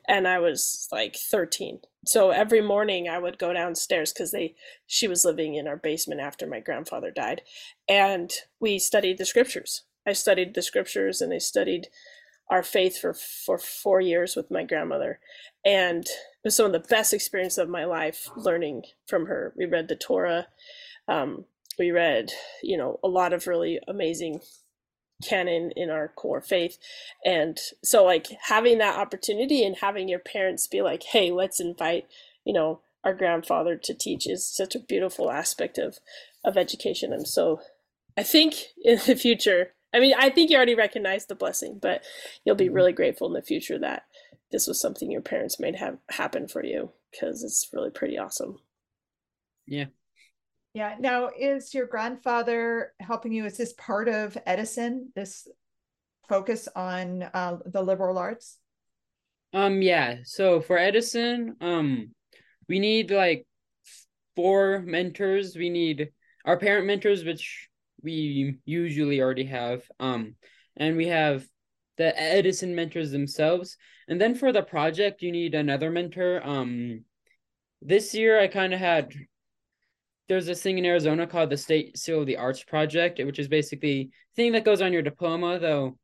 and 0.06 0.26
I 0.26 0.38
was 0.38 0.88
like 0.92 1.16
13. 1.16 1.80
So 2.06 2.30
every 2.30 2.60
morning 2.60 3.08
I 3.08 3.18
would 3.18 3.38
go 3.38 3.52
downstairs 3.52 4.12
because 4.12 4.30
they 4.30 4.54
she 4.86 5.08
was 5.08 5.24
living 5.24 5.54
in 5.54 5.66
our 5.66 5.76
basement 5.76 6.20
after 6.20 6.46
my 6.46 6.60
grandfather 6.60 7.10
died, 7.10 7.42
and 7.88 8.32
we 8.60 8.78
studied 8.78 9.18
the 9.18 9.26
scriptures. 9.26 9.82
I 10.06 10.12
studied 10.12 10.54
the 10.54 10.62
scriptures 10.62 11.20
and 11.20 11.32
I 11.32 11.38
studied 11.38 11.88
our 12.50 12.62
faith 12.62 12.98
for 12.98 13.14
for 13.14 13.58
four 13.58 14.00
years 14.00 14.36
with 14.36 14.50
my 14.50 14.64
grandmother, 14.64 15.20
and 15.64 16.04
it 16.04 16.44
was 16.44 16.56
some 16.56 16.66
of 16.66 16.72
the 16.72 16.80
best 16.80 17.14
experience 17.14 17.58
of 17.58 17.68
my 17.68 17.84
life 17.84 18.28
learning 18.36 18.82
from 19.06 19.26
her. 19.26 19.54
We 19.56 19.64
read 19.66 19.88
the 19.88 19.96
Torah. 19.96 20.48
Um, 21.08 21.46
we 21.78 21.90
read, 21.90 22.32
you 22.62 22.76
know, 22.76 23.00
a 23.02 23.08
lot 23.08 23.32
of 23.32 23.46
really 23.46 23.80
amazing 23.88 24.40
canon 25.24 25.72
in 25.76 25.90
our 25.90 26.08
core 26.08 26.40
faith. 26.40 26.78
And 27.24 27.58
so 27.82 28.04
like 28.04 28.28
having 28.48 28.78
that 28.78 28.98
opportunity 28.98 29.64
and 29.64 29.76
having 29.76 30.08
your 30.08 30.18
parents 30.18 30.66
be 30.66 30.82
like 30.82 31.02
hey 31.02 31.30
let's 31.30 31.60
invite 31.60 32.06
you 32.44 32.52
know 32.52 32.80
our 33.02 33.14
grandfather 33.14 33.76
to 33.76 33.94
teach 33.94 34.26
is 34.26 34.46
such 34.46 34.74
a 34.74 34.80
beautiful 34.80 35.30
aspect 35.30 35.78
of 35.78 35.98
of 36.44 36.56
education. 36.56 37.12
And 37.12 37.26
so 37.26 37.60
i 38.16 38.22
think 38.22 38.54
in 38.84 39.00
the 39.06 39.16
future 39.16 39.72
i 39.92 39.98
mean 39.98 40.14
i 40.16 40.30
think 40.30 40.50
you 40.50 40.56
already 40.56 40.74
recognize 40.74 41.26
the 41.26 41.34
blessing 41.34 41.80
but 41.82 42.04
you'll 42.44 42.54
be 42.54 42.66
mm-hmm. 42.66 42.74
really 42.74 42.92
grateful 42.92 43.26
in 43.26 43.32
the 43.32 43.42
future 43.42 43.76
that 43.76 44.04
this 44.52 44.68
was 44.68 44.80
something 44.80 45.10
your 45.10 45.20
parents 45.20 45.58
made 45.58 45.74
have 45.74 45.98
happen 46.10 46.46
for 46.46 46.64
you 46.64 46.92
because 47.10 47.42
it's 47.42 47.68
really 47.72 47.90
pretty 47.90 48.16
awesome. 48.16 48.58
Yeah 49.66 49.86
yeah. 50.74 50.96
Now, 50.98 51.30
is 51.36 51.72
your 51.72 51.86
grandfather 51.86 52.92
helping 53.00 53.32
you? 53.32 53.46
Is 53.46 53.56
this 53.56 53.72
part 53.74 54.08
of 54.08 54.36
Edison? 54.44 55.12
This 55.14 55.48
focus 56.28 56.68
on 56.74 57.22
uh, 57.22 57.58
the 57.64 57.82
liberal 57.82 58.18
arts? 58.18 58.58
Um. 59.52 59.80
Yeah. 59.80 60.18
So 60.24 60.60
for 60.60 60.76
Edison, 60.76 61.56
um, 61.60 62.10
we 62.68 62.80
need 62.80 63.10
like 63.10 63.46
four 64.34 64.82
mentors. 64.84 65.56
We 65.56 65.70
need 65.70 66.10
our 66.44 66.58
parent 66.58 66.86
mentors, 66.86 67.24
which 67.24 67.68
we 68.02 68.58
usually 68.64 69.20
already 69.20 69.44
have. 69.44 69.82
Um, 70.00 70.34
and 70.76 70.96
we 70.96 71.06
have 71.06 71.46
the 71.96 72.20
Edison 72.20 72.74
mentors 72.74 73.12
themselves. 73.12 73.76
And 74.08 74.20
then 74.20 74.34
for 74.34 74.52
the 74.52 74.62
project, 74.62 75.22
you 75.22 75.32
need 75.32 75.54
another 75.54 75.90
mentor. 75.90 76.44
Um, 76.44 77.04
this 77.80 78.14
year 78.14 78.40
I 78.40 78.48
kind 78.48 78.74
of 78.74 78.80
had 78.80 79.12
there's 80.28 80.46
this 80.46 80.62
thing 80.62 80.78
in 80.78 80.84
Arizona 80.84 81.26
called 81.26 81.50
the 81.50 81.56
State 81.56 81.98
Seal 81.98 82.20
of 82.20 82.26
the 82.26 82.36
Arts 82.36 82.62
Project, 82.62 83.20
which 83.24 83.38
is 83.38 83.48
basically 83.48 84.10
thing 84.36 84.52
that 84.52 84.64
goes 84.64 84.80
on 84.80 84.92
your 84.92 85.02
diploma. 85.02 85.58
Though 85.58 85.98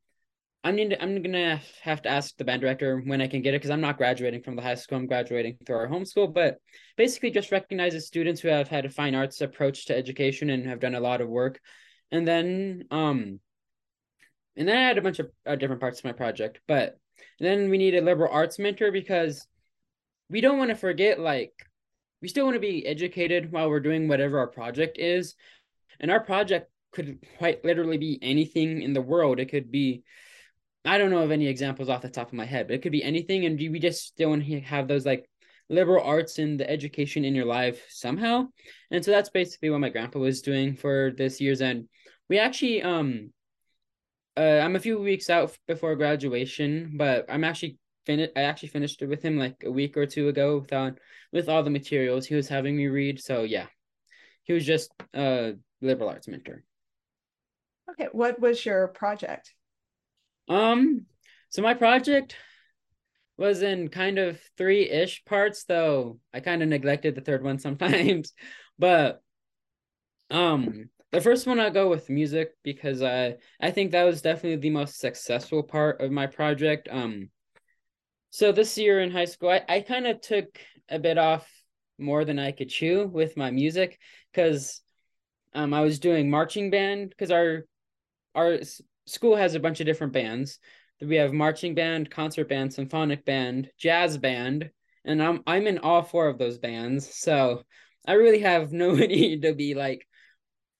I'm 0.63 0.75
need 0.75 0.95
I'm 0.99 1.21
gonna 1.21 1.61
have 1.81 2.03
to 2.03 2.09
ask 2.09 2.37
the 2.37 2.43
band 2.43 2.61
director 2.61 3.01
when 3.03 3.21
I 3.21 3.27
can 3.27 3.41
get 3.41 3.53
it 3.53 3.57
because 3.57 3.71
I'm 3.71 3.81
not 3.81 3.97
graduating 3.97 4.43
from 4.43 4.55
the 4.55 4.61
high 4.61 4.75
school. 4.75 4.99
I'm 4.99 5.07
graduating 5.07 5.57
through 5.65 5.77
our 5.77 5.87
homeschool, 5.87 6.33
but 6.33 6.57
basically 6.97 7.31
just 7.31 7.51
recognizes 7.51 8.05
students 8.05 8.41
who 8.41 8.49
have 8.49 8.67
had 8.67 8.85
a 8.85 8.89
fine 8.89 9.15
arts 9.15 9.41
approach 9.41 9.85
to 9.85 9.97
education 9.97 10.51
and 10.51 10.67
have 10.67 10.79
done 10.79 10.95
a 10.95 10.99
lot 10.99 11.21
of 11.21 11.29
work. 11.29 11.59
And 12.11 12.27
then 12.27 12.83
um, 12.91 13.39
and 14.55 14.67
then 14.67 14.77
I 14.77 14.87
had 14.87 14.97
a 14.99 15.01
bunch 15.01 15.19
of 15.19 15.31
uh, 15.47 15.55
different 15.55 15.81
parts 15.81 15.99
of 15.99 16.05
my 16.05 16.11
project, 16.11 16.59
but 16.67 16.99
then 17.39 17.69
we 17.69 17.79
need 17.79 17.95
a 17.95 18.01
liberal 18.01 18.31
arts 18.31 18.59
mentor 18.59 18.91
because 18.91 19.47
we 20.29 20.41
don't 20.41 20.59
want 20.59 20.69
to 20.69 20.75
forget 20.75 21.19
like 21.19 21.53
we 22.21 22.27
still 22.27 22.45
want 22.45 22.55
to 22.55 22.59
be 22.59 22.85
educated 22.85 23.51
while 23.51 23.69
we're 23.69 23.79
doing 23.79 24.07
whatever 24.07 24.39
our 24.39 24.47
project 24.47 24.97
is. 24.97 25.35
And 25.99 26.11
our 26.11 26.19
project 26.19 26.69
could 26.91 27.19
quite 27.37 27.63
literally 27.63 27.97
be 27.97 28.19
anything 28.21 28.81
in 28.81 28.93
the 28.93 29.01
world. 29.01 29.39
It 29.39 29.49
could 29.49 29.71
be, 29.71 30.03
I 30.85 30.97
don't 30.97 31.11
know 31.11 31.23
of 31.23 31.31
any 31.31 31.47
examples 31.47 31.89
off 31.89 32.01
the 32.01 32.09
top 32.09 32.27
of 32.27 32.33
my 32.33 32.45
head, 32.45 32.67
but 32.67 32.75
it 32.75 32.81
could 32.81 32.91
be 32.91 33.03
anything. 33.03 33.45
And 33.45 33.57
we 33.57 33.79
just 33.79 34.07
still 34.07 34.29
want 34.29 34.45
to 34.45 34.59
have 34.61 34.87
those 34.87 35.05
like 35.05 35.29
liberal 35.69 36.03
arts 36.03 36.37
and 36.37 36.59
the 36.59 36.69
education 36.69 37.23
in 37.23 37.33
your 37.33 37.45
life 37.45 37.85
somehow. 37.89 38.47
And 38.91 39.03
so 39.03 39.11
that's 39.11 39.29
basically 39.29 39.69
what 39.69 39.79
my 39.79 39.89
grandpa 39.89 40.19
was 40.19 40.41
doing 40.41 40.75
for 40.75 41.11
this 41.17 41.39
year's 41.39 41.61
end. 41.61 41.87
We 42.29 42.39
actually, 42.39 42.83
um, 42.83 43.31
uh, 44.37 44.59
I'm 44.63 44.75
a 44.75 44.79
few 44.79 44.99
weeks 44.99 45.29
out 45.29 45.57
before 45.67 45.95
graduation, 45.95 46.93
but 46.95 47.25
I'm 47.29 47.43
actually 47.43 47.77
finished. 48.11 48.33
I 48.35 48.41
actually 48.41 48.69
finished 48.69 49.01
it 49.01 49.07
with 49.07 49.23
him 49.23 49.37
like 49.37 49.63
a 49.65 49.71
week 49.71 49.97
or 49.97 50.05
two 50.05 50.27
ago 50.27 50.59
without 50.59 50.99
with 51.31 51.49
all 51.49 51.63
the 51.63 51.69
materials 51.69 52.25
he 52.25 52.35
was 52.35 52.47
having 52.47 52.75
me 52.75 52.87
read. 52.87 53.21
So 53.21 53.43
yeah, 53.43 53.67
he 54.43 54.53
was 54.53 54.65
just 54.65 54.91
a 55.13 55.53
liberal 55.81 56.09
arts 56.09 56.27
mentor. 56.27 56.63
Okay, 57.91 58.09
what 58.11 58.39
was 58.39 58.65
your 58.65 58.87
project? 58.87 59.53
Um, 60.47 61.05
so 61.49 61.61
my 61.61 61.73
project 61.73 62.35
was 63.37 63.61
in 63.61 63.89
kind 63.89 64.19
of 64.19 64.39
three-ish 64.57 65.25
parts, 65.25 65.63
though 65.63 66.19
I 66.33 66.39
kind 66.39 66.61
of 66.61 66.69
neglected 66.69 67.15
the 67.15 67.21
third 67.21 67.43
one 67.43 67.59
sometimes. 67.59 68.33
but 68.79 69.21
um 70.29 70.89
the 71.11 71.19
first 71.19 71.45
one 71.45 71.59
I'll 71.59 71.71
go 71.71 71.89
with 71.89 72.09
music 72.09 72.51
because 72.63 73.01
I 73.01 73.35
I 73.59 73.71
think 73.71 73.91
that 73.91 74.05
was 74.05 74.21
definitely 74.21 74.57
the 74.57 74.69
most 74.69 74.97
successful 74.99 75.61
part 75.61 75.99
of 76.01 76.11
my 76.11 76.27
project. 76.27 76.87
Um 76.89 77.29
so 78.31 78.51
this 78.51 78.77
year 78.77 78.99
in 78.99 79.11
high 79.11 79.25
school 79.25 79.49
I, 79.49 79.61
I 79.69 79.81
kind 79.81 80.07
of 80.07 80.21
took 80.21 80.47
a 80.89 80.97
bit 80.97 81.17
off 81.17 81.47
more 81.99 82.25
than 82.25 82.39
I 82.39 82.51
could 82.51 82.69
chew 82.69 83.07
with 83.07 83.37
my 83.37 83.51
music 83.51 83.99
because 84.33 84.81
um 85.53 85.73
I 85.73 85.81
was 85.81 85.99
doing 85.99 86.29
marching 86.29 86.71
band 86.71 87.09
because 87.09 87.31
our 87.31 87.65
our 88.35 88.59
school 89.05 89.35
has 89.35 89.55
a 89.55 89.59
bunch 89.59 89.79
of 89.79 89.85
different 89.85 90.13
bands. 90.13 90.59
We 91.01 91.15
have 91.15 91.33
marching 91.33 91.75
band, 91.75 92.11
concert 92.11 92.47
band, 92.47 92.73
symphonic 92.73 93.25
band, 93.25 93.69
jazz 93.77 94.17
band, 94.17 94.69
and 95.03 95.21
I'm 95.21 95.43
I'm 95.47 95.67
in 95.67 95.79
all 95.79 96.03
four 96.03 96.27
of 96.27 96.37
those 96.37 96.57
bands. 96.59 97.13
So 97.13 97.63
I 98.07 98.13
really 98.13 98.39
have 98.39 98.71
no 98.71 98.93
need 98.95 99.43
to 99.43 99.53
be 99.53 99.73
like 99.73 100.07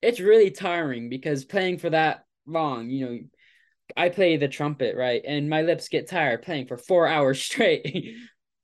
it's 0.01 0.19
really 0.19 0.51
tiring 0.51 1.09
because 1.09 1.45
playing 1.45 1.77
for 1.77 1.89
that 1.91 2.25
long, 2.45 2.89
you 2.89 3.05
know, 3.05 3.19
I 3.97 4.09
play 4.09 4.37
the 4.37 4.47
trumpet, 4.47 4.95
right? 4.95 5.21
And 5.25 5.49
my 5.49 5.61
lips 5.61 5.89
get 5.89 6.09
tired 6.09 6.41
playing 6.43 6.67
for 6.67 6.77
4 6.77 7.07
hours 7.15 7.41
straight. 7.41 8.15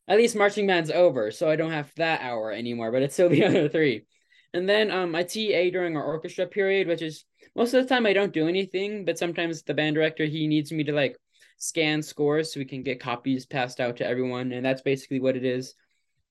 At 0.08 0.18
least 0.18 0.36
marching 0.36 0.68
band's 0.68 0.92
over, 0.92 1.32
so 1.32 1.50
I 1.50 1.58
don't 1.58 1.72
have 1.72 1.92
that 1.98 2.22
hour 2.22 2.52
anymore, 2.52 2.92
but 2.92 3.02
it's 3.02 3.14
still 3.14 3.30
the 3.30 3.44
other 3.46 3.70
3. 3.70 4.06
And 4.54 4.68
then 4.68 4.92
um 4.92 5.16
I 5.16 5.24
TA 5.24 5.70
during 5.72 5.98
our 5.98 6.04
orchestra 6.04 6.48
period, 6.48 6.88
which 6.88 7.02
is 7.02 7.26
most 7.56 7.74
of 7.74 7.84
the 7.84 7.90
time 7.90 8.06
I 8.06 8.14
don't 8.14 8.34
do 8.34 8.48
anything, 8.48 9.06
but 9.06 9.18
sometimes 9.18 9.64
the 9.64 9.74
band 9.74 9.96
director 9.96 10.26
he 10.26 10.48
needs 10.48 10.72
me 10.72 10.84
to 10.86 10.94
like 10.94 11.18
scan 11.58 12.02
scores 12.02 12.54
so 12.54 12.60
we 12.60 12.66
can 12.66 12.84
get 12.84 13.00
copies 13.00 13.46
passed 13.46 13.80
out 13.80 13.98
to 13.98 14.08
everyone, 14.08 14.52
and 14.52 14.66
that's 14.66 14.82
basically 14.82 15.20
what 15.20 15.36
it 15.36 15.44
is. 15.44 15.74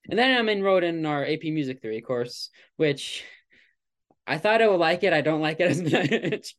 And 0.09 0.19
then 0.19 0.39
I'm 0.39 0.49
enrolled 0.49 0.85
in 0.85 1.05
our 1.05 1.25
AP 1.25 1.43
Music 1.45 1.81
Theory 1.83 2.01
course, 2.01 2.51
which 2.77 3.25
I 4.27 4.39
thought 4.39 4.63
I 4.63 4.69
would 4.69 4.81
like 4.81 5.03
it. 5.05 5.13
I 5.13 5.21
don't 5.21 5.41
like 5.41 5.61
it 5.61 5.71
as 5.71 5.83
much. 6.33 6.55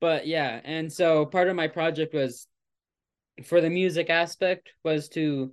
But 0.00 0.26
yeah, 0.26 0.60
and 0.64 0.92
so 0.92 1.26
part 1.26 1.48
of 1.48 1.56
my 1.56 1.68
project 1.68 2.14
was 2.14 2.46
for 3.44 3.60
the 3.60 3.70
music 3.70 4.10
aspect 4.10 4.70
was 4.84 5.08
to 5.10 5.52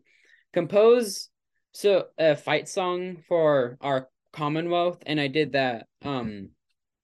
compose 0.54 1.30
so 1.72 2.06
a 2.18 2.36
fight 2.36 2.68
song 2.68 3.18
for 3.28 3.78
our 3.82 4.10
Commonwealth, 4.34 5.02
and 5.06 5.20
I 5.20 5.28
did 5.28 5.54
that 5.54 5.88
um 6.04 6.50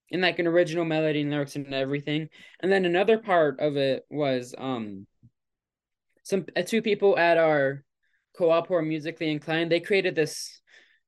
in 0.09 0.21
like 0.21 0.37
an 0.39 0.47
original 0.47 0.85
melody 0.85 1.21
and 1.21 1.31
lyrics 1.31 1.55
and 1.55 1.73
everything. 1.73 2.29
And 2.59 2.71
then 2.71 2.85
another 2.85 3.17
part 3.17 3.59
of 3.59 3.77
it 3.77 4.03
was 4.09 4.53
um 4.57 5.07
some 6.23 6.45
uh, 6.55 6.61
two 6.61 6.81
people 6.81 7.17
at 7.17 7.37
our 7.37 7.83
co-op 8.37 8.71
are 8.71 8.81
musically 8.81 9.31
inclined. 9.31 9.71
They 9.71 9.79
created 9.79 10.15
this 10.15 10.61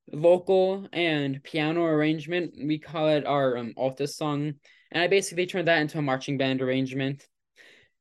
vocal 0.09 0.87
and 0.93 1.41
piano 1.43 1.83
arrangement. 1.85 2.53
We 2.57 2.79
call 2.79 3.09
it 3.09 3.25
our 3.25 3.57
um, 3.57 3.73
Altus 3.77 4.15
song, 4.15 4.55
and 4.95 5.03
I 5.03 5.07
basically 5.07 5.45
turned 5.45 5.67
that 5.67 5.81
into 5.81 5.99
a 5.99 6.01
marching 6.01 6.37
band 6.37 6.61
arrangement. 6.61 7.27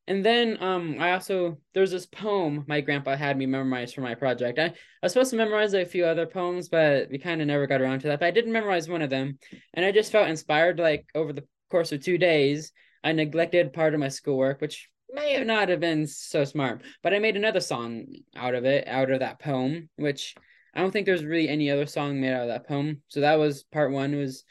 And 0.07 0.25
then 0.25 0.63
um, 0.63 0.97
I 1.01 1.13
also 1.13 1.59
there's 1.73 1.91
this 1.91 2.07
poem 2.07 2.65
my 2.69 2.81
grandpa 2.81 3.17
had 3.17 3.37
me 3.37 3.47
memorize 3.47 3.93
for 3.93 4.01
my 4.01 4.15
project. 4.15 4.59
I, 4.59 4.67
I 4.67 4.73
was 5.03 5.13
supposed 5.13 5.31
to 5.31 5.37
memorize 5.37 5.75
a 5.75 5.85
few 5.85 6.05
other 6.05 6.27
poems, 6.27 6.69
but 6.69 7.09
we 7.11 7.19
kind 7.19 7.41
of 7.41 7.49
never 7.49 7.67
got 7.67 7.81
around 7.81 8.01
to 8.01 8.09
that. 8.09 8.21
But 8.21 8.27
I 8.27 8.31
didn't 8.31 8.53
memorize 8.53 8.89
one 8.89 9.03
of 9.03 9.11
them, 9.11 9.39
and 9.73 9.85
I 9.85 9.91
just 9.93 10.13
felt 10.13 10.29
inspired. 10.29 10.79
Like 10.79 11.07
over 11.15 11.33
the 11.33 11.47
course 11.71 11.91
of 11.91 12.03
two 12.03 12.19
days, 12.19 12.71
I 13.03 13.13
neglected 13.13 13.73
part 13.73 13.95
of 13.95 14.01
my 14.01 14.09
schoolwork, 14.09 14.61
which 14.61 14.89
may 15.11 15.33
have 15.33 15.47
not 15.47 15.71
have 15.71 15.81
been 15.81 16.07
so 16.07 16.45
smart. 16.45 16.83
But 17.03 17.15
I 17.15 17.19
made 17.19 17.37
another 17.37 17.61
song 17.61 18.07
out 18.37 18.55
of 18.55 18.67
it, 18.67 18.87
out 18.87 19.11
of 19.11 19.21
that 19.21 19.41
poem, 19.41 19.89
which 19.97 20.35
I 20.75 20.81
don't 20.81 20.93
think 20.93 21.07
there's 21.07 21.25
really 21.25 21.49
any 21.49 21.71
other 21.71 21.87
song 21.87 22.21
made 22.21 22.35
out 22.35 22.43
of 22.43 22.49
that 22.49 22.69
poem. 22.69 23.03
So 23.09 23.21
that 23.21 23.39
was 23.39 23.65
part 23.65 23.91
one. 23.91 24.13
It 24.15 24.19
was 24.19 24.45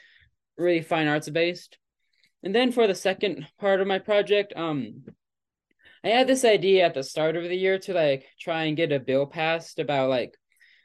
really 0.58 0.82
fine 0.82 1.08
arts 1.08 1.30
based. 1.30 1.78
And 2.44 2.54
then 2.54 2.72
for 2.72 2.88
the 2.88 2.96
second 2.96 3.48
part 3.58 3.80
of 3.80 3.88
my 3.88 4.00
project, 4.00 4.54
um, 4.56 5.06
I 6.04 6.10
had 6.10 6.28
this 6.28 6.44
idea 6.44 6.86
at 6.86 6.94
the 6.94 7.04
start 7.04 7.38
of 7.38 7.44
the 7.44 7.56
year 7.56 7.80
to 7.80 7.94
like 7.94 8.26
try 8.40 8.64
and 8.64 8.76
get 8.76 8.92
a 8.92 9.00
bill 9.00 9.26
passed 9.26 9.80
about 9.80 10.10
like 10.10 10.38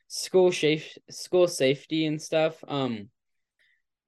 school 0.07 0.53
safe 0.53 0.97
school 1.11 1.49
safety 1.49 2.07
and 2.07 2.23
stuff. 2.23 2.63
Um, 2.67 3.09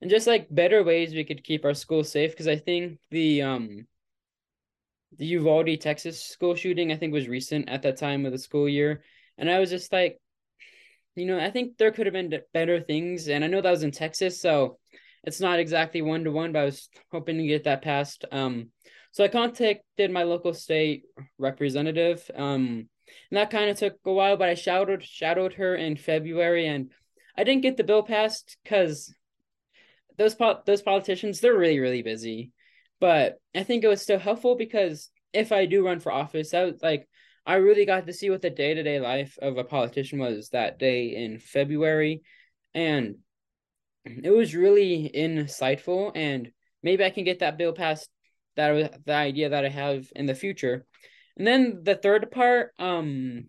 and 0.01 0.11
just 0.11 0.26
like 0.26 0.46
better 0.51 0.82
ways 0.82 1.12
we 1.12 1.24
could 1.24 1.44
keep 1.44 1.64
our 1.64 1.74
school 1.74 2.05
safe 2.05 2.30
because 2.30 2.48
I 2.48 2.57
think 2.57 2.98
the 3.11 3.42
um 3.42 3.86
the 5.18 5.26
Uvalde, 5.26 5.80
Texas 5.80 6.22
school 6.22 6.55
shooting 6.55 6.92
I 6.92 6.96
think 6.96 7.12
was 7.12 7.28
recent 7.28 7.68
at 7.68 7.82
that 7.82 7.96
time 7.96 8.24
of 8.24 8.32
the 8.32 8.38
school 8.38 8.68
year, 8.68 9.03
and 9.36 9.51
I 9.51 9.59
was 9.59 9.70
just 9.70 9.92
like, 9.92 10.20
you 11.16 11.26
know, 11.26 11.38
I 11.38 11.51
think 11.51 11.76
there 11.76 11.90
could 11.90 12.07
have 12.07 12.12
been 12.12 12.32
better 12.55 12.80
things, 12.80 13.28
and 13.28 13.44
I 13.44 13.48
know 13.48 13.61
that 13.61 13.70
was 13.70 13.82
in 13.82 13.90
Texas, 13.90 14.40
so 14.40 14.78
it's 15.25 15.41
not 15.41 15.59
exactly 15.59 16.03
one 16.03 16.25
to 16.25 16.31
one, 16.31 16.53
but 16.53 16.61
I 16.61 16.64
was 16.64 16.89
hoping 17.12 17.39
to 17.39 17.47
get 17.47 17.64
that 17.64 17.83
passed. 17.83 18.25
Um, 18.33 18.71
so 19.12 19.25
I 19.25 19.29
contacted 19.29 20.11
my 20.11 20.23
local 20.23 20.55
state 20.55 21.05
representative. 21.39 22.31
Um, 22.35 22.89
and 23.31 23.39
that 23.39 23.51
kind 23.51 23.71
of 23.71 23.79
took 23.79 23.97
a 24.05 24.12
while, 24.12 24.37
but 24.37 24.49
I 24.49 24.55
shadowed 24.55 25.03
shadowed 25.03 25.55
her 25.55 25.75
in 25.75 25.97
February, 25.97 26.66
and 26.66 26.91
I 27.37 27.45
didn't 27.45 27.62
get 27.62 27.77
the 27.77 27.85
bill 27.85 28.03
passed 28.03 28.57
because 28.62 29.12
those 30.16 30.35
po- 30.35 30.62
those 30.64 30.83
politicians 30.83 31.41
they're 31.41 31.57
really 31.57 31.81
really 31.81 32.03
busy. 32.03 32.53
But 33.01 33.41
I 33.55 33.62
think 33.62 33.83
it 33.83 33.89
was 33.89 34.03
still 34.03 34.18
helpful 34.18 34.57
because 34.57 35.11
if 35.33 35.53
I 35.53 35.66
do 35.66 35.85
run 35.85 36.01
for 36.01 36.12
office, 36.12 36.51
that 36.51 36.64
was 36.64 36.83
like 36.83 37.09
I 37.47 37.55
really 37.57 37.87
got 37.87 38.07
to 38.07 38.12
see 38.12 38.31
what 38.31 38.43
the 38.43 38.51
day 38.51 38.75
to 38.75 38.83
day 38.83 39.01
life 39.01 39.39
of 39.41 39.59
a 39.59 39.64
politician 39.64 40.18
was 40.18 40.51
that 40.51 40.79
day 40.79 41.16
in 41.16 41.39
February, 41.39 42.23
and 42.75 43.16
it 44.05 44.30
was 44.30 44.55
really 44.55 45.11
insightful. 45.14 46.12
And 46.14 46.51
maybe 46.82 47.05
I 47.05 47.11
can 47.11 47.24
get 47.24 47.40
that 47.40 47.59
bill 47.59 47.72
passed. 47.72 48.09
That 48.57 48.70
was 48.70 48.88
the 49.05 49.14
idea 49.14 49.51
that 49.51 49.64
I 49.64 49.68
have 49.68 50.07
in 50.14 50.26
the 50.26 50.34
future. 50.34 50.86
And 51.36 51.46
then 51.46 51.80
the 51.82 51.94
third 51.94 52.30
part, 52.30 52.72
um, 52.78 53.48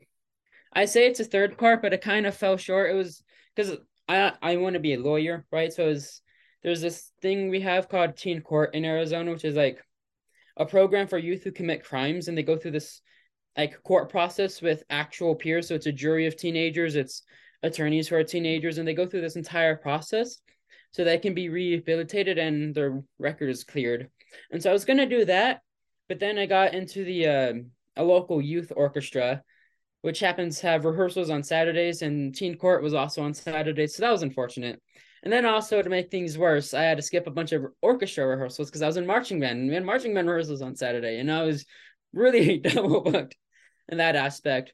I 0.73 0.85
say 0.85 1.07
it's 1.07 1.19
a 1.19 1.25
third 1.25 1.57
part, 1.57 1.81
but 1.81 1.93
it 1.93 2.01
kind 2.01 2.25
of 2.25 2.35
fell 2.35 2.57
short. 2.57 2.89
It 2.89 2.93
was 2.93 3.23
because 3.55 3.77
I 4.07 4.33
I 4.41 4.57
want 4.57 4.75
to 4.75 4.79
be 4.79 4.93
a 4.93 4.99
lawyer, 4.99 5.45
right? 5.51 5.73
So 5.73 5.87
was, 5.87 6.21
there's 6.63 6.81
this 6.81 7.11
thing 7.21 7.49
we 7.49 7.61
have 7.61 7.89
called 7.89 8.15
Teen 8.15 8.41
Court 8.41 8.73
in 8.73 8.85
Arizona, 8.85 9.31
which 9.31 9.45
is 9.45 9.55
like 9.55 9.83
a 10.55 10.65
program 10.65 11.07
for 11.07 11.17
youth 11.17 11.43
who 11.43 11.51
commit 11.51 11.83
crimes, 11.83 12.27
and 12.27 12.37
they 12.37 12.43
go 12.43 12.55
through 12.55 12.71
this 12.71 13.01
like 13.57 13.83
court 13.83 14.09
process 14.09 14.61
with 14.61 14.83
actual 14.89 15.35
peers. 15.35 15.67
So 15.67 15.75
it's 15.75 15.87
a 15.87 15.91
jury 15.91 16.27
of 16.27 16.37
teenagers, 16.37 16.95
it's 16.95 17.23
attorneys 17.63 18.07
who 18.07 18.15
are 18.15 18.23
teenagers, 18.23 18.77
and 18.77 18.87
they 18.87 18.93
go 18.93 19.05
through 19.05 19.21
this 19.21 19.35
entire 19.35 19.75
process 19.75 20.37
so 20.91 21.03
they 21.03 21.17
can 21.17 21.33
be 21.33 21.49
rehabilitated 21.49 22.37
and 22.37 22.75
their 22.75 23.01
record 23.17 23.49
is 23.49 23.63
cleared. 23.63 24.09
And 24.51 24.61
so 24.61 24.69
I 24.69 24.73
was 24.73 24.85
gonna 24.85 25.05
do 25.05 25.25
that, 25.25 25.61
but 26.09 26.19
then 26.19 26.37
I 26.37 26.45
got 26.45 26.73
into 26.73 27.03
the 27.03 27.27
uh, 27.27 27.53
a 27.95 28.03
local 28.03 28.41
youth 28.41 28.71
orchestra, 28.75 29.43
which 30.01 30.19
happens 30.19 30.59
to 30.59 30.67
have 30.67 30.85
rehearsals 30.85 31.29
on 31.29 31.43
Saturdays, 31.43 32.01
and 32.01 32.35
teen 32.35 32.57
court 32.57 32.83
was 32.83 32.93
also 32.93 33.23
on 33.23 33.33
Saturdays, 33.33 33.95
so 33.95 34.01
that 34.01 34.11
was 34.11 34.23
unfortunate. 34.23 34.81
And 35.23 35.31
then 35.31 35.45
also 35.45 35.81
to 35.81 35.89
make 35.89 36.09
things 36.09 36.37
worse, 36.37 36.73
I 36.73 36.81
had 36.81 36.97
to 36.97 37.03
skip 37.03 37.27
a 37.27 37.31
bunch 37.31 37.51
of 37.51 37.65
orchestra 37.81 38.25
rehearsals 38.25 38.69
because 38.69 38.81
I 38.81 38.87
was 38.87 38.97
in 38.97 39.05
marching 39.05 39.39
band. 39.39 39.59
And 39.59 39.67
we 39.67 39.75
had 39.75 39.85
marching 39.85 40.15
band 40.15 40.27
rehearsals 40.27 40.63
on 40.63 40.75
Saturday, 40.75 41.19
and 41.19 41.31
I 41.31 41.43
was 41.43 41.65
really 42.13 42.57
double 42.63 43.01
booked 43.01 43.35
in 43.89 43.99
that 43.99 44.15
aspect. 44.15 44.73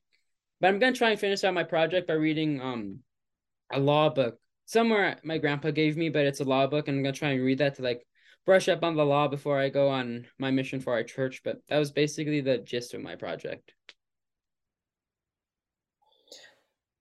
But 0.59 0.67
I'm 0.67 0.79
gonna 0.79 0.93
try 0.93 1.11
and 1.11 1.19
finish 1.19 1.43
out 1.43 1.53
my 1.53 1.63
project 1.63 2.07
by 2.07 2.13
reading 2.13 2.61
um 2.61 2.99
a 3.71 3.79
law 3.79 4.09
book. 4.09 4.39
Somewhere 4.65 5.17
my 5.23 5.37
grandpa 5.37 5.71
gave 5.71 5.97
me, 5.97 6.09
but 6.09 6.25
it's 6.25 6.39
a 6.39 6.45
law 6.45 6.67
book, 6.67 6.87
and 6.87 6.97
I'm 6.97 7.03
gonna 7.03 7.13
try 7.13 7.29
and 7.29 7.43
read 7.43 7.59
that 7.59 7.75
to 7.75 7.81
like 7.81 8.05
brush 8.45 8.69
up 8.69 8.83
on 8.83 8.95
the 8.95 9.05
law 9.05 9.27
before 9.27 9.59
I 9.59 9.69
go 9.69 9.89
on 9.89 10.25
my 10.39 10.51
mission 10.51 10.79
for 10.79 10.93
our 10.93 11.03
church. 11.03 11.41
But 11.43 11.61
that 11.67 11.77
was 11.77 11.91
basically 11.91 12.41
the 12.41 12.57
gist 12.57 12.93
of 12.93 13.01
my 13.01 13.15
project. 13.15 13.73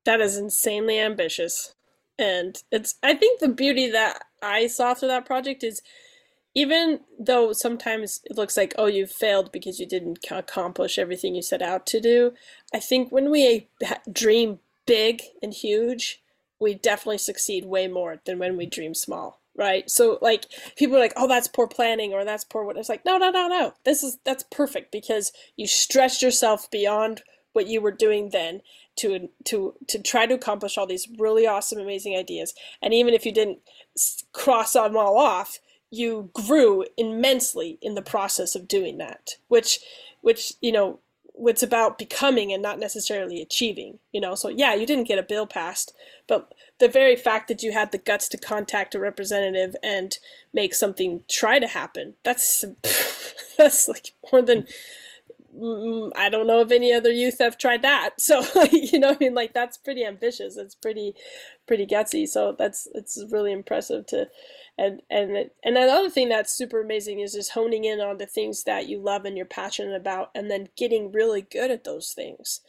That 0.05 0.21
is 0.21 0.37
insanely 0.37 1.01
ambitious. 1.01 1.75
And 2.19 2.57
it's 2.71 2.97
I 3.03 3.15
think 3.15 3.41
the 3.41 3.49
beauty 3.49 3.91
that 3.91 4.23
I 4.43 4.67
saw 4.67 4.95
through 4.95 5.09
that 5.09 5.27
project 5.27 5.63
is 5.63 5.83
even 6.55 7.01
though 7.21 7.53
sometimes 7.53 8.23
it 8.25 8.37
looks 8.37 8.57
like 8.57 8.75
oh 8.79 8.87
you've 8.87 9.11
failed 9.11 9.53
because 9.53 9.79
you 9.79 9.87
didn't 9.87 10.19
accomplish 10.31 10.99
everything 10.99 11.35
you 11.35 11.43
set 11.43 11.61
out 11.61 11.87
to 11.87 12.01
do 12.01 12.33
i 12.77 12.81
think 12.81 13.11
when 13.11 13.31
we 13.31 13.69
dream 14.13 14.59
big 14.87 15.23
and 15.43 15.53
huge 15.53 16.23
we 16.59 16.75
definitely 16.75 17.19
succeed 17.19 17.65
way 17.65 17.87
more 17.89 18.21
than 18.25 18.39
when 18.39 18.57
we 18.57 18.67
dream 18.67 18.95
small 18.95 19.41
right? 19.57 19.91
So 19.91 20.19
like 20.21 20.45
people 20.77 20.97
are 20.97 21.01
like 21.01 21.15
oh 21.17 21.27
that's 21.27 21.49
poor 21.49 21.67
planning 21.67 22.13
or 22.13 22.25
that's 22.25 22.45
poor 22.45 22.65
what 22.65 22.77
it's 22.77 22.89
like 22.89 23.05
no 23.05 23.17
no 23.17 23.31
no 23.31 23.49
no. 23.49 23.75
This 23.85 24.03
is 24.03 24.19
that's 24.25 24.45
perfect 24.51 24.93
because 24.93 25.33
you 25.57 25.67
stretched 25.67 26.23
yourself 26.23 26.71
beyond 26.71 27.23
what 27.53 27.67
you 27.67 27.81
were 27.81 27.93
doing 27.93 28.31
then 28.31 28.61
to 28.97 29.29
to 29.45 29.75
to 29.89 29.99
try 29.99 30.27
to 30.27 30.35
accomplish 30.35 30.77
all 30.77 30.87
these 30.87 31.09
really 31.19 31.47
awesome 31.47 31.79
amazing 31.79 32.17
ideas. 32.17 32.55
And 32.83 32.93
even 32.93 33.15
if 33.15 33.25
you 33.25 33.33
didn't 33.33 33.61
cross 34.33 34.75
them 34.75 34.97
all 34.97 35.17
off 35.17 35.59
you 35.91 36.31
grew 36.35 36.85
immensely 36.97 37.79
in 37.81 37.95
the 37.95 38.03
process 38.03 38.57
of 38.57 38.67
doing 38.67 38.99
that 38.99 39.37
which 39.47 39.79
which 40.21 40.53
you 40.61 40.73
know 40.73 40.99
it's 41.39 41.63
about 41.63 41.99
becoming 41.99 42.53
and 42.53 42.63
not 42.63 42.79
necessarily 42.79 43.43
achieving 43.43 43.99
you 44.13 44.21
know? 44.21 44.35
So 44.35 44.49
yeah 44.49 44.75
you 44.75 44.87
didn't 44.87 45.09
get 45.09 45.19
a 45.19 45.23
bill 45.23 45.47
passed 45.47 45.93
but 46.27 46.53
the 46.79 46.89
very 46.89 47.17
fact 47.17 47.49
that 47.49 47.63
you 47.63 47.73
had 47.73 47.93
the 47.93 47.99
guts 47.99 48.29
to 48.31 48.39
contact 48.39 48.95
a 48.95 49.01
representative 49.01 49.75
and 49.83 50.19
make 50.53 50.75
something 50.75 51.23
try 51.29 51.59
to 51.59 51.67
happen 51.67 52.15
that's 52.25 52.65
that's 53.59 53.89
like 53.89 54.13
more 54.31 54.43
than 54.43 54.67
Mm, 55.57 55.85
mm, 55.87 56.11
I 56.17 56.29
don't 56.29 56.47
know 56.47 56.61
if 56.61 56.71
any 56.71 56.93
other 56.93 57.11
youth 57.11 57.39
have 57.39 57.59
tried 57.59 57.83
that. 57.83 58.11
So 58.19 58.43
you 58.71 58.99
know, 58.99 59.11
I 59.11 59.17
mean, 59.19 59.35
like 59.35 59.55
that's 59.55 59.79
pretty 59.79 60.05
ambitious. 60.05 60.57
It's 60.57 60.75
pretty, 60.75 61.15
pretty 61.67 61.87
gutsy. 61.87 62.27
So 62.29 62.55
that's 62.59 62.89
it's 62.95 63.23
really 63.31 63.53
impressive 63.53 64.07
to 64.07 64.29
and 64.79 65.01
and 65.11 65.37
and 65.65 65.77
another 65.77 66.11
thing 66.11 66.29
that's 66.29 66.53
super 66.53 66.81
amazing 66.83 67.21
is 67.21 67.33
just 67.33 67.53
honing 67.53 67.85
in 67.85 68.01
on 68.01 68.19
the 68.19 68.27
things 68.27 68.65
that 68.65 68.89
you 68.89 68.99
love 68.99 69.25
and 69.25 69.37
you're 69.37 69.47
passionate 69.47 69.95
about 69.95 70.31
and 70.35 70.51
then 70.51 70.69
getting 70.77 71.11
really 71.13 71.41
good 71.41 71.71
at 71.71 71.85
those 71.85 72.13
things 72.13 72.61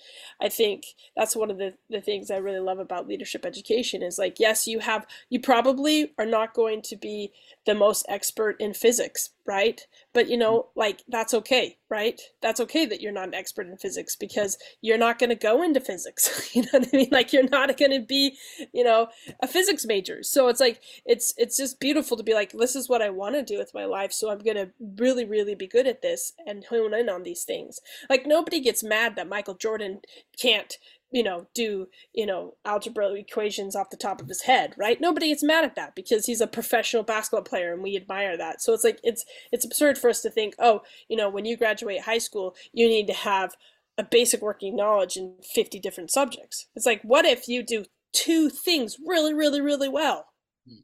i 0.42 0.48
think 0.48 0.86
that's 1.16 1.36
one 1.36 1.52
of 1.52 1.58
the, 1.58 1.74
the 1.90 2.00
things 2.00 2.32
i 2.32 2.38
really 2.38 2.60
love 2.60 2.80
about 2.80 3.08
leadership 3.08 3.46
education 3.46 4.02
is 4.02 4.18
like 4.18 4.40
yes 4.40 4.68
you 4.68 4.80
have 4.80 5.06
you 5.30 5.40
probably 5.40 6.14
are 6.18 6.26
not 6.26 6.54
going 6.54 6.82
to 6.82 6.96
be 6.96 7.32
the 7.66 7.76
most 7.76 8.06
expert 8.08 8.56
in 8.60 8.74
physics 8.74 9.32
right 9.46 9.88
but 10.18 10.30
you 10.30 10.38
know 10.38 10.59
mm. 10.59 10.65
like 10.76 11.03
that's 11.07 11.34
okay 11.34 11.78
right 11.89 12.20
that's 12.41 12.59
okay 12.59 12.86
that 12.86 13.01
you're 13.01 13.11
not 13.11 13.28
an 13.28 13.34
expert 13.34 13.68
in 13.68 13.78
physics 13.78 14.15
because 14.15 14.57
you're 14.82 14.97
not 14.97 15.20
going 15.20 15.30
to 15.30 15.36
go 15.36 15.61
into 15.61 15.80
physics 15.80 16.49
you 16.55 16.61
know 16.63 16.70
what 16.80 16.88
i 16.93 16.97
mean 16.97 17.09
like 17.11 17.32
you're 17.32 17.49
not 17.49 17.78
going 17.78 17.91
to 17.91 17.99
be 17.99 18.36
you 18.74 18.84
know 18.84 19.07
a 19.43 19.47
physics 19.47 19.86
major 19.86 20.24
so 20.24 20.47
it's 20.47 20.59
like 20.59 20.82
it's 21.05 21.34
it's 21.38 21.57
just 21.57 21.80
beautiful 21.80 22.07
beautiful 22.07 22.18
to 22.18 22.24
be 22.24 22.34
like, 22.34 22.51
this 22.51 22.76
is 22.76 22.88
what 22.88 23.01
I 23.01 23.09
want 23.09 23.36
to 23.36 23.43
do 23.43 23.57
with 23.57 23.74
my 23.74 23.86
life. 23.86 24.13
So 24.13 24.30
I'm 24.30 24.39
going 24.39 24.55
to 24.55 24.70
really, 24.97 25.26
really 25.26 25.55
be 25.55 25.68
good 25.68 25.88
at 25.88 26.01
this 26.01 26.34
and 26.45 26.63
hone 26.65 26.93
in 26.93 27.09
on 27.09 27.24
these 27.24 27.43
things. 27.43 27.80
Like 28.09 28.26
nobody 28.26 28.59
gets 28.61 28.84
mad 28.84 29.15
that 29.15 29.28
Michael 29.28 29.55
Jordan 29.55 30.01
can't, 30.39 30.78
you 31.12 31.24
know, 31.24 31.47
do, 31.53 31.88
you 32.14 32.26
know, 32.26 32.55
algebra 32.66 33.14
equations 33.14 33.76
off 33.76 33.89
the 33.89 33.97
top 33.97 34.22
of 34.22 34.28
his 34.28 34.41
head, 34.41 34.74
right? 34.78 34.99
Nobody 34.99 35.30
gets 35.30 35.43
mad 35.43 35.64
at 35.64 35.76
that 35.76 35.95
because 35.95 36.26
he's 36.26 36.41
a 36.41 36.47
professional 36.47 37.03
basketball 37.03 37.43
player 37.43 37.74
and 37.74 37.82
we 37.82 37.95
admire 37.95 38.38
that. 38.38 38.62
So 38.62 38.74
it's 38.74 38.84
like, 38.84 38.99
it's, 39.03 39.24
it's 39.51 39.66
absurd 39.66 39.97
for 39.97 40.10
us 40.10 40.22
to 40.22 40.30
think, 40.30 40.55
oh, 40.60 40.82
you 41.08 41.16
know, 41.16 41.30
when 41.30 41.45
you 41.45 41.55
graduate 41.55 42.01
high 42.01 42.18
school, 42.18 42.55
you 42.74 42.88
need 42.88 43.08
to 43.08 43.14
have 43.14 43.55
a 43.97 44.03
basic 44.03 44.41
working 44.41 44.76
knowledge 44.76 45.16
in 45.16 45.36
50 45.53 45.80
different 45.80 46.12
subjects. 46.12 46.68
It's 46.76 46.86
like, 46.86 47.01
what 47.03 47.26
if 47.26 47.47
you 47.47 47.64
do 47.64 47.86
two 48.14 48.49
things 48.49 48.97
really, 49.05 49.34
really, 49.34 49.62
really 49.62 49.89
well? 49.89 50.28
Hmm. 50.68 50.82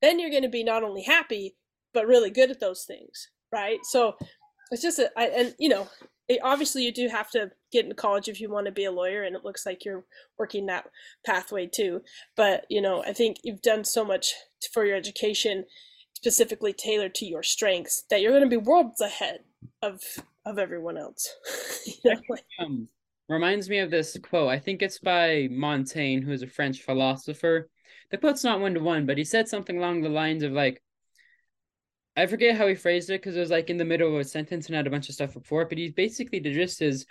then 0.00 0.20
you're 0.20 0.30
going 0.30 0.42
to 0.42 0.48
be 0.48 0.64
not 0.64 0.84
only 0.84 1.02
happy 1.02 1.56
but 1.92 2.06
really 2.06 2.30
good 2.30 2.50
at 2.50 2.60
those 2.60 2.84
things 2.84 3.28
right 3.52 3.78
so 3.84 4.16
it's 4.70 4.82
just 4.82 4.98
a, 4.98 5.10
I, 5.16 5.26
and 5.28 5.54
you 5.58 5.68
know 5.68 5.88
it, 6.28 6.40
obviously 6.42 6.84
you 6.84 6.92
do 6.92 7.08
have 7.08 7.30
to 7.30 7.50
get 7.72 7.84
into 7.84 7.94
college 7.94 8.28
if 8.28 8.40
you 8.40 8.50
want 8.50 8.66
to 8.66 8.72
be 8.72 8.84
a 8.84 8.92
lawyer 8.92 9.22
and 9.22 9.36
it 9.36 9.44
looks 9.44 9.66
like 9.66 9.84
you're 9.84 10.04
working 10.38 10.66
that 10.66 10.86
pathway 11.24 11.66
too. 11.66 12.02
But 12.36 12.66
you 12.68 12.80
know 12.80 13.02
i 13.04 13.12
think 13.12 13.38
you've 13.42 13.62
done 13.62 13.84
so 13.84 14.04
much 14.04 14.34
for 14.72 14.84
your 14.84 14.96
education 14.96 15.64
specifically 16.14 16.72
tailored 16.72 17.14
to 17.14 17.26
your 17.26 17.42
strengths 17.42 18.04
that 18.08 18.20
you're 18.22 18.32
going 18.32 18.42
to 18.42 18.48
be 18.48 18.56
worlds 18.56 19.00
ahead 19.00 19.40
of 19.82 20.02
of 20.46 20.58
everyone 20.58 20.96
else. 20.96 21.28
You 22.02 22.14
know? 22.14 22.36
um, 22.60 22.88
reminds 23.28 23.68
me 23.68 23.78
of 23.78 23.90
this 23.90 24.16
quote. 24.22 24.48
I 24.48 24.58
think 24.58 24.80
it's 24.80 24.98
by 24.98 25.48
montaigne 25.50 26.24
who's 26.24 26.42
a 26.42 26.46
french 26.46 26.80
philosopher. 26.80 27.68
The 28.10 28.16
quote's 28.16 28.44
not 28.44 28.60
one 28.60 28.72
to 28.72 28.80
one, 28.80 29.04
but 29.04 29.18
he 29.18 29.24
said 29.24 29.48
something 29.48 29.76
along 29.76 30.00
the 30.00 30.08
lines 30.08 30.42
of 30.42 30.52
like, 30.52 30.82
I 32.16 32.26
forget 32.26 32.56
how 32.56 32.66
he 32.68 32.74
phrased 32.74 33.10
it 33.10 33.20
because 33.20 33.36
it 33.36 33.40
was 33.40 33.50
like 33.50 33.70
in 33.70 33.76
the 33.76 33.84
middle 33.84 34.14
of 34.14 34.20
a 34.20 34.24
sentence 34.24 34.66
and 34.66 34.76
had 34.76 34.86
a 34.86 34.90
bunch 34.90 35.08
of 35.08 35.14
stuff 35.14 35.34
before. 35.34 35.64
But 35.64 35.78
he 35.78 35.90
basically 35.90 36.38
the 36.38 36.52
gist 36.52 36.80
is, 36.80 37.06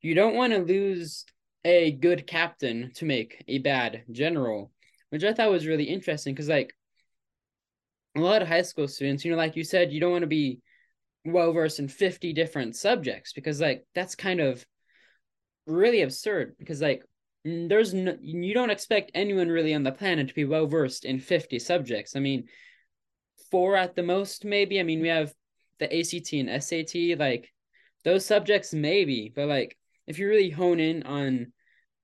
you 0.00 0.14
don't 0.14 0.34
want 0.34 0.52
to 0.52 0.58
lose 0.58 1.24
a 1.64 1.92
good 1.92 2.26
captain 2.26 2.90
to 2.96 3.04
make 3.04 3.42
a 3.48 3.58
bad 3.58 4.02
general, 4.10 4.70
which 5.10 5.24
I 5.24 5.32
thought 5.32 5.50
was 5.50 5.66
really 5.66 5.84
interesting 5.84 6.34
because 6.34 6.48
like 6.48 6.74
a 8.14 8.20
lot 8.20 8.42
of 8.42 8.48
high 8.48 8.62
school 8.62 8.88
students, 8.88 9.24
you 9.24 9.30
know, 9.30 9.38
like 9.38 9.56
you 9.56 9.64
said, 9.64 9.92
you 9.92 10.00
don't 10.00 10.12
want 10.12 10.22
to 10.22 10.28
be 10.28 10.60
well 11.24 11.52
versed 11.52 11.78
in 11.78 11.88
50 11.88 12.32
different 12.32 12.76
subjects 12.76 13.32
because 13.32 13.60
like 13.60 13.86
that's 13.94 14.14
kind 14.14 14.40
of 14.40 14.66
really 15.66 16.02
absurd 16.02 16.56
because 16.58 16.82
like 16.82 17.04
there's 17.44 17.94
no, 17.94 18.16
you 18.20 18.54
don't 18.54 18.70
expect 18.70 19.12
anyone 19.14 19.48
really 19.48 19.74
on 19.74 19.82
the 19.82 19.92
planet 19.92 20.28
to 20.28 20.34
be 20.34 20.44
well 20.44 20.66
versed 20.66 21.04
in 21.04 21.20
50 21.20 21.58
subjects. 21.58 22.16
I 22.16 22.20
mean, 22.20 22.44
four 23.52 23.76
at 23.76 23.94
the 23.94 24.02
most, 24.02 24.44
maybe. 24.44 24.80
I 24.80 24.82
mean, 24.82 25.00
we 25.00 25.08
have 25.08 25.32
the 25.78 25.86
ACT 25.86 26.32
and 26.32 26.50
SAT, 26.62 27.16
like 27.16 27.52
those 28.02 28.26
subjects, 28.26 28.74
maybe, 28.74 29.32
but 29.34 29.46
like 29.46 29.76
if 30.08 30.18
you 30.18 30.26
really 30.28 30.50
hone 30.50 30.80
in 30.80 31.04
on 31.04 31.52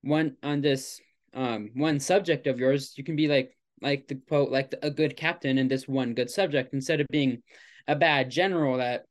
one 0.01 0.37
on 0.41 0.61
this 0.61 1.01
um 1.33 1.71
one 1.73 1.99
subject 1.99 2.47
of 2.47 2.57
yours, 2.59 2.93
you 2.95 3.03
can 3.03 3.17
be 3.17 3.27
like 3.27 3.57
like 3.81 4.07
the 4.07 4.15
quote 4.15 4.49
like 4.49 4.69
the, 4.71 4.85
a 4.85 4.89
good 4.89 5.17
captain 5.17 5.57
in 5.57 5.67
this 5.67 5.87
one 5.87 6.13
good 6.13 6.29
subject 6.29 6.73
instead 6.73 7.01
of 7.01 7.07
being 7.09 7.43
a 7.87 7.95
bad 7.95 8.29
general 8.31 8.77
that 8.77 9.03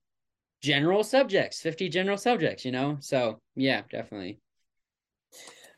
general 0.61 1.05
subjects, 1.05 1.61
50 1.61 1.89
general 1.89 2.17
subjects, 2.17 2.65
you 2.65 2.73
know? 2.73 2.99
So, 3.01 3.41
yeah, 3.55 3.83
definitely. 3.91 4.41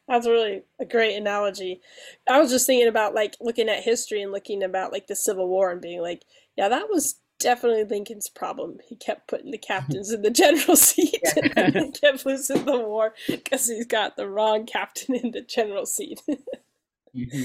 That's 0.09 0.27
really 0.27 0.63
a 0.81 0.85
great 0.85 1.17
analogy. 1.17 1.81
I 2.29 2.41
was 2.41 2.51
just 2.51 2.67
thinking 2.67 2.89
about 2.89 3.15
like 3.15 3.37
looking 3.41 3.69
at 3.69 3.83
history 3.83 4.23
and 4.23 4.33
looking 4.33 4.63
about 4.63 4.93
like 4.93 5.07
the 5.07 5.15
Civil 5.15 5.49
War 5.49 5.71
and 5.71 5.81
being 5.81 6.01
like, 6.01 6.25
yeah, 6.61 6.69
that 6.69 6.91
was 6.91 7.19
definitely 7.39 7.85
Lincoln's 7.85 8.29
problem. 8.29 8.81
He 8.87 8.95
kept 8.95 9.29
putting 9.29 9.51
the 9.51 9.57
captains 9.73 10.13
in 10.13 10.21
the 10.21 10.31
general 10.31 10.77
seat 10.77 11.23
and 11.57 11.75
he 11.75 11.91
kept 11.91 12.27
losing 12.27 12.67
the 12.67 12.79
war 12.79 13.15
because 13.27 13.67
he's 13.67 13.87
got 13.87 14.17
the 14.17 14.29
wrong 14.29 14.67
captain 14.67 15.15
in 15.15 15.31
the 15.31 15.41
general 15.41 15.87
seat. 15.87 16.21
mm-hmm. 17.17 17.45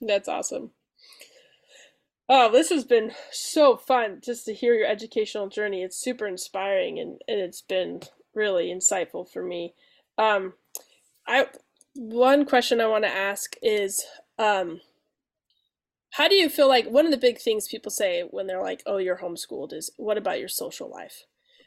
That's 0.00 0.28
awesome. 0.28 0.70
Oh, 2.28 2.52
this 2.52 2.70
has 2.70 2.84
been 2.84 3.10
so 3.32 3.76
fun 3.76 4.20
just 4.22 4.44
to 4.44 4.54
hear 4.54 4.74
your 4.74 4.86
educational 4.86 5.48
journey. 5.48 5.82
It's 5.82 5.96
super 5.96 6.28
inspiring 6.28 7.00
and, 7.00 7.20
and 7.26 7.40
it's 7.40 7.62
been 7.62 8.02
really 8.32 8.66
insightful 8.66 9.28
for 9.28 9.42
me. 9.42 9.74
Um, 10.18 10.52
I 11.26 11.48
one 11.94 12.44
question 12.44 12.80
I 12.80 12.86
want 12.86 13.02
to 13.02 13.10
ask 13.10 13.56
is 13.60 14.04
um, 14.38 14.80
how 16.16 16.28
do 16.28 16.34
you 16.34 16.48
feel 16.48 16.68
like 16.68 16.86
one 16.86 17.04
of 17.04 17.10
the 17.10 17.18
big 17.18 17.38
things 17.38 17.68
people 17.68 17.90
say 17.90 18.22
when 18.30 18.46
they're 18.46 18.62
like, 18.62 18.82
oh, 18.86 18.96
you're 18.96 19.18
homeschooled 19.18 19.74
is 19.74 19.90
what 19.96 20.16
about 20.16 20.40
your 20.40 20.48
social 20.48 20.90
life? 20.90 21.24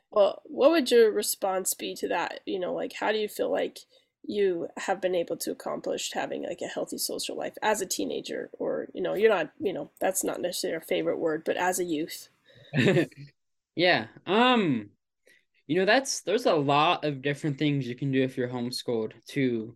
Well, 0.09 0.41
what 0.45 0.71
would 0.71 0.89
your 0.89 1.11
response 1.11 1.75
be 1.75 1.93
to 1.95 2.07
that? 2.07 2.39
You 2.47 2.59
know, 2.59 2.73
like, 2.73 2.93
how 2.93 3.11
do 3.11 3.19
you 3.19 3.27
feel 3.27 3.51
like 3.51 3.79
you 4.23 4.67
have 4.77 4.99
been 4.99 5.13
able 5.13 5.37
to 5.37 5.51
accomplish 5.51 6.11
having 6.13 6.43
like 6.43 6.61
a 6.61 6.67
healthy 6.67 6.97
social 6.97 7.37
life 7.37 7.53
as 7.61 7.81
a 7.81 7.85
teenager 7.85 8.49
or 8.53 8.87
you 8.93 9.01
know 9.01 9.13
you're 9.13 9.29
not 9.29 9.49
you 9.59 9.71
know 9.71 9.89
that's 10.01 10.25
not 10.25 10.41
necessarily 10.41 10.75
a 10.77 10.81
favorite 10.81 11.17
word 11.17 11.41
but 11.45 11.55
as 11.55 11.79
a 11.79 11.85
youth 11.85 12.27
yeah 13.75 14.07
um 14.27 14.89
you 15.67 15.77
know 15.77 15.85
that's 15.85 16.21
there's 16.21 16.45
a 16.45 16.53
lot 16.53 17.05
of 17.05 17.21
different 17.21 17.57
things 17.57 17.87
you 17.87 17.95
can 17.95 18.11
do 18.11 18.21
if 18.21 18.35
you're 18.35 18.49
homeschooled 18.49 19.13
to 19.27 19.75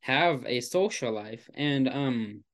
have 0.00 0.44
a 0.46 0.60
social 0.60 1.12
life. 1.12 1.50
And 1.54 1.88
um 1.88 2.44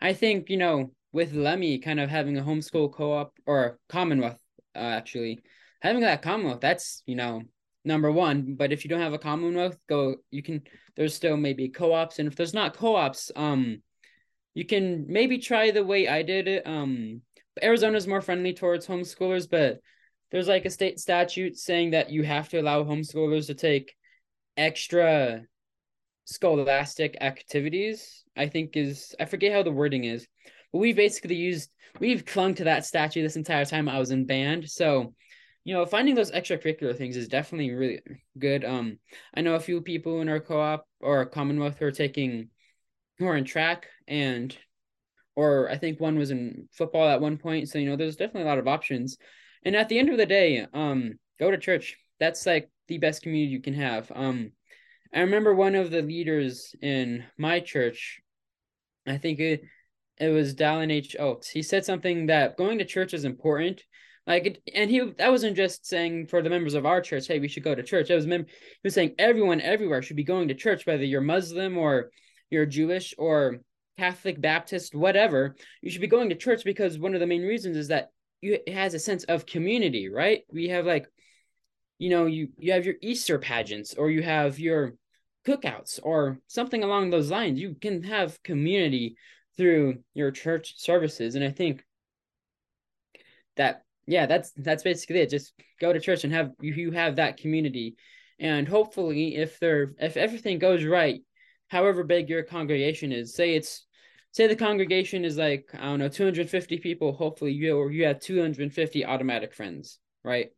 I 0.00 0.12
think, 0.12 0.48
you 0.50 0.56
know, 0.56 0.92
with 1.12 1.32
LEMI 1.32 1.82
kind 1.82 2.00
of 2.00 2.10
having 2.10 2.36
a 2.38 2.42
homeschool 2.42 2.92
co-op 2.92 3.32
or 3.46 3.78
Commonwealth 3.88 4.40
uh, 4.74 4.78
actually, 4.78 5.40
having 5.80 6.02
that 6.02 6.22
Commonwealth, 6.22 6.60
that's, 6.60 7.02
you 7.06 7.16
know, 7.16 7.42
number 7.84 8.12
one. 8.12 8.54
But 8.56 8.72
if 8.72 8.84
you 8.84 8.90
don't 8.90 9.00
have 9.00 9.14
a 9.14 9.18
Commonwealth, 9.18 9.78
go 9.88 10.16
you 10.30 10.42
can 10.42 10.62
there's 10.96 11.14
still 11.14 11.36
maybe 11.36 11.68
co-ops. 11.68 12.18
And 12.18 12.28
if 12.28 12.36
there's 12.36 12.54
not 12.54 12.76
co-ops, 12.76 13.30
um 13.34 13.82
you 14.54 14.64
can 14.64 15.06
maybe 15.08 15.38
try 15.38 15.70
the 15.70 15.84
way 15.84 16.08
I 16.08 16.22
did 16.22 16.48
it. 16.48 16.66
Um 16.66 17.22
Arizona's 17.62 18.06
more 18.06 18.20
friendly 18.20 18.52
towards 18.52 18.86
homeschoolers, 18.86 19.48
but 19.50 19.80
there's 20.30 20.48
like 20.48 20.64
a 20.64 20.70
state 20.70 21.00
statute 21.00 21.56
saying 21.56 21.90
that 21.90 22.10
you 22.10 22.22
have 22.22 22.48
to 22.50 22.60
allow 22.60 22.84
homeschoolers 22.84 23.46
to 23.46 23.54
take 23.54 23.94
extra 24.56 25.42
scholastic 26.26 27.16
activities, 27.20 28.24
I 28.36 28.48
think 28.48 28.76
is 28.76 29.14
I 29.18 29.24
forget 29.24 29.52
how 29.52 29.62
the 29.62 29.72
wording 29.72 30.04
is, 30.04 30.26
we 30.72 30.92
basically 30.92 31.36
used 31.36 31.70
we've 31.98 32.24
clung 32.24 32.54
to 32.54 32.64
that 32.64 32.84
statue 32.84 33.22
this 33.22 33.36
entire 33.36 33.64
time 33.64 33.88
I 33.88 33.98
was 33.98 34.10
in 34.10 34.26
band. 34.26 34.68
So, 34.68 35.14
you 35.64 35.74
know, 35.74 35.84
finding 35.86 36.14
those 36.14 36.30
extracurricular 36.30 36.96
things 36.96 37.16
is 37.16 37.28
definitely 37.28 37.72
really 37.72 38.00
good. 38.38 38.64
Um, 38.64 38.98
I 39.34 39.40
know 39.40 39.54
a 39.54 39.60
few 39.60 39.80
people 39.80 40.20
in 40.20 40.28
our 40.28 40.40
co-op 40.40 40.86
or 41.00 41.26
Commonwealth 41.26 41.78
who 41.78 41.86
are 41.86 41.92
taking 41.92 42.50
who 43.18 43.26
are 43.26 43.36
in 43.36 43.44
track 43.44 43.86
and 44.06 44.56
or 45.34 45.70
I 45.70 45.76
think 45.76 46.00
one 46.00 46.18
was 46.18 46.30
in 46.30 46.68
football 46.72 47.08
at 47.08 47.20
one 47.20 47.36
point. 47.36 47.68
So, 47.68 47.78
you 47.78 47.88
know, 47.88 47.96
there's 47.96 48.16
definitely 48.16 48.42
a 48.42 48.46
lot 48.46 48.58
of 48.58 48.66
options. 48.66 49.18
And 49.64 49.76
at 49.76 49.88
the 49.88 49.98
end 49.98 50.08
of 50.08 50.16
the 50.16 50.26
day, 50.26 50.66
um, 50.74 51.12
go 51.38 51.50
to 51.50 51.58
church. 51.58 51.96
That's 52.18 52.44
like 52.44 52.68
the 52.88 52.98
best 52.98 53.22
community 53.22 53.52
you 53.52 53.60
can 53.60 53.74
have. 53.74 54.10
Um, 54.12 54.50
I 55.14 55.20
remember 55.20 55.54
one 55.54 55.74
of 55.76 55.90
the 55.90 56.02
leaders 56.02 56.74
in 56.82 57.24
my 57.38 57.60
church, 57.60 58.20
I 59.06 59.18
think 59.18 59.38
it 59.38 59.62
it 60.20 60.28
was 60.28 60.54
Dallin 60.54 60.92
H. 60.92 61.16
Oaks. 61.18 61.48
He 61.48 61.62
said 61.62 61.84
something 61.84 62.26
that 62.26 62.56
going 62.56 62.78
to 62.78 62.84
church 62.84 63.14
is 63.14 63.24
important. 63.24 63.82
Like, 64.26 64.60
and 64.74 64.90
he 64.90 65.00
that 65.18 65.30
wasn't 65.30 65.56
just 65.56 65.86
saying 65.86 66.26
for 66.26 66.42
the 66.42 66.50
members 66.50 66.74
of 66.74 66.84
our 66.84 67.00
church, 67.00 67.26
hey, 67.26 67.38
we 67.38 67.48
should 67.48 67.62
go 67.62 67.74
to 67.74 67.82
church. 67.82 68.10
It 68.10 68.14
was 68.14 68.26
mem- 68.26 68.44
he 68.44 68.80
was 68.84 68.94
saying 68.94 69.14
everyone 69.18 69.60
everywhere 69.62 70.02
should 70.02 70.16
be 70.16 70.24
going 70.24 70.48
to 70.48 70.54
church, 70.54 70.84
whether 70.84 71.04
you're 71.04 71.22
Muslim 71.22 71.78
or 71.78 72.10
you're 72.50 72.66
Jewish 72.66 73.14
or 73.16 73.60
Catholic, 73.96 74.40
Baptist, 74.40 74.94
whatever. 74.94 75.56
You 75.80 75.90
should 75.90 76.02
be 76.02 76.08
going 76.08 76.28
to 76.28 76.34
church 76.34 76.62
because 76.62 76.98
one 76.98 77.14
of 77.14 77.20
the 77.20 77.26
main 77.26 77.42
reasons 77.42 77.76
is 77.76 77.88
that 77.88 78.10
you 78.42 78.58
it 78.66 78.74
has 78.74 78.92
a 78.92 78.98
sense 78.98 79.24
of 79.24 79.46
community, 79.46 80.10
right? 80.10 80.42
We 80.52 80.68
have 80.68 80.84
like, 80.84 81.06
you 81.98 82.10
know, 82.10 82.26
you 82.26 82.48
you 82.58 82.72
have 82.72 82.84
your 82.84 82.96
Easter 83.00 83.38
pageants 83.38 83.94
or 83.94 84.10
you 84.10 84.22
have 84.22 84.58
your 84.58 84.94
cookouts 85.46 86.00
or 86.02 86.38
something 86.48 86.84
along 86.84 87.08
those 87.08 87.30
lines. 87.30 87.58
You 87.58 87.76
can 87.80 88.02
have 88.02 88.42
community 88.42 89.16
through 89.58 89.98
your 90.14 90.30
church 90.30 90.78
services, 90.78 91.34
and 91.34 91.44
I 91.44 91.50
think 91.50 91.84
that 93.56 93.82
yeah, 94.06 94.24
that's 94.24 94.52
that's 94.52 94.82
basically 94.82 95.18
it. 95.20 95.28
Just 95.28 95.52
go 95.80 95.92
to 95.92 96.00
church 96.00 96.24
and 96.24 96.32
have 96.32 96.52
you, 96.60 96.72
you 96.72 96.90
have 96.92 97.16
that 97.16 97.36
community, 97.36 97.96
and 98.38 98.66
hopefully, 98.66 99.36
if 99.36 99.58
there 99.60 99.94
if 99.98 100.16
everything 100.16 100.58
goes 100.58 100.84
right, 100.84 101.20
however 101.68 102.04
big 102.04 102.30
your 102.30 102.42
congregation 102.42 103.12
is, 103.12 103.34
say 103.34 103.54
it's 103.54 103.86
say 104.32 104.46
the 104.46 104.56
congregation 104.56 105.24
is 105.24 105.36
like 105.36 105.68
I 105.74 105.84
don't 105.84 105.98
know 105.98 106.08
250 106.08 106.78
people. 106.78 107.12
Hopefully, 107.12 107.52
you 107.52 107.76
or 107.76 107.90
you 107.90 108.06
have 108.06 108.20
250 108.20 109.04
automatic 109.04 109.52
friends, 109.52 109.98
right? 110.24 110.50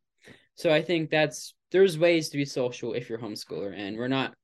So 0.54 0.70
I 0.72 0.82
think 0.82 1.10
that's 1.10 1.54
there's 1.72 1.98
ways 1.98 2.28
to 2.28 2.36
be 2.36 2.44
social 2.44 2.92
if 2.92 3.08
you're 3.08 3.18
homeschooler, 3.18 3.74
and 3.76 3.96
we're 3.96 4.08
not 4.08 4.34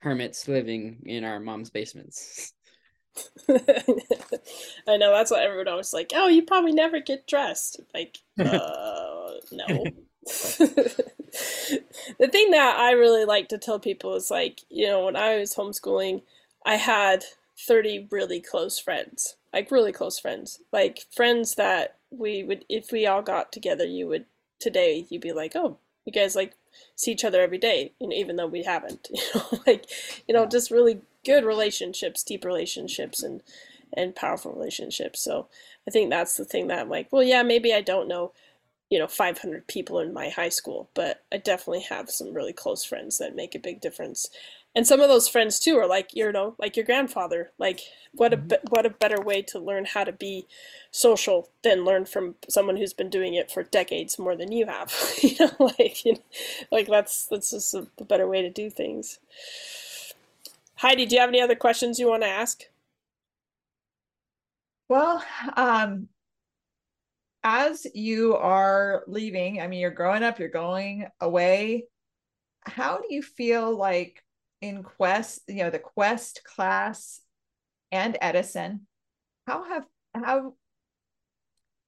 hermits 0.00 0.48
living 0.48 1.02
in 1.04 1.24
our 1.24 1.38
mom's 1.38 1.70
basements. 1.70 2.52
I 4.88 4.96
know 4.96 5.12
that's 5.12 5.30
what 5.30 5.42
everyone 5.42 5.68
always 5.68 5.92
like. 5.92 6.12
Oh, 6.14 6.28
you 6.28 6.42
probably 6.42 6.72
never 6.72 7.00
get 7.00 7.26
dressed. 7.26 7.80
Like, 7.94 8.18
uh, 8.38 9.30
no. 9.52 9.66
the 10.26 12.28
thing 12.30 12.50
that 12.50 12.76
I 12.78 12.92
really 12.92 13.24
like 13.24 13.48
to 13.48 13.58
tell 13.58 13.78
people 13.78 14.14
is 14.14 14.30
like, 14.30 14.62
you 14.68 14.86
know, 14.86 15.04
when 15.04 15.16
I 15.16 15.36
was 15.36 15.54
homeschooling, 15.54 16.22
I 16.64 16.76
had 16.76 17.24
30 17.58 18.08
really 18.10 18.40
close 18.40 18.78
friends, 18.78 19.36
like 19.52 19.70
really 19.70 19.92
close 19.92 20.18
friends, 20.18 20.60
like 20.72 21.04
friends 21.14 21.54
that 21.54 21.96
we 22.10 22.42
would, 22.42 22.64
if 22.68 22.90
we 22.90 23.06
all 23.06 23.22
got 23.22 23.52
together, 23.52 23.84
you 23.84 24.08
would 24.08 24.24
today, 24.58 25.06
you'd 25.08 25.22
be 25.22 25.32
like, 25.32 25.54
oh, 25.54 25.78
you 26.04 26.12
guys 26.12 26.34
like 26.34 26.54
see 26.96 27.12
each 27.12 27.24
other 27.24 27.40
every 27.40 27.58
day, 27.58 27.92
you 28.00 28.08
know, 28.08 28.16
even 28.16 28.36
though 28.36 28.46
we 28.46 28.64
haven't, 28.64 29.08
you 29.14 29.22
know, 29.34 29.60
like, 29.66 29.86
you 30.26 30.34
know, 30.34 30.46
just 30.46 30.70
really 30.70 31.00
good 31.24 31.44
relationships, 31.44 32.24
deep 32.24 32.44
relationships, 32.44 33.22
and 33.22 33.42
and 33.92 34.16
powerful 34.16 34.52
relationships. 34.52 35.20
So 35.20 35.46
I 35.86 35.90
think 35.90 36.10
that's 36.10 36.36
the 36.36 36.44
thing 36.44 36.66
that 36.68 36.80
I'm 36.80 36.88
like, 36.90 37.08
well, 37.12 37.22
yeah, 37.22 37.42
maybe 37.42 37.72
I 37.72 37.80
don't 37.80 38.08
know, 38.08 38.32
you 38.90 38.98
know, 38.98 39.06
500 39.06 39.66
people 39.68 40.00
in 40.00 40.12
my 40.12 40.28
high 40.28 40.48
school, 40.48 40.90
but 40.94 41.22
I 41.32 41.38
definitely 41.38 41.82
have 41.82 42.10
some 42.10 42.34
really 42.34 42.52
close 42.52 42.84
friends 42.84 43.18
that 43.18 43.36
make 43.36 43.54
a 43.54 43.60
big 43.60 43.80
difference. 43.80 44.28
And 44.76 44.86
some 44.86 45.00
of 45.00 45.08
those 45.08 45.26
friends 45.26 45.58
too 45.58 45.78
are 45.78 45.86
like, 45.86 46.10
you 46.12 46.30
know, 46.30 46.54
like 46.58 46.76
your 46.76 46.84
grandfather. 46.84 47.50
Like, 47.58 47.80
what 48.12 48.34
a 48.34 48.36
mm-hmm. 48.36 48.66
what 48.68 48.84
a 48.84 48.90
better 48.90 49.18
way 49.20 49.40
to 49.42 49.58
learn 49.58 49.86
how 49.86 50.04
to 50.04 50.12
be 50.12 50.46
social 50.90 51.48
than 51.64 51.86
learn 51.86 52.04
from 52.04 52.34
someone 52.50 52.76
who's 52.76 52.92
been 52.92 53.08
doing 53.08 53.32
it 53.32 53.50
for 53.50 53.62
decades 53.62 54.18
more 54.18 54.36
than 54.36 54.52
you 54.52 54.66
have. 54.66 54.92
you 55.22 55.34
know, 55.40 55.50
like, 55.78 56.04
you 56.04 56.12
know, 56.12 56.20
like 56.70 56.88
that's 56.88 57.26
that's 57.26 57.52
just 57.52 57.72
a, 57.72 57.86
a 57.98 58.04
better 58.04 58.28
way 58.28 58.42
to 58.42 58.50
do 58.50 58.68
things. 58.68 59.18
Heidi, 60.74 61.06
do 61.06 61.14
you 61.14 61.22
have 61.22 61.30
any 61.30 61.40
other 61.40 61.54
questions 61.54 61.98
you 61.98 62.08
want 62.08 62.22
to 62.22 62.28
ask? 62.28 62.64
Well, 64.90 65.24
um, 65.56 66.08
as 67.42 67.86
you 67.94 68.36
are 68.36 69.04
leaving, 69.06 69.62
I 69.62 69.68
mean, 69.68 69.80
you're 69.80 69.90
growing 69.90 70.22
up, 70.22 70.38
you're 70.38 70.48
going 70.48 71.06
away. 71.18 71.86
How 72.66 72.98
do 72.98 73.06
you 73.08 73.22
feel 73.22 73.74
like 73.74 74.22
in 74.60 74.82
Quest, 74.82 75.42
you 75.48 75.64
know, 75.64 75.70
the 75.70 75.78
Quest 75.78 76.42
class 76.44 77.20
and 77.92 78.16
Edison, 78.20 78.86
how 79.46 79.64
have 79.64 79.84
how 80.14 80.54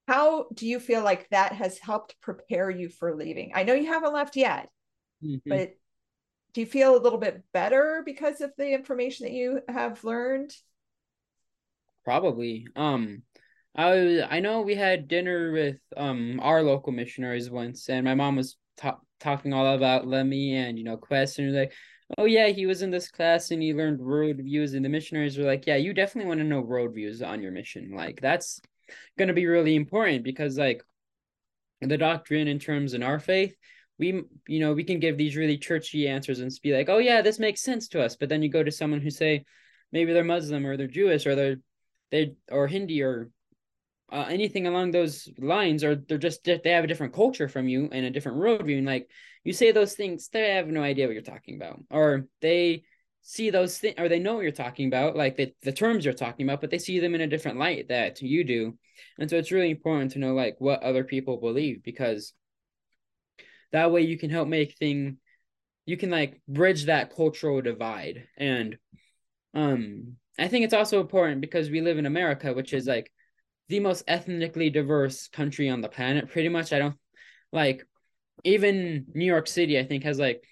how 0.06 0.46
do 0.54 0.66
you 0.66 0.80
feel 0.80 1.02
like 1.02 1.28
that 1.28 1.52
has 1.52 1.78
helped 1.78 2.18
prepare 2.20 2.70
you 2.70 2.88
for 2.88 3.14
leaving? 3.14 3.52
I 3.54 3.64
know 3.64 3.74
you 3.74 3.86
haven't 3.86 4.14
left 4.14 4.36
yet, 4.36 4.68
mm-hmm. 5.22 5.48
but 5.48 5.72
do 6.54 6.62
you 6.62 6.66
feel 6.66 6.96
a 6.96 7.02
little 7.02 7.18
bit 7.18 7.42
better 7.52 8.02
because 8.04 8.40
of 8.40 8.52
the 8.56 8.72
information 8.72 9.26
that 9.26 9.34
you 9.34 9.60
have 9.68 10.02
learned? 10.04 10.54
Probably. 12.04 12.66
Um 12.74 13.22
I 13.76 13.90
was, 13.94 14.22
I 14.28 14.40
know 14.40 14.62
we 14.62 14.74
had 14.74 15.08
dinner 15.08 15.52
with 15.52 15.76
um 15.96 16.40
our 16.42 16.62
local 16.62 16.92
missionaries 16.92 17.50
once 17.50 17.88
and 17.88 18.04
my 18.04 18.14
mom 18.14 18.36
was 18.36 18.56
ta- 18.76 19.00
talking 19.20 19.52
all 19.52 19.74
about 19.74 20.06
LEMI 20.06 20.54
and 20.54 20.78
you 20.78 20.84
know 20.84 20.96
Quest 20.96 21.38
and 21.38 21.54
like 21.54 21.72
oh 22.16 22.24
yeah 22.24 22.48
he 22.48 22.64
was 22.64 22.80
in 22.82 22.90
this 22.90 23.10
class 23.10 23.50
and 23.50 23.62
he 23.62 23.74
learned 23.74 24.00
world 24.00 24.36
views 24.36 24.72
and 24.72 24.84
the 24.84 24.88
missionaries 24.88 25.36
were 25.36 25.44
like 25.44 25.66
yeah 25.66 25.76
you 25.76 25.92
definitely 25.92 26.28
want 26.28 26.40
to 26.40 26.44
know 26.44 26.60
world 26.60 26.94
views 26.94 27.20
on 27.22 27.42
your 27.42 27.52
mission. 27.52 27.90
Like 27.94 28.20
that's 28.20 28.60
going 29.18 29.28
to 29.28 29.34
be 29.34 29.46
really 29.46 29.76
important 29.76 30.24
because 30.24 30.56
like 30.56 30.82
the 31.80 31.98
doctrine 31.98 32.48
in 32.48 32.58
terms 32.58 32.94
in 32.94 33.02
our 33.02 33.20
faith 33.20 33.54
we 33.98 34.22
you 34.46 34.60
know 34.60 34.72
we 34.72 34.84
can 34.84 35.00
give 35.00 35.18
these 35.18 35.36
really 35.36 35.58
churchy 35.58 36.08
answers 36.08 36.40
and 36.40 36.50
be 36.62 36.74
like 36.74 36.88
oh 36.88 36.98
yeah 36.98 37.20
this 37.20 37.38
makes 37.38 37.60
sense 37.60 37.88
to 37.88 38.02
us. 38.02 38.16
But 38.16 38.28
then 38.28 38.42
you 38.42 38.48
go 38.48 38.62
to 38.62 38.72
someone 38.72 39.00
who 39.00 39.10
say 39.10 39.44
maybe 39.92 40.12
they're 40.12 40.24
muslim 40.24 40.66
or 40.66 40.76
they're 40.76 40.86
jewish 40.86 41.26
or 41.26 41.34
they're 41.34 41.56
they 42.10 42.34
or 42.50 42.66
hindi 42.68 43.02
or 43.02 43.30
uh, 44.10 44.26
anything 44.28 44.66
along 44.66 44.90
those 44.90 45.28
lines 45.38 45.84
or 45.84 45.94
they're 45.94 46.18
just 46.18 46.44
they 46.44 46.70
have 46.70 46.84
a 46.84 46.86
different 46.86 47.12
culture 47.12 47.48
from 47.48 47.68
you 47.68 47.88
and 47.92 48.06
a 48.06 48.10
different 48.10 48.38
worldview 48.38 48.78
and 48.78 48.86
like 48.86 49.08
you 49.44 49.52
say 49.52 49.70
those 49.70 49.94
things 49.94 50.28
they 50.28 50.54
have 50.54 50.66
no 50.66 50.82
idea 50.82 51.06
what 51.06 51.12
you're 51.12 51.22
talking 51.22 51.56
about 51.56 51.80
or 51.90 52.26
they 52.40 52.82
see 53.22 53.50
those 53.50 53.78
things 53.78 53.94
or 53.98 54.08
they 54.08 54.18
know 54.18 54.34
what 54.34 54.42
you're 54.42 54.52
talking 54.52 54.86
about 54.88 55.14
like 55.14 55.36
the, 55.36 55.52
the 55.62 55.72
terms 55.72 56.04
you're 56.04 56.14
talking 56.14 56.46
about 56.46 56.60
but 56.60 56.70
they 56.70 56.78
see 56.78 57.00
them 57.00 57.14
in 57.14 57.20
a 57.20 57.26
different 57.26 57.58
light 57.58 57.88
that 57.88 58.22
you 58.22 58.44
do 58.44 58.78
and 59.18 59.28
so 59.28 59.36
it's 59.36 59.52
really 59.52 59.70
important 59.70 60.12
to 60.12 60.18
know 60.18 60.32
like 60.32 60.56
what 60.58 60.82
other 60.82 61.04
people 61.04 61.36
believe 61.36 61.82
because 61.82 62.32
that 63.72 63.92
way 63.92 64.00
you 64.00 64.16
can 64.16 64.30
help 64.30 64.48
make 64.48 64.78
thing 64.78 65.18
you 65.84 65.98
can 65.98 66.10
like 66.10 66.40
bridge 66.48 66.86
that 66.86 67.14
cultural 67.14 67.60
divide 67.60 68.26
and 68.38 68.78
um 69.52 70.16
i 70.38 70.48
think 70.48 70.64
it's 70.64 70.74
also 70.74 71.00
important 71.00 71.42
because 71.42 71.68
we 71.68 71.82
live 71.82 71.98
in 71.98 72.06
america 72.06 72.54
which 72.54 72.72
is 72.72 72.86
like 72.86 73.12
the 73.68 73.80
most 73.80 74.04
ethnically 74.08 74.70
diverse 74.70 75.28
country 75.28 75.68
on 75.68 75.80
the 75.80 75.88
planet 75.88 76.30
pretty 76.30 76.48
much 76.48 76.72
i 76.72 76.78
don't 76.78 76.96
like 77.52 77.84
even 78.44 79.06
new 79.14 79.24
york 79.24 79.46
city 79.46 79.78
i 79.78 79.84
think 79.84 80.04
has 80.04 80.18
like 80.18 80.42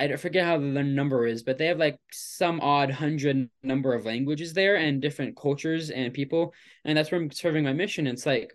I 0.00 0.14
forget 0.14 0.44
how 0.44 0.58
the 0.58 0.64
number 0.64 1.26
is, 1.26 1.42
but 1.42 1.58
they 1.58 1.66
have 1.66 1.78
like 1.78 1.98
some 2.12 2.60
odd 2.60 2.90
hundred 2.90 3.50
number 3.64 3.94
of 3.94 4.06
languages 4.06 4.52
there 4.52 4.76
and 4.76 5.02
different 5.02 5.36
cultures 5.36 5.90
and 5.90 6.14
people. 6.14 6.54
And 6.84 6.96
that's 6.96 7.10
where 7.10 7.20
I'm 7.20 7.32
serving 7.32 7.64
my 7.64 7.72
mission. 7.72 8.06
It's 8.06 8.24
like 8.24 8.52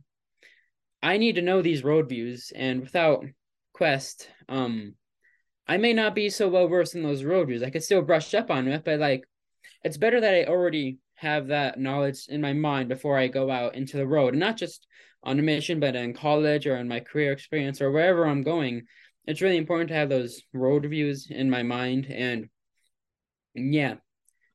I 1.01 1.17
need 1.17 1.35
to 1.35 1.41
know 1.41 1.61
these 1.61 1.83
world 1.83 2.07
views 2.07 2.53
and 2.55 2.79
without 2.79 3.25
quest, 3.73 4.29
um, 4.47 4.95
I 5.67 5.77
may 5.77 5.91
not 5.91 6.15
be 6.15 6.29
so 6.29 6.47
well 6.47 6.67
versed 6.67 6.95
in 6.95 7.03
those 7.03 7.25
world 7.25 7.47
views. 7.47 7.61
I 7.61 7.69
could 7.69 7.83
still 7.83 8.01
brush 8.01 8.33
up 8.33 8.49
on 8.49 8.67
it, 8.69 8.85
but 8.85 8.99
like, 8.99 9.25
it's 9.83 9.97
better 9.97 10.21
that 10.21 10.33
I 10.33 10.45
already 10.45 10.99
have 11.23 11.47
that 11.47 11.79
knowledge 11.79 12.27
in 12.27 12.41
my 12.41 12.53
mind 12.53 12.89
before 12.89 13.17
I 13.17 13.27
go 13.27 13.49
out 13.49 13.75
into 13.75 13.97
the 13.97 14.05
road, 14.05 14.33
and 14.33 14.39
not 14.39 14.57
just 14.57 14.85
on 15.23 15.39
a 15.39 15.41
mission, 15.41 15.79
but 15.79 15.95
in 15.95 16.13
college 16.13 16.67
or 16.67 16.75
in 16.77 16.87
my 16.87 16.99
career 16.99 17.31
experience 17.31 17.81
or 17.81 17.91
wherever 17.91 18.27
I'm 18.27 18.43
going. 18.43 18.83
It's 19.25 19.41
really 19.41 19.57
important 19.57 19.87
to 19.87 19.95
have 19.95 20.09
those 20.09 20.41
world 20.53 20.85
views 20.85 21.27
in 21.29 21.49
my 21.49 21.63
mind, 21.63 22.07
and 22.07 22.49
yeah, 23.55 23.95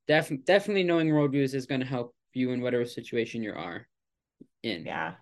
def- 0.06 0.44
definitely 0.44 0.84
knowing 0.84 1.10
world 1.10 1.32
views 1.32 1.54
is 1.54 1.66
going 1.66 1.80
to 1.80 1.86
help 1.86 2.14
you 2.34 2.52
in 2.52 2.60
whatever 2.60 2.84
situation 2.84 3.42
you 3.42 3.52
are 3.52 3.88
in. 4.62 4.84
Yeah, 4.84 5.14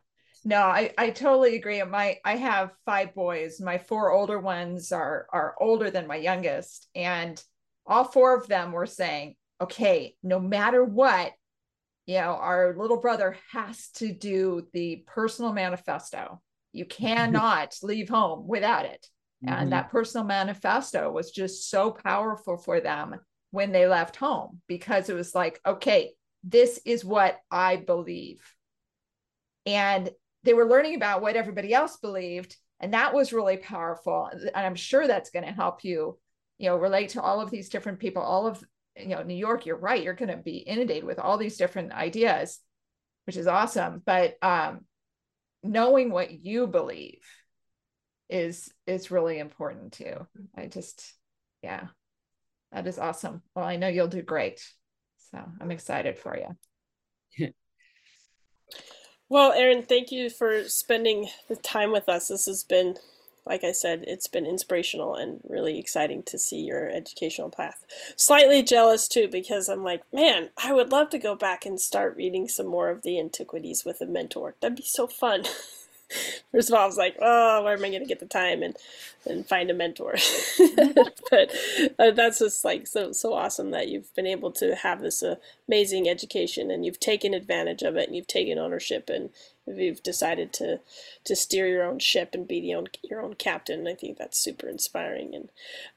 no, 0.45 0.63
I, 0.63 0.93
I 0.99 1.11
totally 1.11 1.55
agree. 1.55 1.83
My 1.85 2.19
I 2.25 2.37
have 2.37 2.73
five 2.85 3.15
boys. 3.15 3.61
My 3.61 3.79
four 3.79 4.11
older 4.11 4.41
ones 4.41 4.91
are 4.91 5.27
are 5.33 5.55
older 5.61 5.91
than 5.91 6.09
my 6.09 6.17
youngest, 6.17 6.89
and 6.95 7.41
all 7.87 8.05
four 8.05 8.37
of 8.37 8.49
them 8.49 8.73
were 8.73 8.87
saying, 8.87 9.37
"Okay, 9.61 10.17
no 10.23 10.39
matter 10.39 10.85
what, 10.85 11.33
you 12.07 12.17
know, 12.17 12.37
our 12.37 12.75
little 12.77 12.99
brother 12.99 13.37
has 13.53 13.89
to 13.97 14.13
do 14.13 14.67
the 14.73 15.05
personal 15.07 15.53
manifesto. 15.53 16.41
You 16.73 16.85
cannot 16.87 17.77
leave 17.83 18.09
home 18.09 18.47
without 18.47 18.87
it." 18.87 19.07
Mm-hmm. 19.45 19.55
And 19.55 19.73
that 19.73 19.91
personal 19.91 20.27
manifesto 20.27 21.11
was 21.11 21.31
just 21.31 21.71
so 21.71 21.91
powerful 21.91 22.57
for 22.57 22.81
them 22.81 23.17
when 23.51 23.73
they 23.73 23.87
left 23.87 24.17
home 24.17 24.61
because 24.67 25.09
it 25.09 25.15
was 25.15 25.35
like, 25.35 25.61
"Okay, 25.67 26.13
this 26.43 26.81
is 26.85 27.05
what 27.05 27.39
I 27.51 27.77
believe." 27.77 28.43
And 29.65 30.11
they 30.45 30.55
were 30.55 30.69
learning 30.69 30.95
about 30.95 31.23
what 31.23 31.37
everybody 31.37 31.75
else 31.75 31.97
believed 31.97 32.57
and 32.81 32.95
that 32.95 33.15
was 33.15 33.33
really 33.33 33.57
powerful 33.57 34.31
and 34.33 34.51
i'm 34.55 34.75
sure 34.75 35.07
that's 35.07 35.31
going 35.31 35.45
to 35.45 35.53
help 35.53 35.85
you 35.85 36.19
you 36.59 36.69
know 36.69 36.77
relate 36.77 37.11
to 37.11 37.21
all 37.21 37.41
of 37.41 37.51
these 37.51 37.69
different 37.69 37.99
people 37.99 38.23
all 38.23 38.47
of 38.47 38.63
you 38.97 39.09
know 39.09 39.23
new 39.23 39.35
york 39.35 39.67
you're 39.67 39.77
right 39.77 40.03
you're 40.03 40.15
going 40.15 40.31
to 40.31 40.37
be 40.37 40.59
inundated 40.59 41.05
with 41.05 41.19
all 41.19 41.39
these 41.39 41.57
different 41.57 41.93
ideas 41.93 42.61
which 43.27 43.37
is 43.37 43.47
awesome 43.47 44.03
but 44.05 44.37
um 44.43 44.81
knowing 45.63 46.11
what 46.11 46.31
you 46.31 46.67
believe 46.67 47.21
is 48.29 48.73
is 48.87 49.11
really 49.11 49.39
important 49.39 49.93
too. 49.93 50.27
I 50.57 50.67
just 50.67 51.15
yeah 51.63 51.87
that 52.73 52.87
is 52.87 52.99
awesome. 52.99 53.43
Well 53.55 53.65
i 53.65 53.77
know 53.77 53.89
you'll 53.89 54.09
do 54.09 54.23
great 54.23 54.61
so 55.33 55.39
i'm 55.61 55.71
excited 55.71 56.19
for 56.19 56.37
you 57.39 57.53
well 59.29 59.53
Aaron 59.53 59.83
thank 59.83 60.13
you 60.13 60.31
for 60.31 60.65
spending 60.65 61.29
the 61.49 61.57
time 61.57 61.93
with 61.93 62.09
us. 62.09 62.29
This 62.29 62.47
has 62.47 62.65
been 62.65 62.97
like 63.47 63.63
I 63.63 63.73
said, 63.73 64.05
it's 64.07 64.27
been 64.27 64.45
inspirational 64.45 65.15
and 65.15 65.41
really 65.49 65.79
exciting 65.79 66.23
to 66.25 66.39
see 66.39 66.61
your 66.61 66.91
educational 66.91 67.49
path. 67.49 67.85
Slightly 68.17 68.63
jealous 68.63 69.07
too, 69.09 69.29
because 69.29 69.69
I'm 69.69 69.85
like, 69.85 70.03
man, 70.13 70.51
I 70.63 70.73
would 70.73 70.91
love 70.91 71.11
to 71.11 71.19
go 71.19 71.37
back 71.37 71.65
and 71.65 71.81
start 71.81 72.17
reading 72.17 72.49
some 72.49 72.67
more 72.67 72.91
of 72.91 73.03
the 73.03 73.19
antiquities 73.21 73.85
with 73.85 74.01
a 74.01 74.07
mentor. 74.07 74.57
That'd 74.61 74.77
be 74.77 74.83
so 74.83 75.07
fun. 75.07 75.45
First 76.53 76.71
of 76.71 76.75
all, 76.75 76.83
I 76.83 76.87
was 76.87 76.97
like, 76.97 77.17
oh, 77.21 77.63
where 77.63 77.75
am 77.75 77.85
I 77.85 77.91
going 77.91 78.03
to 78.03 78.09
get 78.09 78.21
the 78.21 78.27
time 78.27 78.63
and 78.63 78.77
and 79.27 79.47
find 79.47 79.71
a 79.71 79.75
mentor? 79.75 80.15
but 81.31 81.55
uh, 81.99 82.11
that's 82.13 82.39
just 82.39 82.65
like 82.65 82.87
so 82.87 83.13
so 83.13 83.33
awesome 83.35 83.71
that 83.71 83.89
you've 83.89 84.15
been 84.15 84.27
able 84.27 84.53
to 84.53 84.75
have 84.75 85.01
this 85.01 85.23
uh, 85.23 85.37
amazing 85.69 86.09
education 86.09 86.71
and 86.71 86.85
you've 86.85 87.01
taken 87.01 87.35
advantage 87.35 87.83
of 87.83 87.97
it 87.97 88.07
and 88.07 88.17
you've 88.17 88.27
taken 88.27 88.59
ownership 88.59 89.11
and 89.11 89.31
you've 89.67 90.03
decided 90.03 90.53
to 90.55 90.81
to 91.25 91.37
steer 91.37 91.67
your 91.67 91.85
own 91.85 91.99
ship 91.99 92.31
and 92.35 92.49
be 92.49 92.61
the 92.61 92.75
own 92.75 92.87
your 93.03 93.21
own 93.21 93.35
captain. 93.35 93.87
I 93.87 93.95
think 93.95 94.19
that's 94.19 94.39
super 94.39 94.69
inspiring 94.69 95.35
and 95.35 95.49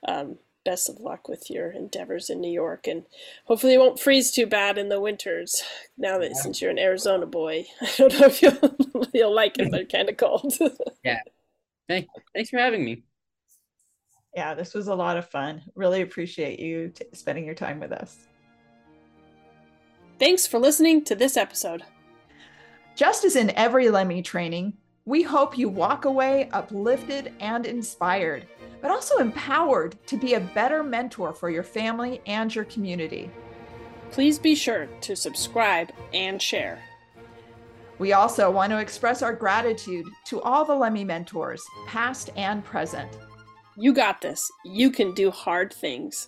um, 0.08 0.38
best 0.70 0.88
of 0.88 1.00
luck 1.00 1.28
with 1.28 1.50
your 1.50 1.72
endeavors 1.72 2.30
in 2.30 2.40
New 2.40 2.52
York, 2.52 2.86
and 2.86 3.04
hopefully 3.46 3.74
it 3.74 3.80
won't 3.80 4.00
freeze 4.00 4.30
too 4.30 4.46
bad 4.46 4.78
in 4.78 4.90
the 4.90 5.02
winters. 5.02 5.64
Now 5.98 6.20
that 6.20 6.30
yeah. 6.36 6.42
since 6.42 6.62
you're 6.62 6.70
an 6.70 6.78
Arizona 6.78 7.26
boy, 7.26 7.66
I 7.82 7.92
don't 7.98 8.20
know 8.20 8.28
if 8.28 8.40
you'll 8.40 9.08
you'll 9.14 9.34
like 9.34 9.58
it. 9.58 9.72
They're 9.72 9.86
kind 9.86 10.10
of 10.10 10.18
cold. 10.18 10.54
yeah. 11.04 11.22
Thank, 11.88 12.08
thanks 12.36 12.52
for 12.52 12.60
having 12.60 12.86
me. 12.86 13.02
Yeah, 14.36 14.54
this 14.54 14.76
was 14.76 14.90
a 14.90 14.94
lot 14.94 15.18
of 15.18 15.28
fun. 15.28 15.64
Really 15.74 16.02
appreciate 16.02 16.60
you 16.60 16.90
t- 16.90 17.06
spending 17.14 17.46
your 17.46 17.56
time 17.56 17.80
with 17.80 17.92
us. 17.92 18.16
Thanks 20.20 20.46
for 20.46 20.60
listening 20.60 21.04
to 21.06 21.16
this 21.16 21.36
episode. 21.36 21.82
Just 22.96 23.26
as 23.26 23.36
in 23.36 23.50
every 23.56 23.86
LEMI 23.86 24.24
training, 24.24 24.74
we 25.10 25.24
hope 25.24 25.58
you 25.58 25.68
walk 25.68 26.06
away 26.06 26.48
uplifted 26.54 27.34
and 27.40 27.66
inspired, 27.66 28.46
but 28.80 28.92
also 28.92 29.18
empowered 29.18 29.98
to 30.06 30.16
be 30.16 30.36
a 30.36 30.40
better 30.40 30.84
mentor 30.84 31.34
for 31.34 31.50
your 31.50 31.64
family 31.64 32.22
and 32.28 32.54
your 32.54 32.66
community. 32.66 33.32
Please 34.12 34.38
be 34.38 34.54
sure 34.54 34.86
to 35.02 35.16
subscribe 35.16 35.92
and 36.14 36.40
share. 36.40 36.84
We 37.98 38.14
also 38.14 38.52
want 38.52 38.70
to 38.70 38.78
express 38.78 39.24
our 39.24 39.34
gratitude 39.34 40.06
to 40.26 40.42
all 40.42 40.64
the 40.64 40.74
LEMI 40.74 41.08
mentors, 41.08 41.64
past 41.88 42.30
and 42.36 42.64
present. 42.64 43.10
You 43.76 43.94
got 43.96 44.22
this. 44.22 44.48
You 44.64 44.92
can 44.92 45.16
do 45.16 45.32
hard 45.32 45.74
things. 45.74 46.28